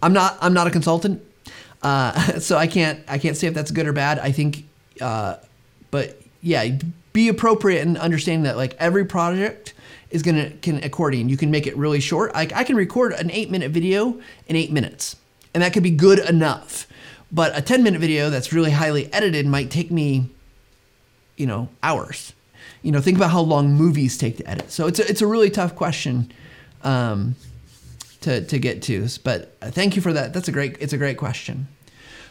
I'm 0.01 0.13
not 0.13 0.37
I'm 0.41 0.53
not 0.53 0.67
a 0.67 0.71
consultant, 0.71 1.23
uh, 1.81 2.39
so 2.39 2.57
I 2.57 2.67
can't 2.67 2.99
I 3.07 3.17
can't 3.17 3.37
say 3.37 3.47
if 3.47 3.53
that's 3.53 3.71
good 3.71 3.87
or 3.87 3.93
bad. 3.93 4.19
I 4.19 4.31
think, 4.31 4.65
uh, 4.99 5.37
but 5.89 6.21
yeah, 6.41 6.77
be 7.13 7.29
appropriate 7.29 7.81
and 7.81 7.97
understanding 7.97 8.43
that 8.43 8.57
like 8.57 8.75
every 8.79 9.05
project 9.05 9.73
is 10.11 10.21
gonna 10.21 10.51
can 10.61 10.83
accordion. 10.83 11.29
You 11.29 11.37
can 11.37 11.51
make 11.51 11.67
it 11.67 11.75
really 11.75 11.99
short. 11.99 12.31
I, 12.35 12.49
I 12.53 12.63
can 12.63 12.75
record 12.75 13.13
an 13.13 13.31
eight 13.31 13.49
minute 13.49 13.71
video 13.71 14.19
in 14.47 14.55
eight 14.55 14.71
minutes, 14.71 15.15
and 15.53 15.63
that 15.63 15.73
could 15.73 15.83
be 15.83 15.91
good 15.91 16.19
enough. 16.19 16.87
But 17.31 17.57
a 17.57 17.61
10 17.61 17.81
minute 17.81 18.01
video 18.01 18.29
that's 18.29 18.51
really 18.51 18.71
highly 18.71 19.11
edited 19.13 19.45
might 19.47 19.71
take 19.71 19.89
me, 19.89 20.29
you 21.37 21.47
know, 21.47 21.69
hours 21.81 22.33
you 22.81 22.91
know, 22.91 23.01
think 23.01 23.17
about 23.17 23.31
how 23.31 23.41
long 23.41 23.73
movies 23.73 24.17
take 24.17 24.37
to 24.37 24.49
edit. 24.49 24.71
So 24.71 24.87
it's 24.87 24.99
a, 24.99 25.07
it's 25.07 25.21
a 25.21 25.27
really 25.27 25.49
tough 25.49 25.75
question 25.75 26.31
um, 26.83 27.35
to, 28.21 28.43
to 28.45 28.59
get 28.59 28.81
to. 28.83 29.07
But 29.23 29.55
uh, 29.61 29.71
thank 29.71 29.95
you 29.95 30.01
for 30.01 30.13
that. 30.13 30.33
That's 30.33 30.47
a 30.47 30.51
great, 30.51 30.77
it's 30.79 30.93
a 30.93 30.97
great 30.97 31.17
question. 31.17 31.67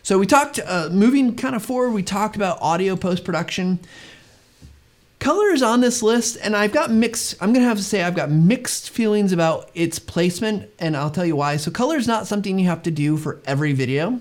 So 0.03 0.19
we 0.19 0.27
talked, 0.27 0.59
uh, 0.65 0.89
moving 0.91 1.37
kind 1.37 1.55
of 1.55 1.65
forward, 1.65 1.91
we 1.91 2.03
talked 2.03 2.35
about 2.35 2.59
audio 2.61 2.97
post 2.97 3.23
production. 3.23 3.79
Color 5.21 5.51
is 5.51 5.63
on 5.63 5.81
this 5.81 6.03
list, 6.03 6.39
and 6.43 6.57
I've 6.57 6.73
got 6.73 6.91
mixed, 6.91 7.37
I'm 7.41 7.53
gonna 7.53 7.67
have 7.67 7.77
to 7.77 7.85
say, 7.85 8.03
I've 8.03 8.17
got 8.17 8.31
mixed 8.31 8.91
feelings 8.91 9.33
about 9.33 9.71
its 9.75 9.99
placement, 9.99 10.69
and 10.79 10.97
I'll 10.97 11.11
tell 11.11 11.27
you 11.27 11.37
why. 11.37 11.57
So, 11.57 11.71
color 11.71 11.97
is 11.97 12.09
not 12.09 12.27
something 12.27 12.59
you 12.59 12.67
have 12.67 12.83
to 12.85 12.91
do 12.91 13.17
for 13.17 13.41
every 13.47 13.73
video 13.73 14.19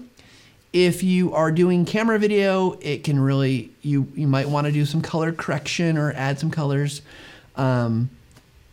if 0.73 1.01
you 1.01 1.33
are 1.33 1.51
doing 1.51 1.85
camera 1.85 2.19
video, 2.19 2.77
it 2.81 3.03
can 3.03 3.19
really 3.19 3.71
you 3.81 4.12
you 4.15 4.27
might 4.27 4.47
want 4.47 4.67
to 4.67 4.73
do 4.73 4.85
some 4.85 5.01
color 5.01 5.31
correction 5.31 5.97
or 5.97 6.12
add 6.13 6.39
some 6.39 6.51
colors. 6.51 7.01
Um, 7.55 8.09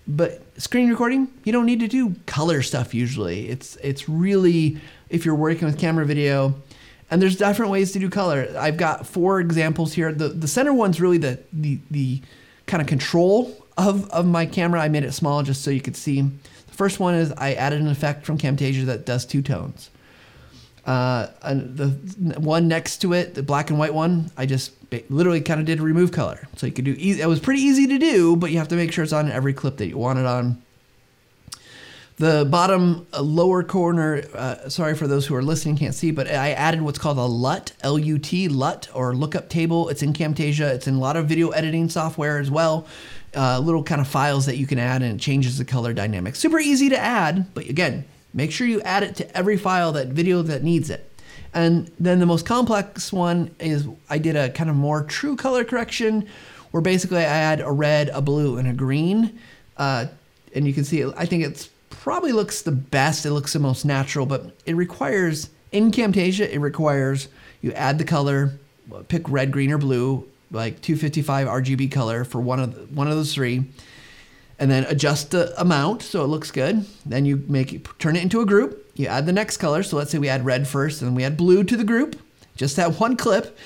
but 0.07 0.43
screen 0.61 0.89
recording, 0.91 1.29
you 1.45 1.53
don't 1.53 1.67
need 1.67 1.81
to 1.81 1.89
do 1.89 2.15
color 2.27 2.63
stuff 2.63 2.95
usually. 2.95 3.49
It's 3.49 3.77
it's 3.77 4.09
really 4.09 4.79
if 5.09 5.25
you're 5.25 5.35
working 5.35 5.67
with 5.67 5.79
camera 5.79 6.05
video, 6.05 6.55
and 7.11 7.23
there's 7.23 7.37
different 7.37 7.71
ways 7.71 7.93
to 7.93 7.99
do 7.99 8.11
color. 8.11 8.49
I've 8.59 8.77
got 8.77 9.07
four 9.07 9.41
examples 9.41 9.93
here. 9.95 10.13
The 10.13 10.29
the 10.29 10.49
center 10.49 10.73
one's 10.73 11.01
really 11.01 11.19
the 11.19 11.39
the 11.53 11.79
the 11.91 12.23
kind 12.67 12.81
of 12.81 12.87
control 12.87 13.65
of 13.77 14.09
of 14.11 14.27
my 14.27 14.47
camera. 14.47 14.81
I 14.81 14.89
made 14.89 15.05
it 15.05 15.13
small 15.13 15.43
just 15.43 15.63
so 15.63 15.71
you 15.71 15.81
could 15.81 15.97
see. 15.97 16.23
The 16.23 16.75
first 16.75 17.01
one 17.01 17.15
is 17.15 17.33
I 17.37 17.55
added 17.55 17.81
an 17.81 17.89
effect 17.89 18.27
from 18.27 18.39
Camtasia 18.39 18.85
that 18.87 19.07
does 19.07 19.25
two 19.25 19.43
tones. 19.43 19.91
Uh, 20.85 21.27
the 21.43 21.89
one 22.39 22.69
next 22.69 22.99
to 22.99 23.13
it, 23.13 23.35
the 23.35 23.43
black 23.43 23.71
and 23.71 23.79
white 23.79 23.93
one, 23.93 24.31
I 24.37 24.47
just 24.47 24.71
literally 25.09 25.41
kind 25.41 25.59
of 25.59 25.67
did 25.67 25.81
remove 25.81 26.13
color. 26.13 26.47
So 26.57 26.67
you 26.67 26.73
could 26.73 26.85
do, 26.85 26.95
easy, 26.97 27.21
it 27.21 27.27
was 27.27 27.41
pretty 27.41 27.61
easy 27.61 27.89
to 27.89 27.99
do, 27.99 28.37
but 28.37 28.53
you 28.53 28.59
have 28.59 28.69
to 28.69 28.77
make 28.77 28.93
sure 28.93 29.03
it's 29.03 29.13
on 29.13 29.29
every 29.29 29.53
clip 29.53 29.79
that 29.79 29.89
you 29.89 29.99
want 29.99 30.21
it 30.21 30.27
on. 30.27 30.63
The 32.19 32.47
bottom 32.51 33.07
uh, 33.13 33.21
lower 33.21 33.63
corner, 33.63 34.23
uh, 34.35 34.71
sorry 34.71 34.95
for 34.95 35.07
those 35.07 35.27
who 35.27 35.35
are 35.35 35.43
listening 35.43 35.77
can't 35.77 35.95
see, 35.95 36.11
but 36.11 36.27
I 36.29 36.53
added 36.53 36.81
what's 36.81 36.99
called 36.99 37.19
a 37.19 37.27
LUT, 37.27 37.73
L-U-T, 37.83 38.49
LUT, 38.49 38.89
or 38.95 39.15
lookup 39.15 39.51
table. 39.51 39.91
It's 39.91 40.03
in 40.03 40.15
Camtasia. 40.15 40.75
It's 40.75 40.87
in 40.87 40.95
a 40.95 40.99
lot 40.99 41.17
of 41.17 41.27
video 41.27 41.51
editing 41.51 41.91
software 41.91 42.39
as 42.39 42.51
well. 42.51 42.87
Uh, 43.35 43.59
little 43.59 43.83
kind 43.83 44.01
of 44.01 44.09
files 44.09 44.47
that 44.47 44.57
you 44.57 44.67
can 44.67 44.79
add 44.79 45.03
and 45.03 45.21
it 45.21 45.23
changes 45.23 45.59
the 45.59 45.65
color 45.65 45.93
dynamic. 45.93 46.37
Super 46.37 46.59
easy 46.59 46.89
to 46.89 46.97
add, 46.97 47.53
but 47.53 47.69
again, 47.69 48.07
Make 48.37 48.53
sure 48.53 48.67
you 48.67 48.83
add 48.83 49.03
it 49.03 49.17
to 49.17 49.37
every 49.37 49.57
file 49.57 49.93
that 49.93 50.09
video 50.09 50.43
that 50.43 50.63
needs 50.63 50.91
it. 50.91 51.11
And 51.55 51.91
then 51.99 52.19
the 52.19 52.27
most 52.27 52.45
complex 52.45 53.11
one 53.11 53.51
is 53.59 53.89
I 54.11 54.19
did 54.19 54.37
a 54.37 54.51
kind 54.51 54.69
of 54.69 54.77
more 54.77 55.03
true 55.05 55.37
color 55.37 55.65
correction 55.65 56.29
where 56.71 56.83
basically 56.83 57.21
I 57.21 57.23
add 57.23 57.63
a 57.63 57.73
red, 57.73 58.11
a 58.11 58.21
blue, 58.21 58.59
and 58.59 58.69
a 58.69 58.75
green. 58.75 59.41
Uh, 59.79 60.07
and 60.55 60.67
you 60.67 60.75
can 60.75 60.85
see, 60.85 61.03
I 61.17 61.25
think 61.25 61.45
it's 61.45 61.71
probably 62.07 62.31
looks 62.31 62.63
the 62.63 62.71
best. 62.71 63.27
It 63.27 63.33
looks 63.33 63.53
the 63.53 63.59
most 63.59 63.85
natural, 63.85 64.27
but 64.27 64.53
it 64.65 64.77
requires, 64.77 65.51
in 65.73 65.91
Camtasia, 65.91 66.49
it 66.49 66.61
requires 66.61 67.27
you 67.61 67.73
add 67.73 67.99
the 67.99 68.05
color, 68.05 68.53
pick 69.09 69.29
red, 69.29 69.51
green, 69.51 69.73
or 69.73 69.79
blue, 69.79 70.25
like 70.53 70.81
255 70.83 71.49
RGB 71.49 71.91
color 71.91 72.23
for 72.23 72.41
one 72.41 72.61
of 72.61 72.77
the, 72.77 72.81
one 72.95 73.09
of 73.09 73.17
those 73.17 73.35
three 73.35 73.65
and 74.61 74.71
then 74.71 74.85
adjust 74.85 75.33
the 75.33 75.61
amount 75.61 76.01
so 76.01 76.23
it 76.23 76.29
looks 76.29 76.53
good. 76.53 76.87
Then 77.05 77.27
you 77.27 77.45
make 77.49 77.73
it, 77.73 77.85
turn 77.99 78.15
it 78.15 78.23
into 78.23 78.41
a 78.41 78.47
group. 78.47 78.89
You 78.95 79.09
add 79.09 79.27
the 79.27 79.33
next 79.33 79.57
color. 79.57 79.83
So 79.83 79.97
let's 79.97 80.13
say 80.13 80.19
we 80.19 80.29
add 80.29 80.45
red 80.45 80.69
first, 80.69 81.03
and 81.03 81.17
we 81.17 81.25
add 81.25 81.37
blue 81.37 81.65
to 81.65 81.77
the 81.77 81.83
group. 81.83 82.21
Just 82.55 82.77
that 82.77 83.01
one 83.01 83.17
clip, 83.17 83.59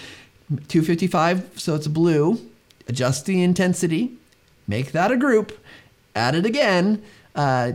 255, 0.48 1.60
so 1.60 1.74
it's 1.74 1.88
blue. 1.88 2.40
Adjust 2.88 3.26
the 3.26 3.42
intensity, 3.42 4.16
make 4.66 4.92
that 4.92 5.12
a 5.12 5.16
group, 5.18 5.62
add 6.16 6.34
it 6.34 6.46
again, 6.46 7.02
uh, 7.36 7.72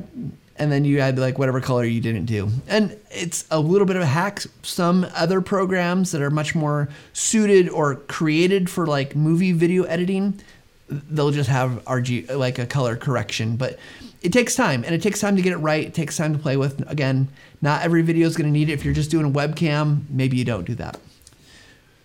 and 0.58 0.72
then 0.72 0.86
you 0.86 1.00
add 1.00 1.20
like 1.20 1.38
whatever 1.38 1.60
color 1.60 1.84
you 1.84 2.00
didn't 2.00 2.26
do. 2.26 2.50
And 2.68 2.98
it's 3.12 3.46
a 3.52 3.60
little 3.60 3.86
bit 3.86 3.96
of 3.96 4.02
a 4.02 4.08
hack. 4.08 4.42
Some 4.64 5.06
other 5.16 5.42
programs 5.42 6.12
that 6.12 6.22
are 6.22 6.32
much 6.32 6.56
more 6.56 6.90
suited 7.14 7.70
or 7.70 7.96
created 7.96 8.70
for 8.70 8.86
like 8.86 9.16
movie 9.16 9.52
video 9.52 9.84
editing 9.84 10.42
they'll 10.88 11.32
just 11.32 11.50
have 11.50 11.84
RG 11.86 12.36
like 12.36 12.60
a 12.60 12.66
color 12.66 12.96
correction, 12.96 13.56
but 13.56 13.80
it 14.22 14.32
takes 14.32 14.56
time 14.56 14.84
and 14.84 14.94
it 14.94 15.02
takes 15.02 15.20
time 15.20 15.36
to 15.36 15.42
get 15.42 15.54
it 15.54 15.58
right. 15.58 15.86
It 15.86 15.94
takes 15.94 16.18
time 16.18 16.34
to 16.34 16.40
play 16.40 16.58
with. 16.58 16.90
Again, 16.90 17.28
not 17.62 17.82
every 17.84 18.02
video 18.02 18.28
is 18.28 18.36
going 18.36 18.48
to 18.48 18.52
need 18.52 18.70
it. 18.70 18.74
If 18.74 18.86
you're 18.86 18.94
just 18.94 19.12
doing 19.12 19.26
a 19.26 19.30
webcam, 19.30 20.04
maybe 20.10 20.38
you 20.38 20.46
don't 20.46 20.66
do 20.66 20.76
that. 20.76 21.00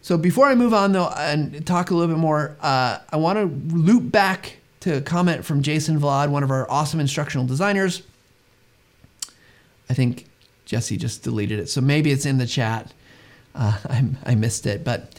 So 0.02 0.16
before 0.16 0.46
I 0.46 0.54
move 0.54 0.72
on 0.72 0.92
though 0.92 1.08
and 1.08 1.66
talk 1.66 1.90
a 1.90 1.94
little 1.94 2.14
bit 2.14 2.20
more, 2.20 2.56
uh, 2.60 2.98
I 3.10 3.16
want 3.16 3.38
to 3.38 3.76
loop 3.76 4.10
back 4.10 4.56
to 4.80 4.96
a 4.96 5.00
comment 5.00 5.44
from 5.44 5.62
Jason 5.62 6.00
Valade, 6.00 6.30
one 6.30 6.42
of 6.42 6.50
our 6.50 6.70
awesome 6.70 7.00
instructional 7.00 7.46
designers. 7.46 8.02
I 9.90 9.94
think 9.94 10.26
Jesse 10.64 10.96
just 10.96 11.24
deleted 11.24 11.58
it, 11.58 11.68
so 11.68 11.80
maybe 11.80 12.12
it's 12.12 12.24
in 12.24 12.38
the 12.38 12.46
chat. 12.46 12.94
Uh, 13.54 13.76
I, 13.88 14.04
I 14.24 14.34
missed 14.36 14.64
it, 14.64 14.84
but 14.84 15.18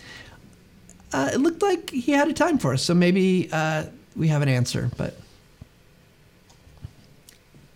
uh, 1.14 1.30
it 1.34 1.38
looked 1.40 1.62
like 1.62 1.90
he 1.90 2.14
had 2.14 2.30
a 2.30 2.34
time 2.34 2.58
for 2.58 2.74
us. 2.74 2.82
So 2.82 2.94
maybe 2.94 3.50
uh, 3.52 3.86
we 4.16 4.30
have 4.30 4.42
an 4.42 4.48
answer. 4.48 4.90
But 4.98 5.20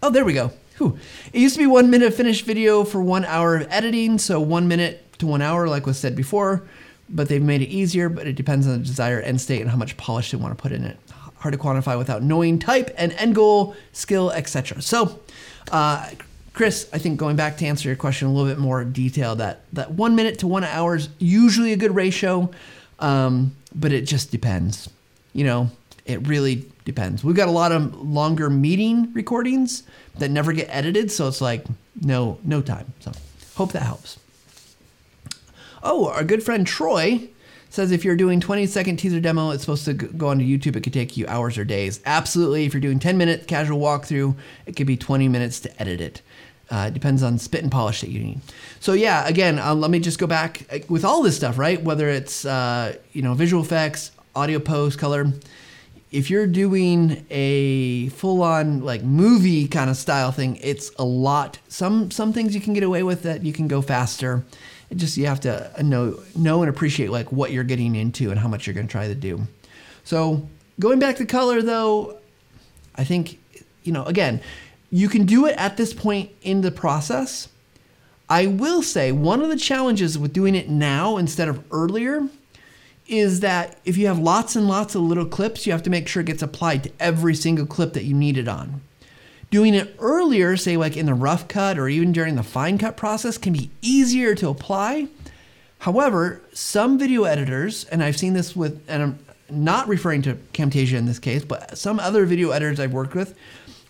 oh, 0.02 0.10
there 0.10 0.24
we 0.24 0.34
go. 0.34 0.52
Whew. 0.78 0.98
It 1.34 1.40
used 1.40 1.56
to 1.56 1.60
be 1.60 1.68
one 1.68 1.90
minute 1.90 2.14
finished 2.14 2.46
video 2.46 2.84
for 2.84 3.02
one 3.02 3.26
hour 3.26 3.58
of 3.58 3.68
editing. 3.70 4.18
So 4.18 4.40
one 4.40 4.68
minute 4.68 5.20
to 5.20 5.28
one 5.28 5.42
hour, 5.42 5.68
like 5.68 5.86
was 5.86 6.00
said 6.00 6.16
before. 6.16 6.64
But 7.10 7.28
they've 7.28 7.42
made 7.42 7.62
it 7.62 7.68
easier. 7.68 8.08
But 8.08 8.26
it 8.26 8.34
depends 8.38 8.68
on 8.68 8.80
the 8.80 8.86
desired 8.86 9.26
end 9.26 9.42
state 9.42 9.62
and 9.62 9.70
how 9.70 9.78
much 9.78 9.98
polish 9.98 10.32
they 10.32 10.38
want 10.38 10.58
to 10.58 10.62
put 10.62 10.72
in 10.72 10.86
it. 10.86 10.98
Hard 11.40 11.54
to 11.54 11.60
quantify 11.60 11.98
without 11.98 12.24
knowing 12.24 12.58
type 12.58 12.94
and 12.98 13.12
end 13.14 13.36
goal, 13.36 13.76
skill, 13.92 14.32
etc. 14.32 14.82
So. 14.82 15.20
Chris, 16.56 16.88
I 16.94 17.00
think 17.00 17.20
going 17.20 17.36
back 17.36 17.58
to 17.58 17.66
answer 17.66 17.90
your 17.90 17.98
question 17.98 18.30
a 18.30 18.32
little 18.34 18.50
bit 18.50 18.58
more 18.58 18.84
detail, 18.86 19.36
that 19.36 19.62
that 19.74 19.92
one 19.92 20.16
minute 20.16 20.40
to 20.40 20.48
one 20.48 20.64
hour 20.64 20.96
is 20.96 21.10
usually 21.20 21.74
a 21.74 21.78
good 21.78 21.94
ratio. 21.94 22.50
Um, 23.00 23.56
but 23.76 23.92
it 23.92 24.04
just 24.04 24.32
depends. 24.32 24.90
You 25.34 25.44
know, 25.44 25.70
It 26.06 26.26
really 26.28 26.66
depends. 26.86 27.24
We've 27.26 27.36
got 27.36 27.50
a 27.50 27.52
lot 27.52 27.74
of 27.74 28.00
longer 28.02 28.50
meeting 28.50 29.12
recordings 29.14 29.84
that 30.18 30.32
never 30.32 30.54
get 30.54 30.70
edited, 30.70 31.12
so 31.12 31.28
it's 31.28 31.42
like 31.42 31.66
no 32.02 32.38
no 32.44 32.62
time. 32.62 32.94
So 33.02 33.12
hope 33.56 33.74
that 33.74 33.84
helps. 33.84 34.18
Oh, 35.84 36.08
our 36.08 36.24
good 36.24 36.42
friend 36.42 36.66
Troy 36.66 37.28
says 37.76 37.92
if 37.92 38.06
you're 38.06 38.16
doing 38.16 38.40
20 38.40 38.66
second 38.66 38.98
teaser 38.98 39.20
demo, 39.20 39.52
it's 39.52 39.62
supposed 39.62 39.86
to 39.86 39.94
go 39.94 40.30
onto 40.30 40.46
YouTube. 40.46 40.76
It 40.76 40.82
could 40.82 40.94
take 40.94 41.18
you 41.18 41.28
hours 41.28 41.58
or 41.58 41.66
days. 41.66 42.00
Absolutely. 42.06 42.66
If 42.66 42.74
you're 42.74 42.82
doing 42.82 43.00
10 43.00 43.18
minute 43.18 43.48
casual 43.48 43.80
walkthrough, 43.80 44.36
it 44.66 44.76
could 44.76 44.88
be 44.88 44.98
20 44.98 45.28
minutes 45.28 45.60
to 45.62 45.82
edit 45.82 46.02
it. 46.02 46.22
Uh, 46.72 46.90
depends 46.90 47.22
on 47.22 47.38
spit 47.38 47.62
and 47.62 47.72
polish 47.72 48.02
that 48.02 48.10
you 48.10 48.20
need. 48.20 48.40
So 48.80 48.94
yeah, 48.94 49.28
again, 49.28 49.60
uh, 49.60 49.76
let 49.76 49.92
me 49.92 50.00
just 50.00 50.18
go 50.18 50.26
back 50.26 50.66
uh, 50.72 50.80
with 50.90 51.06
all 51.06 51.22
this 51.22 51.36
stuff, 51.36 51.60
right? 51.60 51.80
Whether 51.84 52.10
it's 52.10 52.44
uh, 52.44 52.96
you 53.12 53.22
know 53.22 53.36
visual 53.36 53.62
effects, 53.62 54.12
audio 54.36 54.58
post, 54.58 54.98
color. 54.98 55.32
If 56.12 56.30
you're 56.30 56.48
doing 56.48 57.26
a 57.30 58.08
full-on 58.10 58.84
like 58.84 59.04
movie 59.04 59.68
kind 59.68 59.90
of 59.90 59.98
style 59.98 60.32
thing, 60.32 60.58
it's 60.62 60.90
a 60.98 61.04
lot. 61.04 61.60
Some 61.68 62.10
some 62.10 62.34
things 62.34 62.56
you 62.56 62.62
can 62.62 62.74
get 62.74 62.84
away 62.84 63.04
with 63.04 63.22
that 63.24 63.44
you 63.44 63.54
can 63.54 63.68
go 63.68 63.84
faster. 63.84 64.44
Just 64.94 65.18
you 65.18 65.26
have 65.26 65.40
to 65.42 65.72
know 65.84 66.20
know 66.36 66.62
and 66.62 66.70
appreciate 66.70 67.10
like 67.10 67.32
what 67.32 67.52
you're 67.52 67.64
getting 67.64 67.96
into 67.96 68.32
and 68.32 68.40
how 68.40 68.48
much 68.48 68.68
you're 68.68 68.74
going 68.74 68.88
to 68.88 68.92
try 68.92 69.08
to 69.08 69.16
do. 69.16 69.48
So 70.04 70.48
going 70.80 71.00
back 71.00 71.18
to 71.18 71.26
color 71.26 71.62
though, 71.62 72.18
I 72.96 73.04
think 73.04 73.40
you 73.84 73.92
know 73.92 74.04
again 74.04 74.42
you 74.92 75.10
can 75.10 75.26
do 75.26 75.46
it 75.46 75.56
at 75.58 75.78
this 75.78 75.94
point 75.94 76.32
in 76.42 76.62
the 76.62 76.72
process. 76.72 77.50
I 78.30 78.48
will 78.48 78.82
say 78.82 79.12
one 79.12 79.42
of 79.42 79.50
the 79.50 79.58
challenges 79.58 80.18
with 80.18 80.34
doing 80.34 80.56
it 80.56 80.70
now 80.70 81.18
instead 81.18 81.48
of 81.48 81.64
earlier 81.72 82.28
is 83.08 83.42
that 83.42 83.78
if 83.86 83.98
you 83.98 84.08
have 84.08 84.18
lots 84.18 84.56
and 84.56 84.68
lots 84.68 84.96
of 84.96 85.02
little 85.02 85.26
clips, 85.26 85.66
you 85.66 85.72
have 85.72 85.84
to 85.84 85.90
make 85.90 86.08
sure 86.08 86.22
it 86.22 86.28
gets 86.28 86.42
applied 86.42 86.84
to 86.84 86.92
every 87.00 87.36
single 87.36 87.66
clip 87.66 87.94
that 87.94 88.04
you 88.04 88.16
need 88.16 88.38
it 88.38 88.48
on. 88.48 88.82
Doing 89.52 89.74
it 89.74 89.96
earlier, 90.00 90.58
say 90.58 90.76
like 90.78 90.98
in 90.98 91.06
the 91.06 91.14
rough 91.14 91.48
cut 91.48 91.78
or 91.78 91.88
even 91.88 92.12
during 92.12 92.36
the 92.36 92.44
fine 92.44 92.78
cut 92.78 92.98
process, 92.98 93.38
can 93.38 93.54
be 93.54 93.70
easier 93.82 94.36
to 94.36 94.50
apply. 94.50 95.08
However, 95.80 96.42
some 96.54 96.98
video 96.98 97.26
editors, 97.26 97.86
and 97.86 98.04
I've 98.04 98.18
seen 98.18 98.34
this 98.34 98.56
with, 98.56 98.84
and 98.88 99.04
I'm 99.04 99.20
not 99.50 99.88
referring 99.88 100.24
to 100.24 100.36
Camtasia 100.54 100.98
in 100.98 101.06
this 101.06 101.20
case, 101.20 101.46
but 101.46 101.78
some 101.78 102.00
other 102.00 102.26
video 102.26 102.52
editors 102.52 102.80
I've 102.80 102.94
worked 102.94 103.14
with, 103.14 103.36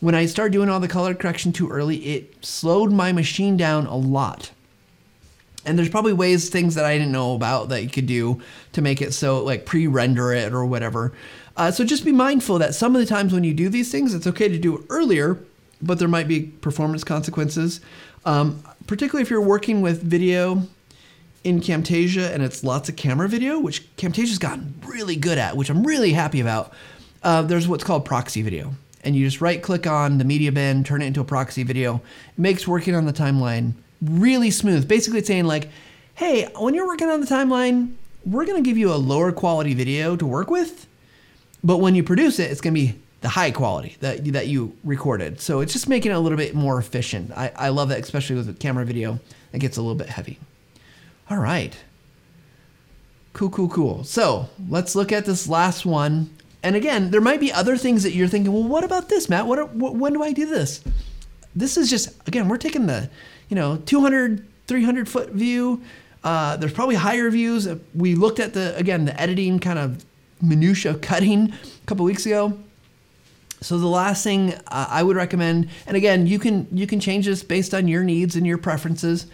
when 0.01 0.13
I 0.13 0.25
started 0.25 0.51
doing 0.51 0.69
all 0.69 0.79
the 0.79 0.87
color 0.87 1.15
correction 1.15 1.53
too 1.53 1.69
early, 1.69 1.97
it 1.97 2.45
slowed 2.45 2.91
my 2.91 3.11
machine 3.11 3.55
down 3.55 3.85
a 3.85 3.95
lot. 3.95 4.51
And 5.65 5.79
there's 5.79 5.89
probably 5.89 6.13
ways, 6.13 6.49
things 6.49 6.75
that 6.75 6.85
I 6.85 6.97
didn't 6.97 7.11
know 7.11 7.33
about 7.33 7.69
that 7.69 7.81
you 7.81 7.89
could 7.89 8.05
do 8.05 8.41
to 8.73 8.81
make 8.81 9.01
it 9.01 9.13
so, 9.13 9.43
like 9.43 9.65
pre 9.65 9.87
render 9.87 10.31
it 10.31 10.53
or 10.53 10.65
whatever. 10.65 11.13
Uh, 11.57 11.71
so 11.71 11.83
just 11.83 12.03
be 12.03 12.11
mindful 12.11 12.59
that 12.59 12.75
some 12.75 12.95
of 12.95 13.01
the 13.01 13.05
times 13.05 13.33
when 13.33 13.43
you 13.43 13.53
do 13.53 13.69
these 13.69 13.91
things, 13.91 14.13
it's 14.13 14.27
okay 14.27 14.49
to 14.49 14.57
do 14.57 14.77
it 14.77 14.85
earlier, 14.89 15.39
but 15.81 15.99
there 15.99 16.07
might 16.07 16.27
be 16.27 16.41
performance 16.41 17.03
consequences. 17.03 17.81
Um, 18.25 18.63
particularly 18.87 19.21
if 19.21 19.29
you're 19.29 19.41
working 19.41 19.81
with 19.81 20.01
video 20.01 20.63
in 21.43 21.61
Camtasia 21.61 22.31
and 22.31 22.43
it's 22.43 22.63
lots 22.63 22.89
of 22.89 22.95
camera 22.95 23.29
video, 23.29 23.59
which 23.59 23.95
Camtasia's 23.95 24.39
gotten 24.39 24.73
really 24.85 25.15
good 25.15 25.37
at, 25.37 25.55
which 25.55 25.69
I'm 25.69 25.85
really 25.85 26.13
happy 26.13 26.41
about. 26.41 26.73
Uh, 27.23 27.41
there's 27.41 27.67
what's 27.67 27.83
called 27.83 28.05
proxy 28.05 28.41
video 28.41 28.73
and 29.05 29.15
you 29.15 29.25
just 29.25 29.39
right 29.39 29.61
click 29.61 29.87
on 29.87 30.17
the 30.17 30.25
media 30.25 30.51
bin, 30.51 30.83
turn 30.83 31.01
it 31.01 31.05
into 31.05 31.21
a 31.21 31.23
proxy 31.23 31.63
video. 31.63 32.01
It 32.29 32.39
makes 32.39 32.67
working 32.67 32.95
on 32.95 33.05
the 33.05 33.13
timeline 33.13 33.73
really 34.01 34.51
smooth. 34.51 34.87
Basically, 34.87 35.19
it's 35.19 35.27
saying, 35.27 35.45
like, 35.45 35.69
hey, 36.15 36.49
when 36.57 36.73
you're 36.73 36.87
working 36.87 37.09
on 37.09 37.21
the 37.21 37.27
timeline, 37.27 37.93
we're 38.25 38.45
to 38.45 38.61
give 38.61 38.77
you 38.77 38.91
a 38.91 38.95
lower 38.95 39.31
quality 39.31 39.73
video 39.73 40.15
to 40.15 40.25
work 40.25 40.49
with. 40.49 40.87
But 41.65 41.79
when 41.79 41.95
you 41.95 42.03
produce 42.03 42.39
it, 42.39 42.49
it's 42.49 42.61
going 42.61 42.73
to 42.73 42.79
be 42.79 42.97
the 43.21 43.29
high 43.29 43.51
quality 43.51 43.97
that, 43.99 44.23
that 44.33 44.47
you 44.47 44.77
recorded. 44.83 45.41
So 45.41 45.59
it's 45.59 45.73
just 45.73 45.89
making 45.89 46.11
it 46.11 46.15
a 46.15 46.19
little 46.19 46.37
bit 46.37 46.55
more 46.55 46.77
efficient. 46.77 47.31
I, 47.35 47.51
I 47.55 47.69
love 47.69 47.89
that, 47.89 47.99
especially 47.99 48.37
with 48.37 48.57
camera 48.59 48.85
video. 48.85 49.19
It 49.51 49.59
gets 49.59 49.75
a 49.75 49.81
little 49.81 49.95
bit 49.95 50.07
heavy. 50.07 50.39
All 51.29 51.39
right. 51.39 51.75
Cool, 53.33 53.49
cool, 53.49 53.67
cool. 53.67 54.03
So 54.03 54.47
let's 54.69 54.95
look 54.95 55.11
at 55.11 55.25
this 55.25 55.49
last 55.49 55.85
one 55.85 56.29
and 56.65 56.75
again, 56.75 57.11
there 57.11 57.21
might 57.21 57.39
be 57.39 57.53
other 57.53 57.77
things 57.77 58.01
that 58.01 58.13
you're 58.13 58.27
thinking, 58.27 58.51
well, 58.51 58.63
what 58.63 58.83
about 58.83 59.07
this, 59.07 59.29
Matt? 59.29 59.45
What, 59.45 59.75
what 59.75 59.93
when 59.93 60.13
do 60.13 60.23
I 60.23 60.33
do 60.33 60.47
this? 60.47 60.83
This 61.55 61.77
is 61.77 61.91
just 61.91 62.27
again, 62.27 62.49
we're 62.49 62.57
taking 62.57 62.87
the, 62.87 63.07
you 63.49 63.55
know, 63.55 63.77
200, 63.85 64.43
300 64.65 65.07
foot 65.07 65.29
view. 65.29 65.83
Uh, 66.23 66.57
there's 66.57 66.73
probably 66.73 66.95
higher 66.95 67.29
views. 67.29 67.67
We 67.93 68.15
looked 68.15 68.39
at 68.39 68.55
the 68.55 68.75
again 68.77 69.05
the 69.05 69.21
editing 69.21 69.59
kind 69.59 69.77
of 69.77 70.03
minutia 70.41 70.95
cutting 70.95 71.51
a 71.51 71.85
couple 71.85 72.05
weeks 72.05 72.25
ago. 72.25 72.57
So 73.61 73.79
the 73.79 73.87
last 73.87 74.23
thing 74.23 74.53
uh, 74.67 74.87
I 74.89 75.01
would 75.01 75.15
recommend, 75.15 75.69
and 75.87 75.97
again, 75.97 76.27
you 76.27 76.39
can 76.39 76.67
you 76.71 76.85
can 76.85 76.99
change 76.99 77.25
this 77.25 77.43
based 77.43 77.73
on 77.73 77.87
your 77.87 78.03
needs 78.03 78.35
and 78.35 78.45
your 78.45 78.57
preferences, 78.57 79.27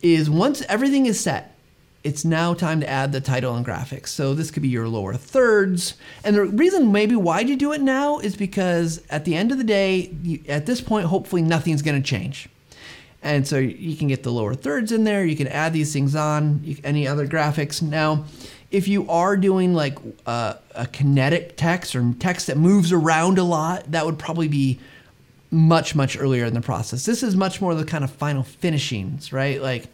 is 0.00 0.30
once 0.30 0.62
everything 0.62 1.06
is 1.06 1.20
set, 1.20 1.56
it's 2.04 2.24
now 2.24 2.54
time 2.54 2.80
to 2.80 2.88
add 2.88 3.12
the 3.12 3.20
title 3.20 3.54
and 3.54 3.66
graphics. 3.66 4.08
So 4.08 4.32
this 4.32 4.50
could 4.50 4.62
be 4.62 4.68
your 4.68 4.88
lower 4.88 5.14
thirds. 5.14 5.94
And 6.24 6.36
the 6.36 6.44
reason 6.44 6.92
maybe 6.92 7.16
why 7.16 7.40
you 7.40 7.56
do 7.56 7.72
it 7.72 7.80
now 7.80 8.18
is 8.18 8.36
because 8.36 9.02
at 9.10 9.24
the 9.24 9.34
end 9.34 9.52
of 9.52 9.58
the 9.58 9.64
day, 9.64 10.14
you, 10.22 10.40
at 10.48 10.66
this 10.66 10.80
point, 10.80 11.06
hopefully 11.06 11.42
nothing's 11.42 11.82
going 11.82 12.00
to 12.00 12.08
change. 12.08 12.48
And 13.20 13.46
so 13.46 13.58
you 13.58 13.96
can 13.96 14.06
get 14.06 14.22
the 14.22 14.30
lower 14.30 14.54
thirds 14.54 14.92
in 14.92 15.02
there. 15.02 15.24
You 15.24 15.36
can 15.36 15.48
add 15.48 15.72
these 15.72 15.92
things 15.92 16.14
on, 16.14 16.60
you, 16.62 16.76
any 16.84 17.06
other 17.06 17.26
graphics. 17.26 17.82
Now, 17.82 18.24
if 18.70 18.86
you 18.86 19.08
are 19.08 19.36
doing 19.36 19.74
like 19.74 19.98
uh, 20.26 20.54
a 20.74 20.86
kinetic 20.86 21.56
text 21.56 21.96
or 21.96 22.12
text 22.18 22.48
that 22.48 22.56
moves 22.56 22.92
around 22.92 23.38
a 23.38 23.44
lot, 23.44 23.90
that 23.90 24.04
would 24.04 24.18
probably 24.18 24.48
be 24.48 24.78
much, 25.50 25.94
much 25.94 26.18
earlier 26.18 26.44
in 26.44 26.52
the 26.52 26.60
process. 26.60 27.06
This 27.06 27.22
is 27.22 27.34
much 27.34 27.60
more 27.60 27.74
the 27.74 27.84
kind 27.84 28.04
of 28.04 28.10
final 28.10 28.42
finishings, 28.42 29.32
right? 29.32 29.62
Like, 29.62 29.86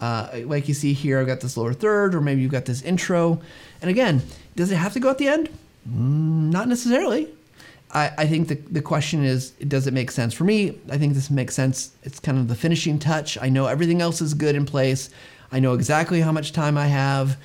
uh, 0.00 0.28
like 0.44 0.68
you 0.68 0.74
see 0.74 0.94
here, 0.94 1.20
I've 1.20 1.26
got 1.26 1.40
this 1.40 1.56
lower 1.56 1.74
third, 1.74 2.14
or 2.14 2.20
maybe 2.20 2.40
you've 2.40 2.52
got 2.52 2.64
this 2.64 2.82
intro. 2.82 3.40
And 3.82 3.90
again, 3.90 4.22
does 4.54 4.70
it 4.70 4.76
have 4.76 4.94
to 4.94 5.00
go 5.00 5.10
at 5.10 5.18
the 5.18 5.28
end? 5.28 5.50
Mm, 5.88 6.50
not 6.50 6.68
necessarily. 6.68 7.28
I, 7.92 8.12
I 8.18 8.26
think 8.26 8.48
the, 8.48 8.54
the 8.54 8.82
question 8.82 9.24
is, 9.24 9.50
does 9.50 9.86
it 9.86 9.92
make 9.92 10.10
sense? 10.10 10.32
For 10.32 10.44
me, 10.44 10.78
I 10.90 10.96
think 10.96 11.14
this 11.14 11.30
makes 11.30 11.54
sense. 11.54 11.92
It's 12.02 12.18
kind 12.18 12.38
of 12.38 12.48
the 12.48 12.54
finishing 12.54 12.98
touch. 12.98 13.36
I 13.40 13.50
know 13.50 13.66
everything 13.66 14.00
else 14.00 14.22
is 14.22 14.32
good 14.32 14.54
in 14.54 14.64
place. 14.64 15.10
I 15.52 15.60
know 15.60 15.74
exactly 15.74 16.20
how 16.22 16.32
much 16.32 16.52
time 16.52 16.78
I 16.78 16.86
have 16.86 17.36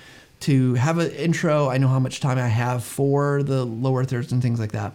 to 0.41 0.73
have 0.75 0.97
an 0.97 1.11
intro. 1.11 1.69
I 1.69 1.77
know 1.77 1.87
how 1.87 1.99
much 1.99 2.19
time 2.19 2.37
I 2.37 2.47
have 2.47 2.83
for 2.83 3.43
the 3.43 3.65
lower 3.65 4.03
thirds 4.05 4.31
and 4.31 4.41
things 4.41 4.59
like 4.59 4.71
that. 4.71 4.93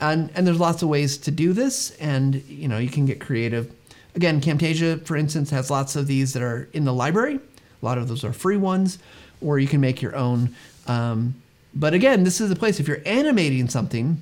And, 0.00 0.30
and 0.34 0.46
there's 0.46 0.60
lots 0.60 0.82
of 0.82 0.88
ways 0.88 1.18
to 1.18 1.30
do 1.30 1.52
this, 1.52 1.90
and 1.96 2.42
you 2.48 2.68
know 2.68 2.78
you 2.78 2.88
can 2.88 3.06
get 3.06 3.20
creative 3.20 3.70
Again, 4.14 4.40
Camtasia, 4.40 5.04
for 5.04 5.16
instance, 5.16 5.50
has 5.50 5.70
lots 5.70 5.94
of 5.96 6.06
these 6.06 6.32
that 6.32 6.42
are 6.42 6.68
in 6.72 6.84
the 6.84 6.92
library. 6.92 7.36
A 7.36 7.84
lot 7.84 7.98
of 7.98 8.08
those 8.08 8.24
are 8.24 8.32
free 8.32 8.56
ones, 8.56 8.98
or 9.40 9.58
you 9.58 9.68
can 9.68 9.80
make 9.80 10.02
your 10.02 10.16
own. 10.16 10.54
Um, 10.86 11.34
but 11.74 11.94
again, 11.94 12.24
this 12.24 12.40
is 12.40 12.50
a 12.50 12.56
place 12.56 12.80
if 12.80 12.88
you're 12.88 13.02
animating 13.06 13.68
something, 13.68 14.20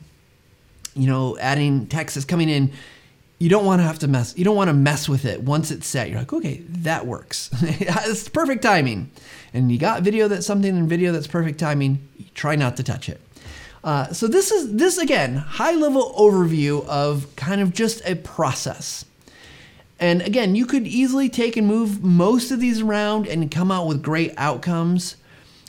you 0.94 1.07
know, 1.07 1.38
adding 1.38 1.87
text 1.87 2.16
is 2.16 2.24
coming 2.24 2.48
in. 2.48 2.70
You 3.38 3.48
don't 3.48 3.64
want 3.64 3.81
to 3.81 3.85
have 3.85 4.01
to 4.01 4.09
mess. 4.09 4.37
You 4.37 4.44
don't 4.44 4.57
want 4.57 4.68
to 4.68 4.74
mess 4.74 5.09
with 5.09 5.24
it 5.24 5.42
once 5.42 5.70
it's 5.70 5.87
set. 5.87 6.11
You're 6.11 6.18
like, 6.18 6.33
okay, 6.33 6.59
that 6.68 7.07
works. 7.07 7.51
it's 7.62 8.29
perfect 8.29 8.62
timing. 8.62 9.11
And 9.55 9.70
you 9.70 9.79
got 9.79 10.03
video 10.03 10.27
that's 10.27 10.46
something 10.46 10.77
in 10.77 10.88
video 10.88 11.12
that's 11.12 11.29
perfect 11.29 11.61
timing. 11.61 12.09
try 12.35 12.57
not 12.57 12.77
to 12.79 12.83
touch 12.83 13.09
it. 13.09 13.20
Uh, 13.85 14.12
so 14.12 14.27
this 14.27 14.51
is 14.51 14.74
this 14.74 14.98
again 14.98 15.37
high 15.37 15.74
level 15.74 16.12
overview 16.18 16.85
of 16.87 17.35
kind 17.37 17.61
of 17.61 17.72
just 17.72 18.05
a 18.05 18.16
process. 18.16 19.05
And 20.01 20.20
again, 20.22 20.57
you 20.57 20.66
could 20.66 20.87
easily 20.87 21.29
take 21.29 21.57
and 21.57 21.66
move 21.66 22.03
most 22.03 22.51
of 22.51 22.61
these 22.61 22.81
around 22.81 23.27
and 23.27 23.51
come 23.51 23.70
out 23.70 23.87
with 23.87 24.03
great 24.03 24.33
outcomes. 24.37 25.16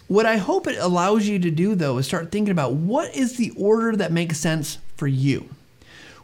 What 0.08 0.26
I 0.26 0.38
hope 0.38 0.66
it 0.66 0.78
allows 0.80 1.28
you 1.28 1.38
to 1.38 1.52
do 1.52 1.76
though 1.76 2.00
is 2.00 2.08
start 2.08 2.32
thinking 2.32 2.52
about 2.52 2.74
what 2.74 3.16
is 3.16 3.38
the 3.38 3.52
order 3.56 3.96
that 3.96 4.12
makes 4.12 4.40
sense 4.40 4.80
for 4.98 5.08
you. 5.08 5.50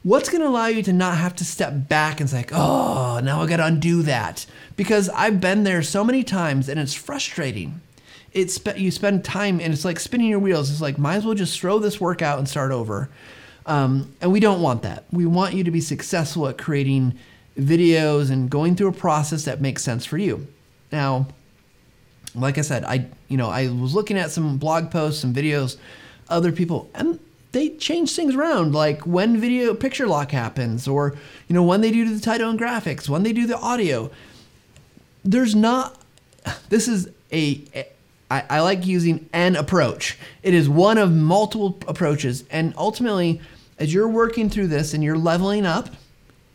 What's 0.06 0.30
going 0.30 0.42
to 0.42 0.48
allow 0.48 0.68
you 0.68 0.84
to 0.84 0.94
not 0.94 1.18
have 1.18 1.36
to 1.38 1.44
step 1.44 1.90
back 1.90 2.20
and 2.20 2.30
say, 2.30 2.46
oh, 2.52 3.20
now 3.24 3.42
I 3.42 3.48
got 3.48 3.58
to 3.58 3.66
undo 3.66 4.04
that? 4.04 4.46
Because 4.76 5.10
I've 5.10 5.42
been 5.42 5.64
there 5.64 5.82
so 5.82 6.04
many 6.04 6.24
times 6.24 6.70
and 6.70 6.80
it's 6.80 6.94
frustrating. 6.94 7.82
It's 8.32 8.60
you 8.78 8.92
spend 8.92 9.26
time 9.26 9.60
and 9.60 9.74
it's 9.74 9.84
like 9.84 10.00
spinning 10.00 10.28
your 10.28 10.38
wheels. 10.38 10.70
It's 10.70 10.80
like 10.80 11.00
might 11.00 11.16
as 11.16 11.26
well 11.26 11.34
just 11.34 11.60
throw 11.60 11.80
this 11.80 12.00
work 12.00 12.22
out 12.22 12.38
and 12.38 12.48
start 12.48 12.72
over. 12.72 13.10
Um, 13.66 14.14
and 14.22 14.32
we 14.32 14.40
don't 14.40 14.62
want 14.62 14.84
that. 14.84 15.06
We 15.12 15.26
want 15.26 15.56
you 15.56 15.64
to 15.64 15.72
be 15.72 15.82
successful 15.82 16.48
at 16.50 16.60
creating 16.60 17.18
videos 17.58 18.30
and 18.30 18.48
going 18.48 18.76
through 18.76 18.90
a 18.90 18.94
process 18.94 19.46
that 19.46 19.60
makes 19.60 19.82
sense 19.84 20.06
for 20.06 20.20
you. 20.20 20.46
Now, 20.92 21.30
like 22.36 22.60
I 22.60 22.62
said, 22.62 22.84
I 22.84 23.08
you 23.28 23.38
know 23.38 23.50
I 23.50 23.70
was 23.70 23.96
looking 23.96 24.20
at 24.20 24.30
some 24.30 24.60
blog 24.60 24.92
posts, 24.92 25.22
some 25.22 25.34
videos, 25.34 25.78
other 26.30 26.52
people, 26.52 26.92
and 26.94 27.20
they 27.56 27.70
change 27.70 28.14
things 28.14 28.36
around, 28.36 28.76
like 28.76 29.08
when 29.08 29.40
video 29.40 29.74
picture 29.74 30.06
lock 30.06 30.32
happens, 30.32 30.90
or 30.90 31.16
you 31.48 31.54
know 31.54 31.64
when 31.64 31.80
they 31.80 31.90
do 31.90 32.14
the 32.14 32.20
title 32.20 32.50
and 32.50 32.60
graphics, 32.60 33.08
when 33.08 33.24
they 33.24 33.32
do 33.32 33.48
the 33.48 33.58
audio. 33.58 34.12
There's 35.24 35.56
not. 35.56 36.00
This 36.70 36.90
is 36.90 37.10
a 37.32 37.64
I, 38.30 38.60
like 38.60 38.86
using 38.86 39.30
an 39.32 39.56
approach. 39.56 40.18
It 40.44 40.54
is 40.54 40.68
one 40.68 40.98
of 40.98 41.14
multiple 41.14 41.80
approaches. 41.88 42.44
And 42.52 42.74
ultimately, 42.78 43.40
as 43.80 43.94
you're 43.94 44.10
working 44.10 44.50
through 44.50 44.68
this 44.68 44.94
and 44.94 45.02
you're 45.02 45.18
leveling 45.18 45.66
up, 45.66 45.90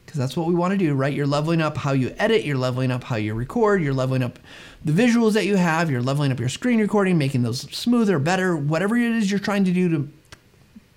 because 0.04 0.18
that's 0.18 0.36
what 0.36 0.46
we 0.46 0.54
want 0.54 0.72
to 0.72 0.78
do, 0.78 0.94
right? 0.94 1.14
You're 1.14 1.26
leveling 1.26 1.62
up 1.62 1.78
how 1.78 1.92
you 1.92 2.14
edit, 2.18 2.44
you're 2.44 2.58
leveling 2.58 2.90
up 2.90 3.04
how 3.04 3.16
you 3.16 3.32
record, 3.32 3.82
you're 3.82 3.94
leveling 3.94 4.22
up 4.22 4.38
the 4.84 4.92
visuals 4.92 5.32
that 5.32 5.46
you 5.46 5.56
have, 5.56 5.90
you're 5.90 6.02
leveling 6.02 6.30
up 6.30 6.40
your 6.40 6.48
screen 6.48 6.78
recording, 6.80 7.16
making 7.16 7.42
those 7.42 7.60
smoother, 7.74 8.18
better, 8.18 8.56
whatever 8.56 8.96
it 8.96 9.12
is 9.12 9.30
you're 9.30 9.40
trying 9.40 9.64
to 9.64 9.72
do 9.72 9.88
to 9.88 10.08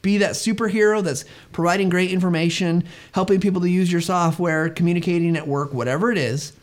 be 0.04 0.20
that 0.20 0.34
superhero 0.34 1.02
that's 1.02 1.26
providing 1.52 1.90
great 1.90 2.12
information, 2.12 2.84
helping 3.14 3.40
people 3.40 3.62
to 3.62 3.70
use 3.70 3.92
your 3.92 4.02
software, 4.02 4.70
communicating 4.70 5.36
at 5.36 5.48
work, 5.48 5.74
whatever 5.74 6.12
it 6.12 6.20
is. 6.20 6.54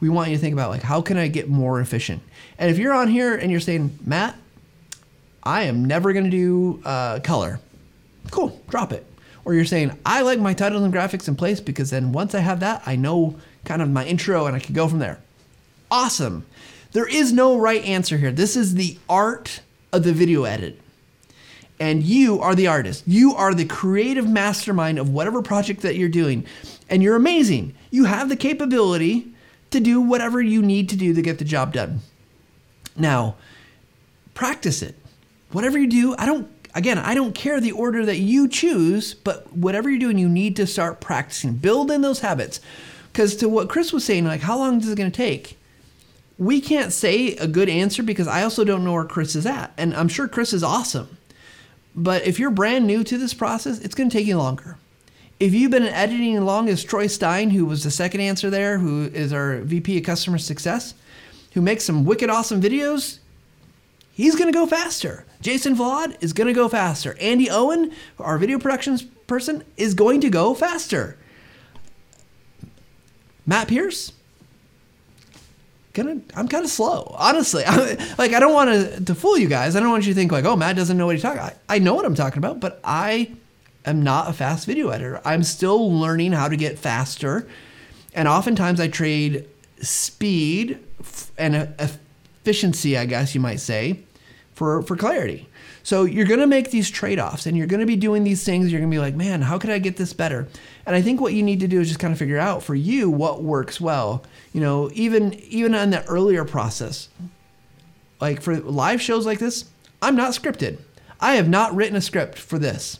We 0.00 0.08
want 0.08 0.30
you 0.30 0.36
to 0.36 0.40
think 0.40 0.54
about 0.54 0.70
like 0.70 0.82
how 0.82 1.02
can 1.02 1.18
I 1.18 1.28
get 1.28 1.48
more 1.48 1.80
efficient? 1.80 2.22
And 2.58 2.70
if 2.70 2.78
you're 2.78 2.94
on 2.94 3.08
here 3.08 3.34
and 3.34 3.50
you're 3.50 3.60
saying, 3.60 3.98
Matt, 4.06 4.36
I 5.42 5.64
am 5.64 5.84
never 5.84 6.12
going 6.12 6.24
to 6.24 6.30
do 6.30 6.80
uh, 6.84 7.20
color, 7.20 7.60
cool, 8.30 8.60
drop 8.68 8.92
it. 8.92 9.04
Or 9.44 9.54
you're 9.54 9.64
saying, 9.64 9.96
I 10.04 10.22
like 10.22 10.40
my 10.40 10.54
titles 10.54 10.82
and 10.82 10.92
graphics 10.92 11.28
in 11.28 11.36
place 11.36 11.60
because 11.60 11.90
then 11.90 12.12
once 12.12 12.34
I 12.34 12.40
have 12.40 12.60
that, 12.60 12.82
I 12.86 12.96
know 12.96 13.38
kind 13.64 13.82
of 13.82 13.90
my 13.90 14.04
intro 14.04 14.46
and 14.46 14.56
I 14.56 14.58
can 14.58 14.74
go 14.74 14.88
from 14.88 14.98
there. 14.98 15.20
Awesome. 15.90 16.46
There 16.92 17.06
is 17.06 17.32
no 17.32 17.58
right 17.58 17.84
answer 17.84 18.16
here. 18.16 18.32
This 18.32 18.56
is 18.56 18.74
the 18.74 18.98
art 19.08 19.60
of 19.92 20.02
the 20.02 20.12
video 20.12 20.44
edit. 20.44 20.80
And 21.78 22.02
you 22.02 22.40
are 22.40 22.54
the 22.54 22.68
artist. 22.68 23.04
You 23.06 23.34
are 23.34 23.52
the 23.52 23.66
creative 23.66 24.28
mastermind 24.28 24.98
of 24.98 25.10
whatever 25.10 25.42
project 25.42 25.82
that 25.82 25.96
you're 25.96 26.08
doing. 26.08 26.46
And 26.88 27.02
you're 27.02 27.16
amazing. 27.16 27.74
You 27.90 28.04
have 28.04 28.28
the 28.28 28.36
capability 28.36 29.28
to 29.70 29.80
do 29.80 30.00
whatever 30.00 30.40
you 30.40 30.62
need 30.62 30.88
to 30.88 30.96
do 30.96 31.12
to 31.12 31.22
get 31.22 31.38
the 31.38 31.44
job 31.44 31.72
done. 31.72 32.00
Now, 32.96 33.36
practice 34.34 34.80
it. 34.80 34.94
Whatever 35.52 35.78
you 35.78 35.86
do, 35.86 36.14
I 36.18 36.26
don't 36.26 36.50
again, 36.76 36.98
I 36.98 37.14
don't 37.14 37.34
care 37.34 37.60
the 37.60 37.72
order 37.72 38.04
that 38.04 38.18
you 38.18 38.46
choose, 38.46 39.14
but 39.14 39.52
whatever 39.56 39.88
you're 39.88 39.98
doing, 39.98 40.18
you 40.18 40.28
need 40.28 40.54
to 40.56 40.66
start 40.66 41.00
practicing. 41.00 41.54
Build 41.54 41.90
in 41.90 42.02
those 42.02 42.20
habits. 42.20 42.60
Because 43.10 43.34
to 43.36 43.48
what 43.48 43.70
Chris 43.70 43.92
was 43.94 44.04
saying, 44.04 44.26
like, 44.26 44.42
how 44.42 44.58
long 44.58 44.78
is 44.78 44.90
it 44.90 44.98
going 44.98 45.10
to 45.10 45.16
take? 45.16 45.58
We 46.38 46.60
can't 46.60 46.92
say 46.92 47.34
a 47.36 47.46
good 47.46 47.70
answer 47.70 48.02
because 48.02 48.28
I 48.28 48.42
also 48.42 48.62
don't 48.62 48.84
know 48.84 48.92
where 48.92 49.04
Chris 49.04 49.34
is 49.34 49.46
at. 49.46 49.72
And 49.78 49.94
I'm 49.94 50.08
sure 50.08 50.28
Chris 50.28 50.52
is 50.52 50.62
awesome. 50.62 51.16
But 51.96 52.26
if 52.26 52.38
you're 52.38 52.50
brand 52.50 52.86
new 52.86 53.02
to 53.04 53.16
this 53.16 53.32
process, 53.32 53.80
it's 53.80 53.94
going 53.94 54.10
to 54.10 54.16
take 54.16 54.26
you 54.26 54.36
longer. 54.36 54.76
If 55.40 55.54
you've 55.54 55.70
been 55.70 55.84
editing 55.84 56.36
along 56.36 56.68
as 56.68 56.84
Troy 56.84 57.06
Stein, 57.06 57.50
who 57.50 57.64
was 57.64 57.82
the 57.82 57.90
second 57.90 58.20
answer 58.20 58.50
there, 58.50 58.78
who 58.78 59.04
is 59.04 59.32
our 59.32 59.58
VP 59.58 59.98
of 59.98 60.04
Customer 60.04 60.38
Success, 60.38 60.94
who 61.52 61.62
makes 61.62 61.84
some 61.84 62.04
wicked 62.04 62.28
awesome 62.28 62.60
videos, 62.60 63.18
he's 64.12 64.34
going 64.34 64.50
to 64.50 64.58
go 64.58 64.66
faster. 64.66 65.24
Jason 65.40 65.74
Valade 65.74 66.16
is 66.20 66.32
going 66.32 66.48
to 66.48 66.52
go 66.52 66.68
faster. 66.68 67.16
Andy 67.20 67.50
Owen, 67.50 67.92
our 68.18 68.38
video 68.38 68.58
productions 68.58 69.02
person, 69.02 69.64
is 69.76 69.94
going 69.94 70.20
to 70.20 70.30
go 70.30 70.54
faster. 70.54 71.16
Matt 73.46 73.68
Pierce, 73.68 74.12
gonna 75.96 76.20
I'm 76.34 76.46
kind 76.46 76.64
of 76.64 76.70
slow, 76.70 77.14
honestly. 77.18 77.64
I, 77.66 78.14
like 78.18 78.32
I 78.32 78.40
don't 78.40 78.52
want 78.52 78.70
to 78.70 79.04
to 79.04 79.14
fool 79.14 79.36
you 79.36 79.48
guys. 79.48 79.74
I 79.74 79.80
don't 79.80 79.90
want 79.90 80.06
you 80.06 80.12
to 80.12 80.18
think 80.18 80.30
like, 80.30 80.44
oh, 80.44 80.56
Matt 80.56 80.76
doesn't 80.76 80.96
know 80.96 81.06
what 81.06 81.16
he's 81.16 81.22
talking. 81.22 81.40
I, 81.40 81.54
I 81.68 81.78
know 81.78 81.94
what 81.94 82.04
I'm 82.04 82.14
talking 82.14 82.38
about, 82.38 82.60
but 82.60 82.80
I 82.84 83.32
am 83.84 84.02
not 84.02 84.30
a 84.30 84.32
fast 84.32 84.66
video 84.66 84.90
editor. 84.90 85.20
I'm 85.24 85.42
still 85.42 85.92
learning 85.92 86.32
how 86.32 86.48
to 86.48 86.56
get 86.56 86.78
faster, 86.78 87.48
and 88.14 88.28
oftentimes 88.28 88.78
I 88.78 88.88
trade 88.88 89.48
speed 89.80 90.78
and 91.36 91.74
efficiency, 91.78 92.96
I 92.96 93.06
guess 93.06 93.34
you 93.34 93.40
might 93.40 93.60
say, 93.60 94.00
for 94.54 94.82
for 94.82 94.96
clarity. 94.96 95.48
So 95.86 96.02
you're 96.02 96.26
going 96.26 96.40
to 96.40 96.48
make 96.48 96.72
these 96.72 96.90
trade-offs 96.90 97.46
and 97.46 97.56
you're 97.56 97.68
going 97.68 97.78
to 97.78 97.86
be 97.86 97.94
doing 97.94 98.24
these 98.24 98.42
things. 98.42 98.72
You're 98.72 98.80
going 98.80 98.90
to 98.90 98.94
be 98.96 98.98
like, 98.98 99.14
man, 99.14 99.40
how 99.40 99.56
could 99.56 99.70
I 99.70 99.78
get 99.78 99.96
this 99.96 100.12
better? 100.12 100.48
And 100.84 100.96
I 100.96 101.00
think 101.00 101.20
what 101.20 101.32
you 101.32 101.44
need 101.44 101.60
to 101.60 101.68
do 101.68 101.80
is 101.80 101.86
just 101.86 102.00
kind 102.00 102.12
of 102.12 102.18
figure 102.18 102.38
out 102.38 102.64
for 102.64 102.74
you 102.74 103.08
what 103.08 103.44
works 103.44 103.80
well. 103.80 104.24
You 104.56 104.62
know, 104.62 104.90
even 104.94 105.34
even 105.34 105.74
on 105.74 105.90
the 105.90 106.02
earlier 106.06 106.46
process, 106.46 107.10
like 108.22 108.40
for 108.40 108.56
live 108.56 109.02
shows 109.02 109.26
like 109.26 109.38
this, 109.38 109.66
I'm 110.00 110.16
not 110.16 110.30
scripted. 110.30 110.78
I 111.20 111.34
have 111.34 111.46
not 111.46 111.74
written 111.74 111.94
a 111.94 112.00
script 112.00 112.38
for 112.38 112.58
this. 112.58 112.98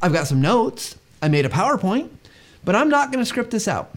I've 0.00 0.14
got 0.14 0.28
some 0.28 0.40
notes. 0.40 0.96
I 1.20 1.28
made 1.28 1.44
a 1.44 1.50
PowerPoint, 1.50 2.08
but 2.64 2.74
I'm 2.74 2.88
not 2.88 3.12
going 3.12 3.22
to 3.22 3.28
script 3.28 3.50
this 3.50 3.68
out. 3.68 3.92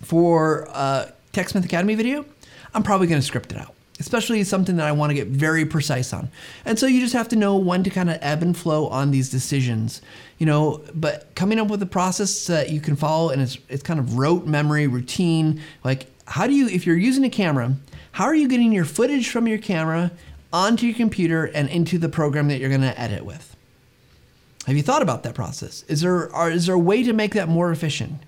For 0.00 0.66
uh, 0.70 1.10
a 1.10 1.36
TechSmith 1.36 1.66
Academy 1.66 1.94
video, 1.94 2.24
I'm 2.72 2.82
probably 2.82 3.06
going 3.06 3.20
to 3.20 3.26
script 3.26 3.52
it 3.52 3.58
out 3.58 3.74
especially 4.00 4.42
something 4.44 4.76
that 4.76 4.86
I 4.86 4.92
want 4.92 5.10
to 5.10 5.14
get 5.14 5.28
very 5.28 5.64
precise 5.64 6.12
on. 6.12 6.28
And 6.64 6.78
so 6.78 6.86
you 6.86 7.00
just 7.00 7.14
have 7.14 7.28
to 7.28 7.36
know 7.36 7.56
when 7.56 7.82
to 7.84 7.90
kind 7.90 8.10
of 8.10 8.18
ebb 8.20 8.42
and 8.42 8.56
flow 8.56 8.86
on 8.88 9.10
these 9.10 9.28
decisions, 9.30 10.00
you 10.38 10.46
know, 10.46 10.82
but 10.94 11.34
coming 11.34 11.58
up 11.58 11.68
with 11.68 11.82
a 11.82 11.86
process 11.86 12.46
that 12.46 12.70
you 12.70 12.80
can 12.80 12.96
follow 12.96 13.30
and 13.30 13.42
it's 13.42 13.58
it's 13.68 13.82
kind 13.82 14.00
of 14.00 14.18
rote 14.18 14.46
memory, 14.46 14.86
routine, 14.86 15.60
like 15.84 16.06
how 16.26 16.46
do 16.46 16.52
you 16.52 16.68
if 16.68 16.86
you're 16.86 16.96
using 16.96 17.24
a 17.24 17.30
camera, 17.30 17.74
how 18.12 18.24
are 18.24 18.34
you 18.34 18.48
getting 18.48 18.72
your 18.72 18.84
footage 18.84 19.30
from 19.30 19.46
your 19.48 19.58
camera 19.58 20.10
onto 20.52 20.86
your 20.86 20.96
computer 20.96 21.44
and 21.46 21.68
into 21.68 21.98
the 21.98 22.08
program 22.08 22.48
that 22.48 22.58
you're 22.58 22.70
going 22.70 22.80
to 22.80 22.98
edit 23.00 23.24
with? 23.24 23.56
Have 24.66 24.76
you 24.76 24.82
thought 24.82 25.02
about 25.02 25.22
that 25.22 25.34
process? 25.34 25.82
Is 25.88 26.02
there 26.02 26.32
are, 26.34 26.50
is 26.50 26.66
there 26.66 26.74
a 26.74 26.78
way 26.78 27.02
to 27.02 27.12
make 27.12 27.34
that 27.34 27.48
more 27.48 27.70
efficient? 27.70 28.22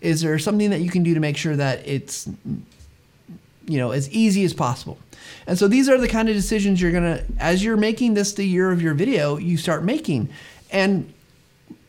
Is 0.00 0.20
there 0.20 0.38
something 0.38 0.70
that 0.70 0.80
you 0.80 0.90
can 0.90 1.02
do 1.02 1.14
to 1.14 1.20
make 1.20 1.36
sure 1.36 1.56
that 1.56 1.86
it's 1.86 2.28
you 3.66 3.78
know 3.78 3.90
as 3.90 4.10
easy 4.10 4.44
as 4.44 4.54
possible? 4.54 4.98
And 5.46 5.58
so 5.58 5.68
these 5.68 5.88
are 5.88 5.98
the 5.98 6.08
kind 6.08 6.28
of 6.28 6.34
decisions 6.34 6.80
you're 6.80 6.92
gonna, 6.92 7.24
as 7.38 7.62
you're 7.62 7.76
making 7.76 8.14
this 8.14 8.32
the 8.34 8.44
year 8.44 8.70
of 8.72 8.82
your 8.82 8.94
video, 8.94 9.36
you 9.36 9.56
start 9.56 9.84
making. 9.84 10.28
And 10.70 11.12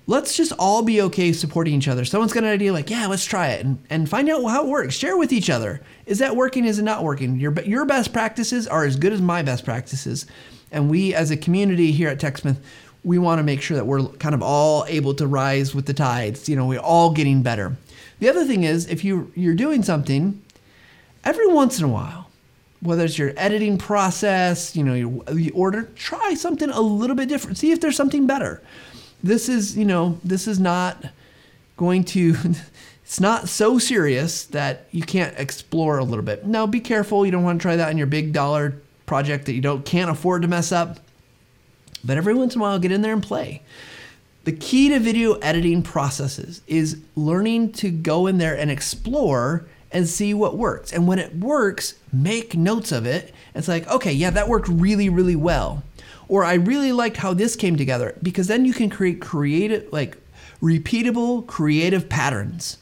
let's 0.05 0.37
just 0.37 0.53
all 0.59 0.83
be 0.83 1.01
okay 1.01 1.33
supporting 1.33 1.73
each 1.75 1.87
other. 1.87 2.05
Someone's 2.05 2.33
got 2.33 2.43
an 2.43 2.49
idea 2.49 2.71
like, 2.71 2.89
yeah, 2.89 3.07
let's 3.07 3.25
try 3.25 3.49
it 3.49 3.65
and, 3.65 3.83
and 3.89 4.09
find 4.09 4.29
out 4.29 4.43
how 4.43 4.63
it 4.63 4.69
works. 4.69 4.95
Share 4.95 5.17
with 5.17 5.33
each 5.33 5.49
other. 5.49 5.81
Is 6.05 6.19
that 6.19 6.35
working? 6.35 6.65
Is 6.65 6.79
it 6.79 6.83
not 6.83 7.03
working? 7.03 7.39
Your, 7.39 7.53
your 7.61 7.85
best 7.85 8.13
practices 8.13 8.67
are 8.67 8.85
as 8.85 8.95
good 8.95 9.13
as 9.13 9.21
my 9.21 9.41
best 9.41 9.65
practices. 9.65 10.25
And 10.71 10.89
we 10.89 11.13
as 11.13 11.31
a 11.31 11.37
community 11.37 11.91
here 11.91 12.09
at 12.09 12.19
TechSmith, 12.19 12.57
we 13.03 13.17
want 13.17 13.39
to 13.39 13.43
make 13.43 13.61
sure 13.61 13.77
that 13.77 13.85
we're 13.85 14.05
kind 14.05 14.35
of 14.35 14.41
all 14.41 14.85
able 14.87 15.13
to 15.15 15.27
rise 15.27 15.73
with 15.73 15.85
the 15.85 15.93
tides. 15.93 16.49
You 16.49 16.55
know, 16.55 16.65
we're 16.65 16.79
all 16.79 17.11
getting 17.11 17.41
better. 17.41 17.75
The 18.19 18.29
other 18.29 18.45
thing 18.45 18.63
is 18.63 18.87
if 18.87 19.03
you 19.03 19.31
you're 19.35 19.53
doing 19.53 19.83
something 19.83 20.41
every 21.27 21.47
once 21.47 21.77
in 21.77 21.83
a 21.83 21.89
while, 21.89 22.29
whether 22.81 23.03
it's 23.03 23.17
your 23.17 23.33
editing 23.35 23.77
process, 23.77 24.75
you 24.77 24.83
know, 24.83 24.93
your, 24.93 25.37
your 25.37 25.53
order, 25.53 25.83
try 25.95 26.33
something 26.35 26.69
a 26.69 26.79
little 26.79 27.17
bit 27.17 27.27
different. 27.27 27.57
See 27.57 27.71
if 27.71 27.81
there's 27.81 27.97
something 27.97 28.25
better. 28.25 28.61
This 29.21 29.49
is, 29.49 29.77
you 29.77 29.83
know, 29.83 30.19
this 30.23 30.47
is 30.47 30.57
not 30.57 31.05
going 31.75 32.05
to 32.05 32.35
it's 33.03 33.19
not 33.19 33.49
so 33.49 33.77
serious 33.77 34.45
that 34.45 34.87
you 34.91 35.01
can't 35.01 35.37
explore 35.37 35.97
a 35.97 36.03
little 36.03 36.23
bit. 36.23 36.45
Now 36.45 36.65
be 36.65 36.79
careful, 36.79 37.25
you 37.25 37.31
don't 37.31 37.43
want 37.43 37.59
to 37.59 37.61
try 37.61 37.75
that 37.75 37.89
on 37.89 37.97
your 37.97 38.07
big 38.07 38.31
dollar 38.31 38.79
project 39.05 39.47
that 39.47 39.53
you 39.53 39.61
don't 39.61 39.85
can't 39.85 40.09
afford 40.09 40.43
to 40.43 40.47
mess 40.47 40.71
up. 40.71 40.99
But 42.05 42.15
every 42.15 42.35
once 42.35 42.55
in 42.55 42.61
a 42.61 42.63
while 42.63 42.79
get 42.79 42.91
in 42.93 43.01
there 43.01 43.13
and 43.13 43.23
play. 43.23 43.63
The 44.45 44.53
key 44.53 44.87
to 44.89 44.99
video 44.99 45.33
editing 45.35 45.83
processes 45.83 46.61
is 46.67 47.01
learning 47.17 47.73
to 47.73 47.91
go 47.91 48.27
in 48.27 48.37
there 48.37 48.57
and 48.57 48.71
explore 48.71 49.67
and 49.91 50.07
see 50.07 50.33
what 50.33 50.57
works. 50.57 50.91
And 50.91 51.07
when 51.07 51.19
it 51.19 51.35
works, 51.35 51.95
make 52.11 52.55
notes 52.55 52.91
of 52.91 53.05
it. 53.05 53.33
It's 53.55 53.67
like, 53.67 53.87
okay, 53.87 54.11
yeah, 54.11 54.29
that 54.31 54.49
worked 54.49 54.67
really, 54.67 55.09
really 55.09 55.35
well. 55.35 55.83
Or 56.27 56.43
I 56.43 56.55
really 56.55 56.91
liked 56.91 57.17
how 57.17 57.33
this 57.33 57.55
came 57.55 57.77
together 57.77 58.17
because 58.21 58.47
then 58.47 58.65
you 58.65 58.73
can 58.73 58.89
create 58.89 59.21
creative, 59.21 59.91
like 59.93 60.17
repeatable 60.61 61.47
creative 61.47 62.09
patterns. 62.09 62.77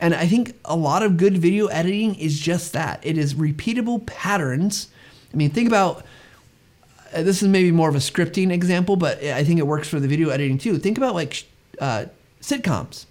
And 0.00 0.14
I 0.14 0.26
think 0.26 0.54
a 0.64 0.76
lot 0.76 1.02
of 1.02 1.16
good 1.16 1.38
video 1.38 1.66
editing 1.66 2.14
is 2.16 2.38
just 2.38 2.72
that 2.72 3.00
it 3.02 3.18
is 3.18 3.34
repeatable 3.34 4.04
patterns. 4.06 4.88
I 5.32 5.36
mean, 5.36 5.50
think 5.50 5.66
about 5.68 6.04
uh, 7.14 7.22
this 7.22 7.42
is 7.42 7.48
maybe 7.48 7.70
more 7.70 7.88
of 7.88 7.94
a 7.94 7.98
scripting 7.98 8.52
example, 8.52 8.96
but 8.96 9.22
I 9.22 9.44
think 9.44 9.58
it 9.58 9.66
works 9.66 9.88
for 9.88 10.00
the 10.00 10.08
video 10.08 10.30
editing 10.30 10.58
too. 10.58 10.78
Think 10.78 10.98
about 10.98 11.14
like 11.14 11.46
uh, 11.80 12.06
sitcoms. 12.40 13.06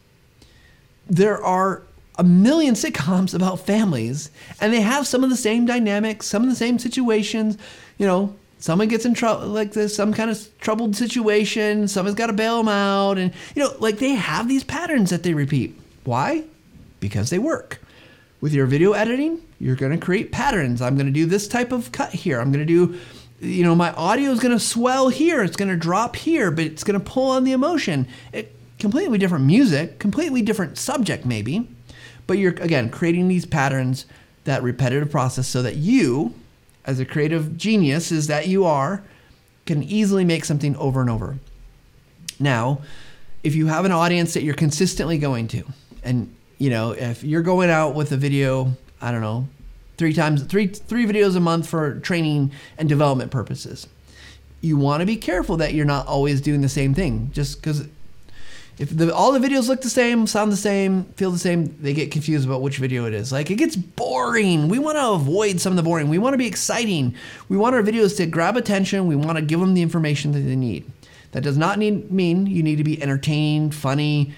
There 1.07 1.41
are 1.43 1.83
a 2.17 2.23
million 2.23 2.75
sitcoms 2.75 3.33
about 3.33 3.59
families, 3.59 4.29
and 4.61 4.71
they 4.71 4.81
have 4.81 5.07
some 5.07 5.23
of 5.23 5.29
the 5.29 5.37
same 5.37 5.65
dynamics, 5.65 6.27
some 6.27 6.43
of 6.43 6.49
the 6.49 6.55
same 6.55 6.79
situations. 6.79 7.57
You 7.97 8.05
know, 8.05 8.35
someone 8.59 8.87
gets 8.87 9.05
in 9.05 9.13
trouble, 9.13 9.47
like 9.47 9.73
this, 9.73 9.95
some 9.95 10.13
kind 10.13 10.29
of 10.29 10.59
troubled 10.59 10.95
situation. 10.95 11.87
Someone's 11.87 12.15
got 12.15 12.27
to 12.27 12.33
bail 12.33 12.57
them 12.57 12.69
out, 12.69 13.17
and 13.17 13.33
you 13.55 13.63
know, 13.63 13.73
like 13.79 13.97
they 13.97 14.11
have 14.11 14.47
these 14.47 14.63
patterns 14.63 15.09
that 15.09 15.23
they 15.23 15.33
repeat. 15.33 15.79
Why? 16.03 16.43
Because 16.99 17.29
they 17.29 17.39
work. 17.39 17.79
With 18.41 18.53
your 18.53 18.65
video 18.65 18.91
editing, 18.91 19.41
you're 19.59 19.77
going 19.77 19.93
to 19.93 19.97
create 19.97 20.31
patterns. 20.31 20.81
I'm 20.81 20.95
going 20.95 21.05
to 21.05 21.13
do 21.13 21.25
this 21.25 21.47
type 21.47 21.71
of 21.71 21.93
cut 21.93 22.11
here. 22.11 22.41
I'm 22.41 22.51
going 22.51 22.65
to 22.65 22.71
do 22.73 22.99
you 23.39 23.63
know, 23.63 23.75
my 23.75 23.91
audio 23.93 24.31
is 24.31 24.39
going 24.39 24.53
to 24.53 24.59
swell 24.59 25.09
here, 25.09 25.43
it's 25.43 25.57
going 25.57 25.69
to 25.69 25.75
drop 25.75 26.15
here, 26.15 26.49
but 26.49 26.63
it's 26.63 26.83
going 26.83 26.97
to 26.97 27.05
pull 27.05 27.31
on 27.31 27.43
the 27.43 27.51
emotion. 27.51 28.07
It, 28.31 28.55
completely 28.79 29.17
different 29.17 29.45
music, 29.45 29.99
completely 29.99 30.41
different 30.41 30.77
subject, 30.77 31.25
maybe, 31.25 31.67
but 32.27 32.37
you're, 32.37 32.53
again, 32.53 32.89
creating 32.89 33.27
these 33.27 33.45
patterns, 33.45 34.05
that 34.43 34.63
repetitive 34.63 35.11
process, 35.11 35.47
so 35.47 35.61
that 35.61 35.75
you, 35.75 36.33
as 36.85 36.99
a 36.99 37.05
creative 37.05 37.57
genius 37.57 38.11
is 38.11 38.27
that 38.27 38.47
you 38.47 38.65
are, 38.65 39.03
can 39.65 39.83
easily 39.83 40.25
make 40.25 40.45
something 40.45 40.75
over 40.75 41.01
and 41.01 41.09
over. 41.09 41.37
Now, 42.39 42.81
if 43.43 43.55
you 43.55 43.67
have 43.67 43.85
an 43.85 43.91
audience 43.91 44.33
that 44.33 44.43
you're 44.43 44.53
consistently 44.53 45.17
going 45.17 45.47
to, 45.49 45.63
and 46.03 46.33
you 46.57 46.69
know, 46.69 46.91
if 46.91 47.23
you're 47.23 47.41
going 47.41 47.69
out 47.69 47.95
with 47.95 48.11
a 48.11 48.17
video, 48.17 48.73
I 49.01 49.11
don't 49.11 49.21
know, 49.21 49.47
three 49.97 50.13
times, 50.13 50.43
three 50.43 50.67
three 50.67 51.05
videos 51.05 51.35
a 51.35 51.39
month 51.39 51.67
for 51.67 51.99
training 51.99 52.51
and 52.77 52.89
development 52.89 53.31
purposes, 53.31 53.87
you 54.61 54.77
want 54.77 55.01
to 55.01 55.05
be 55.05 55.17
careful 55.17 55.57
that 55.57 55.73
you're 55.73 55.85
not 55.85 56.07
always 56.07 56.41
doing 56.41 56.61
the 56.61 56.69
same 56.69 56.93
thing. 56.93 57.29
Just 57.33 57.61
because 57.61 57.87
if 58.79 58.95
the, 58.95 59.13
all 59.13 59.31
the 59.31 59.39
videos 59.39 59.67
look 59.67 59.81
the 59.81 59.89
same, 59.89 60.25
sound 60.25 60.51
the 60.51 60.57
same, 60.57 61.05
feel 61.15 61.29
the 61.29 61.37
same, 61.37 61.75
they 61.79 61.93
get 61.93 62.11
confused 62.11 62.45
about 62.45 62.61
which 62.61 62.77
video 62.77 63.05
it 63.05 63.13
is. 63.13 63.31
Like 63.31 63.51
it 63.51 63.55
gets 63.55 63.75
boring. 63.75 64.67
We 64.67 64.79
want 64.79 64.97
to 64.97 65.09
avoid 65.09 65.61
some 65.61 65.73
of 65.73 65.77
the 65.77 65.83
boring. 65.83 66.09
We 66.09 66.17
want 66.17 66.33
to 66.33 66.37
be 66.37 66.47
exciting. 66.47 67.15
We 67.49 67.57
want 67.57 67.75
our 67.75 67.83
videos 67.83 68.17
to 68.17 68.25
grab 68.25 68.57
attention. 68.57 69.05
We 69.07 69.15
want 69.15 69.37
to 69.37 69.43
give 69.43 69.59
them 69.59 69.75
the 69.75 69.81
information 69.81 70.31
that 70.31 70.39
they 70.39 70.55
need. 70.55 70.89
That 71.31 71.41
does 71.41 71.57
not 71.57 71.77
need, 71.77 72.11
mean 72.11 72.47
you 72.47 72.63
need 72.63 72.77
to 72.77 72.83
be 72.83 73.01
entertaining, 73.01 73.71
funny. 73.71 74.33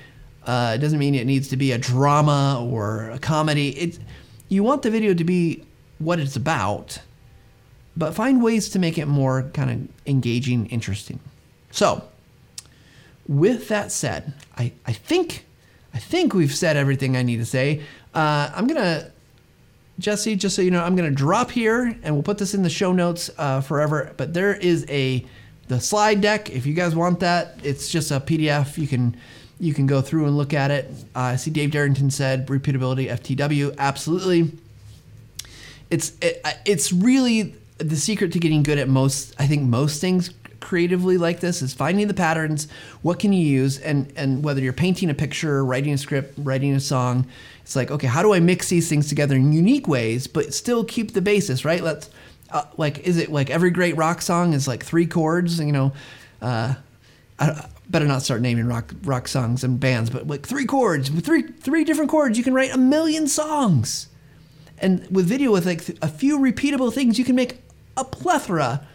Uh, 0.45 0.73
it 0.75 0.79
doesn't 0.79 0.99
mean 0.99 1.15
it 1.15 1.25
needs 1.25 1.47
to 1.49 1.57
be 1.57 1.71
a 1.71 1.77
drama 1.77 2.65
or 2.69 3.09
a 3.11 3.19
comedy. 3.19 3.69
It, 3.69 3.99
you 4.49 4.63
want 4.63 4.81
the 4.81 4.91
video 4.91 5.13
to 5.13 5.23
be 5.23 5.63
what 5.99 6.19
it's 6.19 6.35
about, 6.35 6.99
but 7.97 8.13
find 8.13 8.43
ways 8.43 8.69
to 8.69 8.79
make 8.79 8.97
it 8.97 9.07
more 9.07 9.43
kind 9.53 9.71
of 9.71 10.07
engaging, 10.07 10.67
interesting. 10.67 11.19
So, 11.71 12.03
with 13.27 13.67
that 13.69 13.91
said, 13.91 14.33
I, 14.57 14.71
I 14.85 14.93
think 14.93 15.45
I 15.93 15.97
think 15.97 16.33
we've 16.33 16.53
said 16.53 16.75
everything 16.75 17.15
I 17.15 17.23
need 17.23 17.37
to 17.37 17.45
say. 17.45 17.81
Uh, 18.13 18.51
I'm 18.53 18.67
gonna 18.67 19.11
Jesse, 19.97 20.35
just 20.35 20.55
so 20.55 20.61
you 20.61 20.71
know, 20.71 20.83
I'm 20.83 20.95
gonna 20.95 21.11
drop 21.11 21.51
here, 21.51 21.97
and 22.03 22.13
we'll 22.13 22.23
put 22.23 22.37
this 22.37 22.53
in 22.53 22.63
the 22.63 22.69
show 22.69 22.91
notes 22.91 23.29
uh, 23.37 23.61
forever. 23.61 24.13
But 24.17 24.33
there 24.33 24.53
is 24.53 24.85
a 24.89 25.25
the 25.67 25.79
slide 25.79 26.21
deck. 26.21 26.49
If 26.49 26.65
you 26.65 26.73
guys 26.73 26.95
want 26.95 27.21
that, 27.21 27.59
it's 27.63 27.89
just 27.89 28.11
a 28.11 28.19
PDF. 28.19 28.77
You 28.77 28.87
can 28.87 29.15
you 29.59 29.73
can 29.73 29.87
go 29.87 30.01
through 30.01 30.25
and 30.25 30.37
look 30.37 30.53
at 30.53 30.69
it. 30.69 30.91
Uh, 31.15 31.19
I 31.19 31.35
see 31.37 31.49
Dave 31.49 31.71
Darrington 31.71 32.11
said 32.11 32.47
repeatability 32.47 33.09
FTW. 33.09 33.75
Absolutely, 33.77 34.51
it's 35.89 36.13
it, 36.21 36.45
it's 36.65 36.91
really 36.91 37.55
the 37.77 37.95
secret 37.95 38.33
to 38.33 38.39
getting 38.39 38.63
good 38.63 38.77
at 38.77 38.89
most. 38.89 39.33
I 39.39 39.47
think 39.47 39.63
most 39.63 40.01
things 40.01 40.29
creatively 40.65 41.17
like 41.17 41.39
this 41.39 41.61
is 41.61 41.73
finding 41.73 42.07
the 42.07 42.13
patterns 42.13 42.67
what 43.01 43.19
can 43.19 43.31
you 43.31 43.45
use 43.45 43.77
and 43.79 44.11
and 44.15 44.43
whether 44.43 44.59
you're 44.59 44.73
painting 44.73 45.09
a 45.09 45.13
picture 45.13 45.63
writing 45.63 45.93
a 45.93 45.97
script 45.97 46.33
writing 46.37 46.73
a 46.73 46.79
song 46.79 47.25
it's 47.61 47.75
like 47.75 47.91
okay 47.91 48.07
how 48.07 48.21
do 48.21 48.33
i 48.33 48.39
mix 48.39 48.69
these 48.69 48.89
things 48.89 49.07
together 49.07 49.35
in 49.35 49.53
unique 49.53 49.87
ways 49.87 50.27
but 50.27 50.53
still 50.53 50.83
keep 50.83 51.13
the 51.13 51.21
basis 51.21 51.65
right? 51.65 51.81
Let's 51.83 52.09
uh, 52.51 52.63
like 52.77 52.99
is 52.99 53.17
it 53.17 53.31
like 53.31 53.49
every 53.49 53.71
great 53.71 53.97
rock 53.97 54.21
song 54.21 54.53
is 54.53 54.67
like 54.67 54.83
three 54.83 55.07
chords 55.07 55.59
you 55.59 55.71
know? 55.71 55.93
Uh, 56.41 56.75
I, 57.39 57.67
better 57.87 58.05
not 58.05 58.23
start 58.23 58.41
naming 58.41 58.65
rock 58.65 58.93
rock 59.03 59.27
songs 59.27 59.63
and 59.63 59.79
bands 59.79 60.09
but 60.09 60.27
like 60.27 60.45
three 60.45 60.65
chords 60.65 61.09
three 61.09 61.43
three 61.43 61.83
different 61.83 62.09
chords 62.09 62.37
you 62.37 62.43
can 62.43 62.53
write 62.53 62.73
a 62.73 62.77
million 62.77 63.27
songs. 63.27 64.07
And 64.77 65.07
with 65.09 65.25
video 65.25 65.51
with 65.51 65.65
like 65.65 65.87
a 66.01 66.07
few 66.07 66.39
repeatable 66.39 66.93
things 66.93 67.19
you 67.19 67.25
can 67.25 67.35
make 67.35 67.61
a 67.97 68.03
plethora 68.03 68.85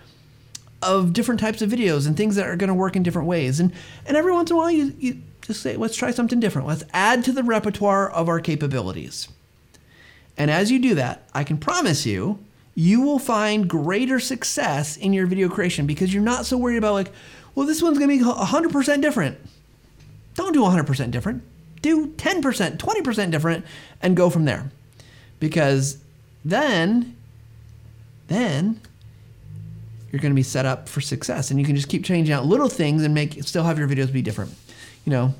of 0.82 1.12
different 1.12 1.40
types 1.40 1.62
of 1.62 1.70
videos 1.70 2.06
and 2.06 2.16
things 2.16 2.36
that 2.36 2.46
are 2.46 2.56
going 2.56 2.68
to 2.68 2.74
work 2.74 2.96
in 2.96 3.02
different 3.02 3.28
ways. 3.28 3.60
And 3.60 3.72
and 4.06 4.16
every 4.16 4.32
once 4.32 4.50
in 4.50 4.56
a 4.56 4.58
while, 4.58 4.70
you, 4.70 4.94
you 4.98 5.22
just 5.42 5.62
say, 5.62 5.76
let's 5.76 5.96
try 5.96 6.10
something 6.10 6.40
different. 6.40 6.68
Let's 6.68 6.84
add 6.92 7.24
to 7.24 7.32
the 7.32 7.42
repertoire 7.42 8.10
of 8.10 8.28
our 8.28 8.40
capabilities. 8.40 9.28
And 10.36 10.50
as 10.50 10.70
you 10.70 10.78
do 10.78 10.94
that, 10.94 11.28
I 11.34 11.44
can 11.44 11.58
promise 11.58 12.06
you, 12.06 12.38
you 12.74 13.02
will 13.02 13.18
find 13.18 13.68
greater 13.68 14.20
success 14.20 14.96
in 14.96 15.12
your 15.12 15.26
video 15.26 15.48
creation 15.48 15.86
because 15.86 16.14
you're 16.14 16.22
not 16.22 16.46
so 16.46 16.56
worried 16.56 16.78
about 16.78 16.94
like, 16.94 17.12
well, 17.54 17.66
this 17.66 17.82
one's 17.82 17.98
going 17.98 18.18
to 18.18 18.24
be 18.24 18.30
100% 18.30 19.02
different. 19.02 19.38
Don't 20.34 20.52
do 20.52 20.62
100% 20.62 21.10
different. 21.10 21.42
Do 21.82 22.08
10%, 22.08 22.76
20% 22.76 23.30
different 23.30 23.66
and 24.00 24.16
go 24.16 24.30
from 24.30 24.44
there. 24.44 24.70
Because 25.40 25.98
then 26.44 27.16
then 28.28 28.80
you're 30.10 30.20
going 30.20 30.32
to 30.32 30.36
be 30.36 30.42
set 30.42 30.66
up 30.66 30.88
for 30.88 31.00
success. 31.00 31.50
And 31.50 31.60
you 31.60 31.66
can 31.66 31.76
just 31.76 31.88
keep 31.88 32.04
changing 32.04 32.34
out 32.34 32.46
little 32.46 32.68
things 32.68 33.02
and 33.02 33.14
make 33.14 33.42
still 33.44 33.64
have 33.64 33.78
your 33.78 33.88
videos 33.88 34.12
be 34.12 34.22
different. 34.22 34.54
You 35.04 35.12
know, 35.12 35.34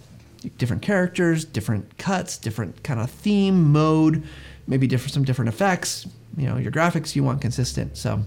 different 0.59 0.83
characters, 0.83 1.45
different 1.45 1.99
cuts, 1.99 2.39
different 2.39 2.83
kind 2.83 3.01
of 3.01 3.11
theme, 3.11 3.73
mode, 3.73 4.23
maybe 4.67 4.87
different 4.87 5.13
some 5.13 5.25
different 5.25 5.49
effects. 5.49 6.07
You 6.37 6.47
know, 6.47 6.57
your 6.57 6.73
graphics 6.73 7.17
you 7.17 7.25
want 7.25 7.41
consistent. 7.41 7.97
So, 7.97 8.25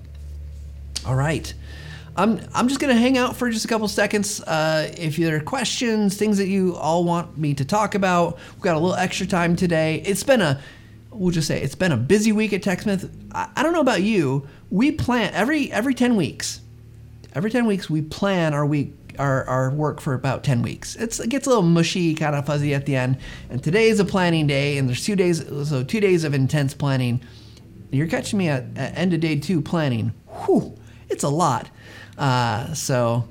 all 1.06 1.16
right. 1.16 1.54
I'm, 2.16 2.39
I'm 2.54 2.68
just 2.68 2.80
going 2.80 2.94
to 2.94 3.02
hang 3.02 3.18
out 3.18 3.36
for 3.36 3.50
just 3.50 3.66
a 3.66 3.68
couple 3.68 3.88
seconds. 3.88 4.39
Uh, 4.41 4.94
if 4.98 5.18
there 5.18 5.36
are 5.36 5.39
questions, 5.39 6.16
things 6.16 6.38
that 6.38 6.48
you 6.48 6.76
all 6.76 7.04
want 7.04 7.39
me 7.39 7.56
to 7.56 7.66
talk 7.66 7.96
about, 7.96 8.38
we've 8.54 8.62
got 8.62 8.76
a 8.76 8.80
little 8.80 8.96
extra 8.96 9.26
time 9.26 9.56
today. 9.56 10.04
It's 10.06 10.24
been 10.24 10.41
a, 10.41 10.62
we'll 11.16 11.32
just 11.32 11.47
say, 11.47 11.61
it's 11.61 11.76
been 11.76 11.91
a 11.91 11.97
busy 11.97 12.32
week 12.32 12.53
at 12.53 12.61
TechSmith. 12.61 13.09
I, 13.34 13.49
I 13.55 13.64
don't 13.64 13.74
know 13.74 13.82
about 13.82 14.01
you, 14.01 14.47
we 14.70 14.91
plan 14.91 15.34
every 15.34 15.72
every 15.72 15.93
10 15.93 16.16
weeks 16.16 16.61
every 17.36 17.51
10 17.51 17.66
weeks 17.66 17.89
we 17.89 18.01
plan 18.01 18.53
our 18.53 18.66
week 18.66 18.93
our, 19.20 19.43
our 19.45 19.70
work 19.70 20.01
for 20.01 20.16
about 20.16 20.43
10 20.43 20.64
weeks. 20.64 20.95
It's, 20.95 21.20
it 21.20 21.30
gets 21.30 21.45
a 21.45 21.49
little 21.49 21.61
mushy 21.61 22.16
kind 22.16 22.36
of 22.36 22.47
fuzzy 22.47 22.74
at 22.74 22.88
the 22.88 22.95
end. 22.95 23.20
And 23.51 23.64
today 23.64 23.89
is 23.89 23.99
a 23.99 24.05
planning 24.05 24.47
day 24.47 24.80
and 24.80 24.89
there's 24.89 25.05
two 25.05 25.16
days 25.16 25.45
so 25.70 25.84
two 25.84 25.99
days 25.99 26.24
of 26.24 26.34
intense 26.34 26.74
planning. 26.74 27.22
You're 27.91 28.07
catching 28.07 28.39
me 28.39 28.49
at, 28.49 28.66
at 28.76 28.97
end 28.97 29.14
of 29.14 29.20
day 29.20 29.39
two 29.39 29.61
planning. 29.61 30.14
Whew, 30.45 30.76
it's 31.09 31.24
a 31.24 31.30
lot. 31.30 31.70
Uh, 32.18 32.74
so 32.74 33.28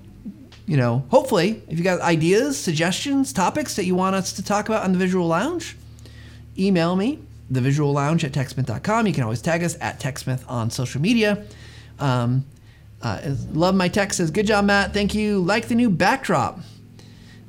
you 0.66 0.76
know 0.76 1.04
hopefully 1.08 1.60
if 1.68 1.78
you 1.78 1.82
got 1.82 2.00
ideas 2.00 2.56
suggestions 2.56 3.32
topics 3.32 3.74
that 3.74 3.84
you 3.84 3.96
want 3.96 4.14
us 4.14 4.32
to 4.34 4.42
talk 4.44 4.68
about 4.68 4.84
on 4.84 4.92
the 4.92 4.98
visual 4.98 5.26
lounge 5.26 5.76
email 6.56 6.94
me 6.94 7.18
the 7.52 7.60
visual 7.60 7.92
lounge 7.92 8.24
at 8.24 8.32
techsmith.com. 8.32 9.06
You 9.06 9.12
can 9.12 9.22
always 9.22 9.42
tag 9.42 9.62
us 9.62 9.76
at 9.80 10.00
techsmith 10.00 10.42
on 10.48 10.70
social 10.70 11.00
media. 11.00 11.44
Um, 11.98 12.46
uh, 13.02 13.34
love 13.52 13.74
my 13.74 13.88
text 13.88 14.16
says, 14.18 14.30
good 14.30 14.46
job, 14.46 14.64
Matt. 14.64 14.94
Thank 14.94 15.14
you. 15.14 15.40
Like 15.40 15.68
the 15.68 15.74
new 15.74 15.90
backdrop. 15.90 16.60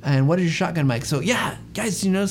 And 0.02 0.28
what 0.28 0.38
is 0.38 0.44
your 0.44 0.52
shotgun 0.52 0.86
mic? 0.86 1.06
So 1.06 1.20
yeah, 1.20 1.56
guys, 1.72 2.04
you 2.04 2.10
know, 2.10 2.26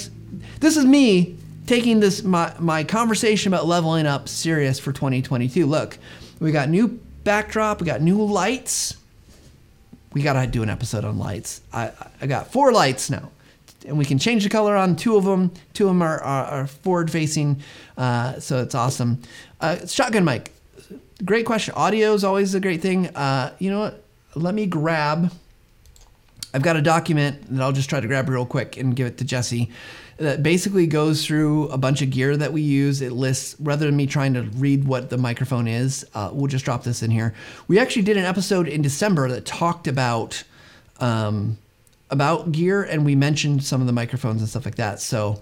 this 0.60 0.78
is 0.78 0.86
me 0.86 1.38
taking 1.66 2.00
this 2.00 2.24
my 2.24 2.54
my 2.60 2.84
conversation 2.84 3.52
about 3.52 3.66
leveling 3.66 4.06
up 4.06 4.30
serious 4.30 4.78
for 4.78 4.92
2022. 4.92 5.66
Look, 5.66 5.98
we 6.40 6.52
got 6.52 6.70
new 6.70 7.00
backdrop, 7.24 7.82
we 7.82 7.88
got 7.88 8.02
new 8.02 8.24
lights. 8.24 8.98
We 10.14 10.22
gotta 10.22 10.46
do 10.46 10.62
an 10.62 10.70
episode 10.70 11.04
on 11.04 11.18
lights. 11.18 11.62
I 11.74 11.92
I 12.22 12.28
got 12.28 12.52
four 12.52 12.72
lights 12.72 13.10
now 13.10 13.32
and 13.86 13.98
we 13.98 14.06
can 14.06 14.20
change 14.20 14.44
the 14.44 14.50
color 14.50 14.76
on 14.76 14.96
two 14.96 15.16
of 15.16 15.24
them. 15.24 15.52
Two 15.74 15.86
of 15.86 15.90
them 15.90 16.02
are, 16.02 16.22
are, 16.22 16.46
are 16.46 16.68
forward 16.68 17.12
facing, 17.12 17.62
uh, 17.98 18.40
so 18.40 18.62
it's 18.62 18.76
awesome. 18.76 19.22
Uh, 19.60 19.86
shotgun 19.86 20.26
mic, 20.26 20.52
great 21.24 21.46
question. 21.46 21.74
Audio 21.76 22.14
is 22.14 22.24
always 22.24 22.54
a 22.56 22.60
great 22.60 22.82
thing. 22.82 23.08
Uh, 23.16 23.54
you 23.60 23.70
know 23.70 23.80
what? 23.80 24.04
Let 24.36 24.54
me 24.54 24.66
grab. 24.66 25.32
I've 26.54 26.62
got 26.62 26.76
a 26.76 26.82
document 26.82 27.50
that 27.50 27.62
I'll 27.62 27.72
just 27.72 27.90
try 27.90 28.00
to 28.00 28.08
grab 28.08 28.30
real 28.30 28.46
quick 28.46 28.78
and 28.78 28.96
give 28.96 29.08
it 29.08 29.18
to 29.20 29.26
Jesse. 29.26 29.72
That 30.18 30.44
basically 30.44 30.86
goes 30.86 31.26
through 31.26 31.70
a 31.70 31.78
bunch 31.78 32.04
of 32.04 32.12
gear 32.12 32.38
that 32.38 32.54
we 32.54 32.62
use. 32.62 33.02
It 33.02 33.12
lists, 33.12 33.56
rather 33.60 33.88
than 33.88 33.96
me 33.96 34.06
trying 34.06 34.36
to 34.36 34.44
read 34.44 34.86
what 34.86 35.10
the 35.10 35.18
microphone 35.18 35.68
is, 35.68 36.06
uh, 36.14 36.30
we'll 36.32 36.48
just 36.48 36.66
drop 36.66 36.84
this 36.84 37.02
in 37.02 37.10
here. 37.10 37.34
We 37.68 37.80
actually 37.80 38.04
did 38.04 38.18
an 38.18 38.24
episode 38.24 38.68
in 38.68 38.84
December 38.84 39.28
that 39.30 39.46
talked 39.46 39.88
about 39.88 40.44
um, 41.00 41.58
about 42.14 42.52
gear 42.52 42.84
and 42.84 43.04
we 43.04 43.16
mentioned 43.16 43.64
some 43.64 43.82
of 43.82 43.88
the 43.88 43.94
microphones 43.94 44.40
and 44.40 44.50
stuff 44.50 44.64
like 44.64 44.76
that. 44.76 45.02
So 45.02 45.42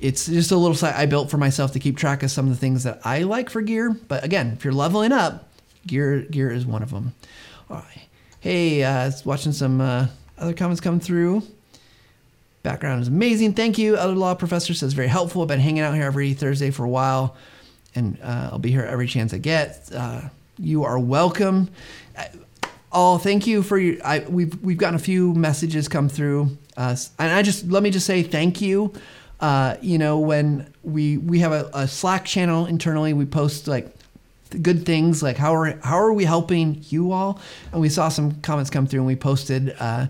it's 0.00 0.26
just 0.26 0.52
a 0.52 0.56
little 0.56 0.76
site 0.76 0.94
I 0.94 1.06
built 1.06 1.30
for 1.30 1.36
myself 1.36 1.72
to 1.72 1.78
keep 1.78 1.96
track 1.96 2.22
of 2.22 2.30
some 2.30 2.46
of 2.46 2.52
the 2.52 2.58
things 2.58 2.84
that 2.84 3.00
I 3.04 3.24
like 3.24 3.50
for 3.50 3.60
gear. 3.60 3.90
But 3.90 4.24
again, 4.24 4.52
if 4.56 4.64
you're 4.64 4.72
leveling 4.72 5.12
up, 5.12 5.50
gear 5.86 6.20
gear 6.22 6.50
is 6.50 6.64
one 6.64 6.82
of 6.82 6.90
them. 6.90 7.14
All 7.68 7.76
right. 7.76 8.06
Hey, 8.40 8.84
uh, 8.84 9.10
watching 9.24 9.52
some 9.52 9.80
uh, 9.80 10.06
other 10.38 10.54
comments 10.54 10.80
come 10.80 11.00
through. 11.00 11.42
Background 12.62 13.02
is 13.02 13.08
amazing. 13.08 13.54
Thank 13.54 13.76
you. 13.76 13.96
Other 13.96 14.14
law 14.14 14.34
professor 14.34 14.72
says 14.72 14.92
very 14.94 15.08
helpful. 15.08 15.42
I've 15.42 15.48
been 15.48 15.60
hanging 15.60 15.82
out 15.82 15.94
here 15.94 16.04
every 16.04 16.32
Thursday 16.32 16.70
for 16.70 16.84
a 16.84 16.88
while, 16.88 17.36
and 17.94 18.18
uh, 18.22 18.50
I'll 18.52 18.58
be 18.58 18.70
here 18.70 18.84
every 18.84 19.06
chance 19.06 19.34
I 19.34 19.38
get. 19.38 19.90
Uh, 19.94 20.22
you 20.58 20.84
are 20.84 20.98
welcome. 20.98 21.68
Oh, 22.96 23.18
thank 23.18 23.48
you 23.48 23.64
for 23.64 23.76
your. 23.76 23.96
I, 24.06 24.20
we've 24.20 24.62
we've 24.62 24.78
gotten 24.78 24.94
a 24.94 25.00
few 25.00 25.34
messages 25.34 25.88
come 25.88 26.08
through, 26.08 26.56
uh, 26.76 26.94
and 27.18 27.32
I 27.32 27.42
just 27.42 27.66
let 27.66 27.82
me 27.82 27.90
just 27.90 28.06
say 28.06 28.22
thank 28.22 28.60
you. 28.60 28.92
Uh, 29.40 29.76
you 29.82 29.98
know, 29.98 30.20
when 30.20 30.72
we 30.84 31.18
we 31.18 31.40
have 31.40 31.50
a, 31.50 31.68
a, 31.74 31.88
Slack 31.88 32.24
channel 32.24 32.66
internally, 32.66 33.12
we 33.12 33.26
post 33.26 33.66
like 33.66 33.92
good 34.62 34.86
things 34.86 35.24
like 35.24 35.36
how 35.36 35.52
are 35.56 35.76
how 35.80 35.96
are 35.96 36.12
we 36.12 36.24
helping 36.24 36.84
you 36.88 37.10
all, 37.10 37.40
and 37.72 37.80
we 37.80 37.88
saw 37.88 38.08
some 38.08 38.40
comments 38.42 38.70
come 38.70 38.86
through, 38.86 39.00
and 39.00 39.08
we 39.08 39.16
posted 39.16 39.74
uh, 39.80 40.06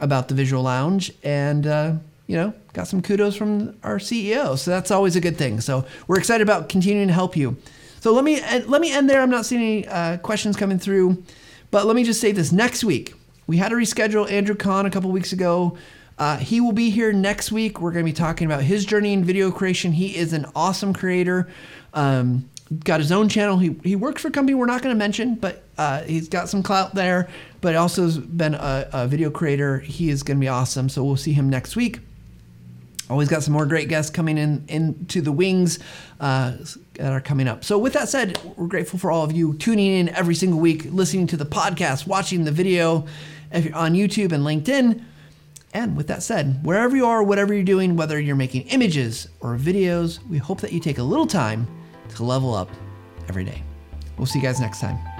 about 0.00 0.28
the 0.28 0.34
Visual 0.34 0.62
Lounge, 0.62 1.12
and 1.22 1.66
uh, 1.66 1.92
you 2.28 2.36
know 2.36 2.54
got 2.72 2.88
some 2.88 3.02
kudos 3.02 3.36
from 3.36 3.76
our 3.82 3.98
CEO, 3.98 4.56
so 4.56 4.70
that's 4.70 4.90
always 4.90 5.16
a 5.16 5.20
good 5.20 5.36
thing. 5.36 5.60
So 5.60 5.84
we're 6.06 6.18
excited 6.18 6.42
about 6.42 6.70
continuing 6.70 7.08
to 7.08 7.14
help 7.14 7.36
you. 7.36 7.58
So 8.00 8.14
let 8.14 8.24
me 8.24 8.40
let 8.66 8.80
me 8.80 8.90
end 8.90 9.10
there. 9.10 9.20
I'm 9.20 9.28
not 9.28 9.44
seeing 9.44 9.60
any 9.60 9.86
uh, 9.86 10.16
questions 10.16 10.56
coming 10.56 10.78
through, 10.78 11.22
but 11.72 11.86
let 11.86 11.96
me 11.96 12.04
just 12.04 12.20
say 12.20 12.30
this: 12.30 12.52
next 12.52 12.84
week 12.84 13.14
we 13.48 13.56
had 13.56 13.70
to 13.70 13.74
reschedule 13.74 14.30
Andrew 14.30 14.54
Kahn 14.54 14.86
a 14.86 14.90
couple 14.90 15.10
weeks 15.10 15.32
ago. 15.32 15.76
Uh, 16.18 16.36
he 16.36 16.60
will 16.60 16.72
be 16.72 16.90
here 16.90 17.12
next 17.12 17.50
week. 17.50 17.80
We're 17.80 17.90
going 17.90 18.04
to 18.04 18.10
be 18.10 18.14
talking 18.14 18.46
about 18.46 18.62
his 18.62 18.84
journey 18.84 19.12
in 19.12 19.24
video 19.24 19.50
creation. 19.50 19.92
He 19.92 20.16
is 20.16 20.32
an 20.32 20.46
awesome 20.54 20.92
creator. 20.92 21.48
Um, 21.94 22.48
got 22.84 23.00
his 23.00 23.10
own 23.10 23.28
channel. 23.28 23.58
He, 23.58 23.76
he 23.82 23.96
works 23.96 24.22
for 24.22 24.28
a 24.28 24.30
company 24.30 24.54
we're 24.54 24.66
not 24.66 24.82
going 24.82 24.94
to 24.94 24.98
mention, 24.98 25.34
but 25.34 25.64
uh, 25.78 26.02
he's 26.02 26.28
got 26.28 26.48
some 26.48 26.62
clout 26.62 26.94
there. 26.94 27.28
But 27.60 27.76
also 27.76 28.02
has 28.02 28.18
been 28.18 28.54
a, 28.54 28.88
a 28.92 29.08
video 29.08 29.30
creator. 29.30 29.80
He 29.80 30.10
is 30.10 30.22
going 30.22 30.36
to 30.36 30.40
be 30.40 30.48
awesome. 30.48 30.88
So 30.88 31.02
we'll 31.02 31.16
see 31.16 31.32
him 31.32 31.48
next 31.50 31.76
week. 31.76 32.00
Always 33.10 33.28
got 33.28 33.42
some 33.42 33.52
more 33.52 33.66
great 33.66 33.88
guests 33.88 34.10
coming 34.10 34.38
in 34.38 34.64
into 34.68 35.20
the 35.20 35.32
wings 35.32 35.78
uh, 36.20 36.52
that 36.94 37.12
are 37.12 37.20
coming 37.20 37.48
up. 37.48 37.64
So 37.64 37.78
with 37.78 37.92
that 37.94 38.08
said, 38.08 38.38
we're 38.56 38.66
grateful 38.66 38.98
for 38.98 39.10
all 39.10 39.24
of 39.24 39.32
you 39.32 39.54
tuning 39.54 39.92
in 39.92 40.08
every 40.10 40.34
single 40.34 40.60
week, 40.60 40.86
listening 40.90 41.26
to 41.28 41.36
the 41.36 41.46
podcast, 41.46 42.06
watching 42.06 42.44
the 42.44 42.52
video 42.52 43.06
if 43.50 43.64
you're 43.64 43.74
on 43.74 43.94
YouTube 43.94 44.32
and 44.32 44.44
LinkedIn. 44.44 45.02
And 45.74 45.96
with 45.96 46.06
that 46.08 46.22
said, 46.22 46.64
wherever 46.64 46.94
you 46.96 47.06
are, 47.06 47.22
whatever 47.22 47.54
you're 47.54 47.62
doing, 47.62 47.96
whether 47.96 48.20
you're 48.20 48.36
making 48.36 48.62
images 48.68 49.28
or 49.40 49.56
videos, 49.56 50.18
we 50.28 50.38
hope 50.38 50.60
that 50.60 50.72
you 50.72 50.80
take 50.80 50.98
a 50.98 51.02
little 51.02 51.26
time 51.26 51.66
to 52.10 52.24
level 52.24 52.54
up 52.54 52.70
every 53.28 53.44
day. 53.44 53.62
We'll 54.18 54.26
see 54.26 54.38
you 54.38 54.44
guys 54.44 54.60
next 54.60 54.80
time. 54.80 55.11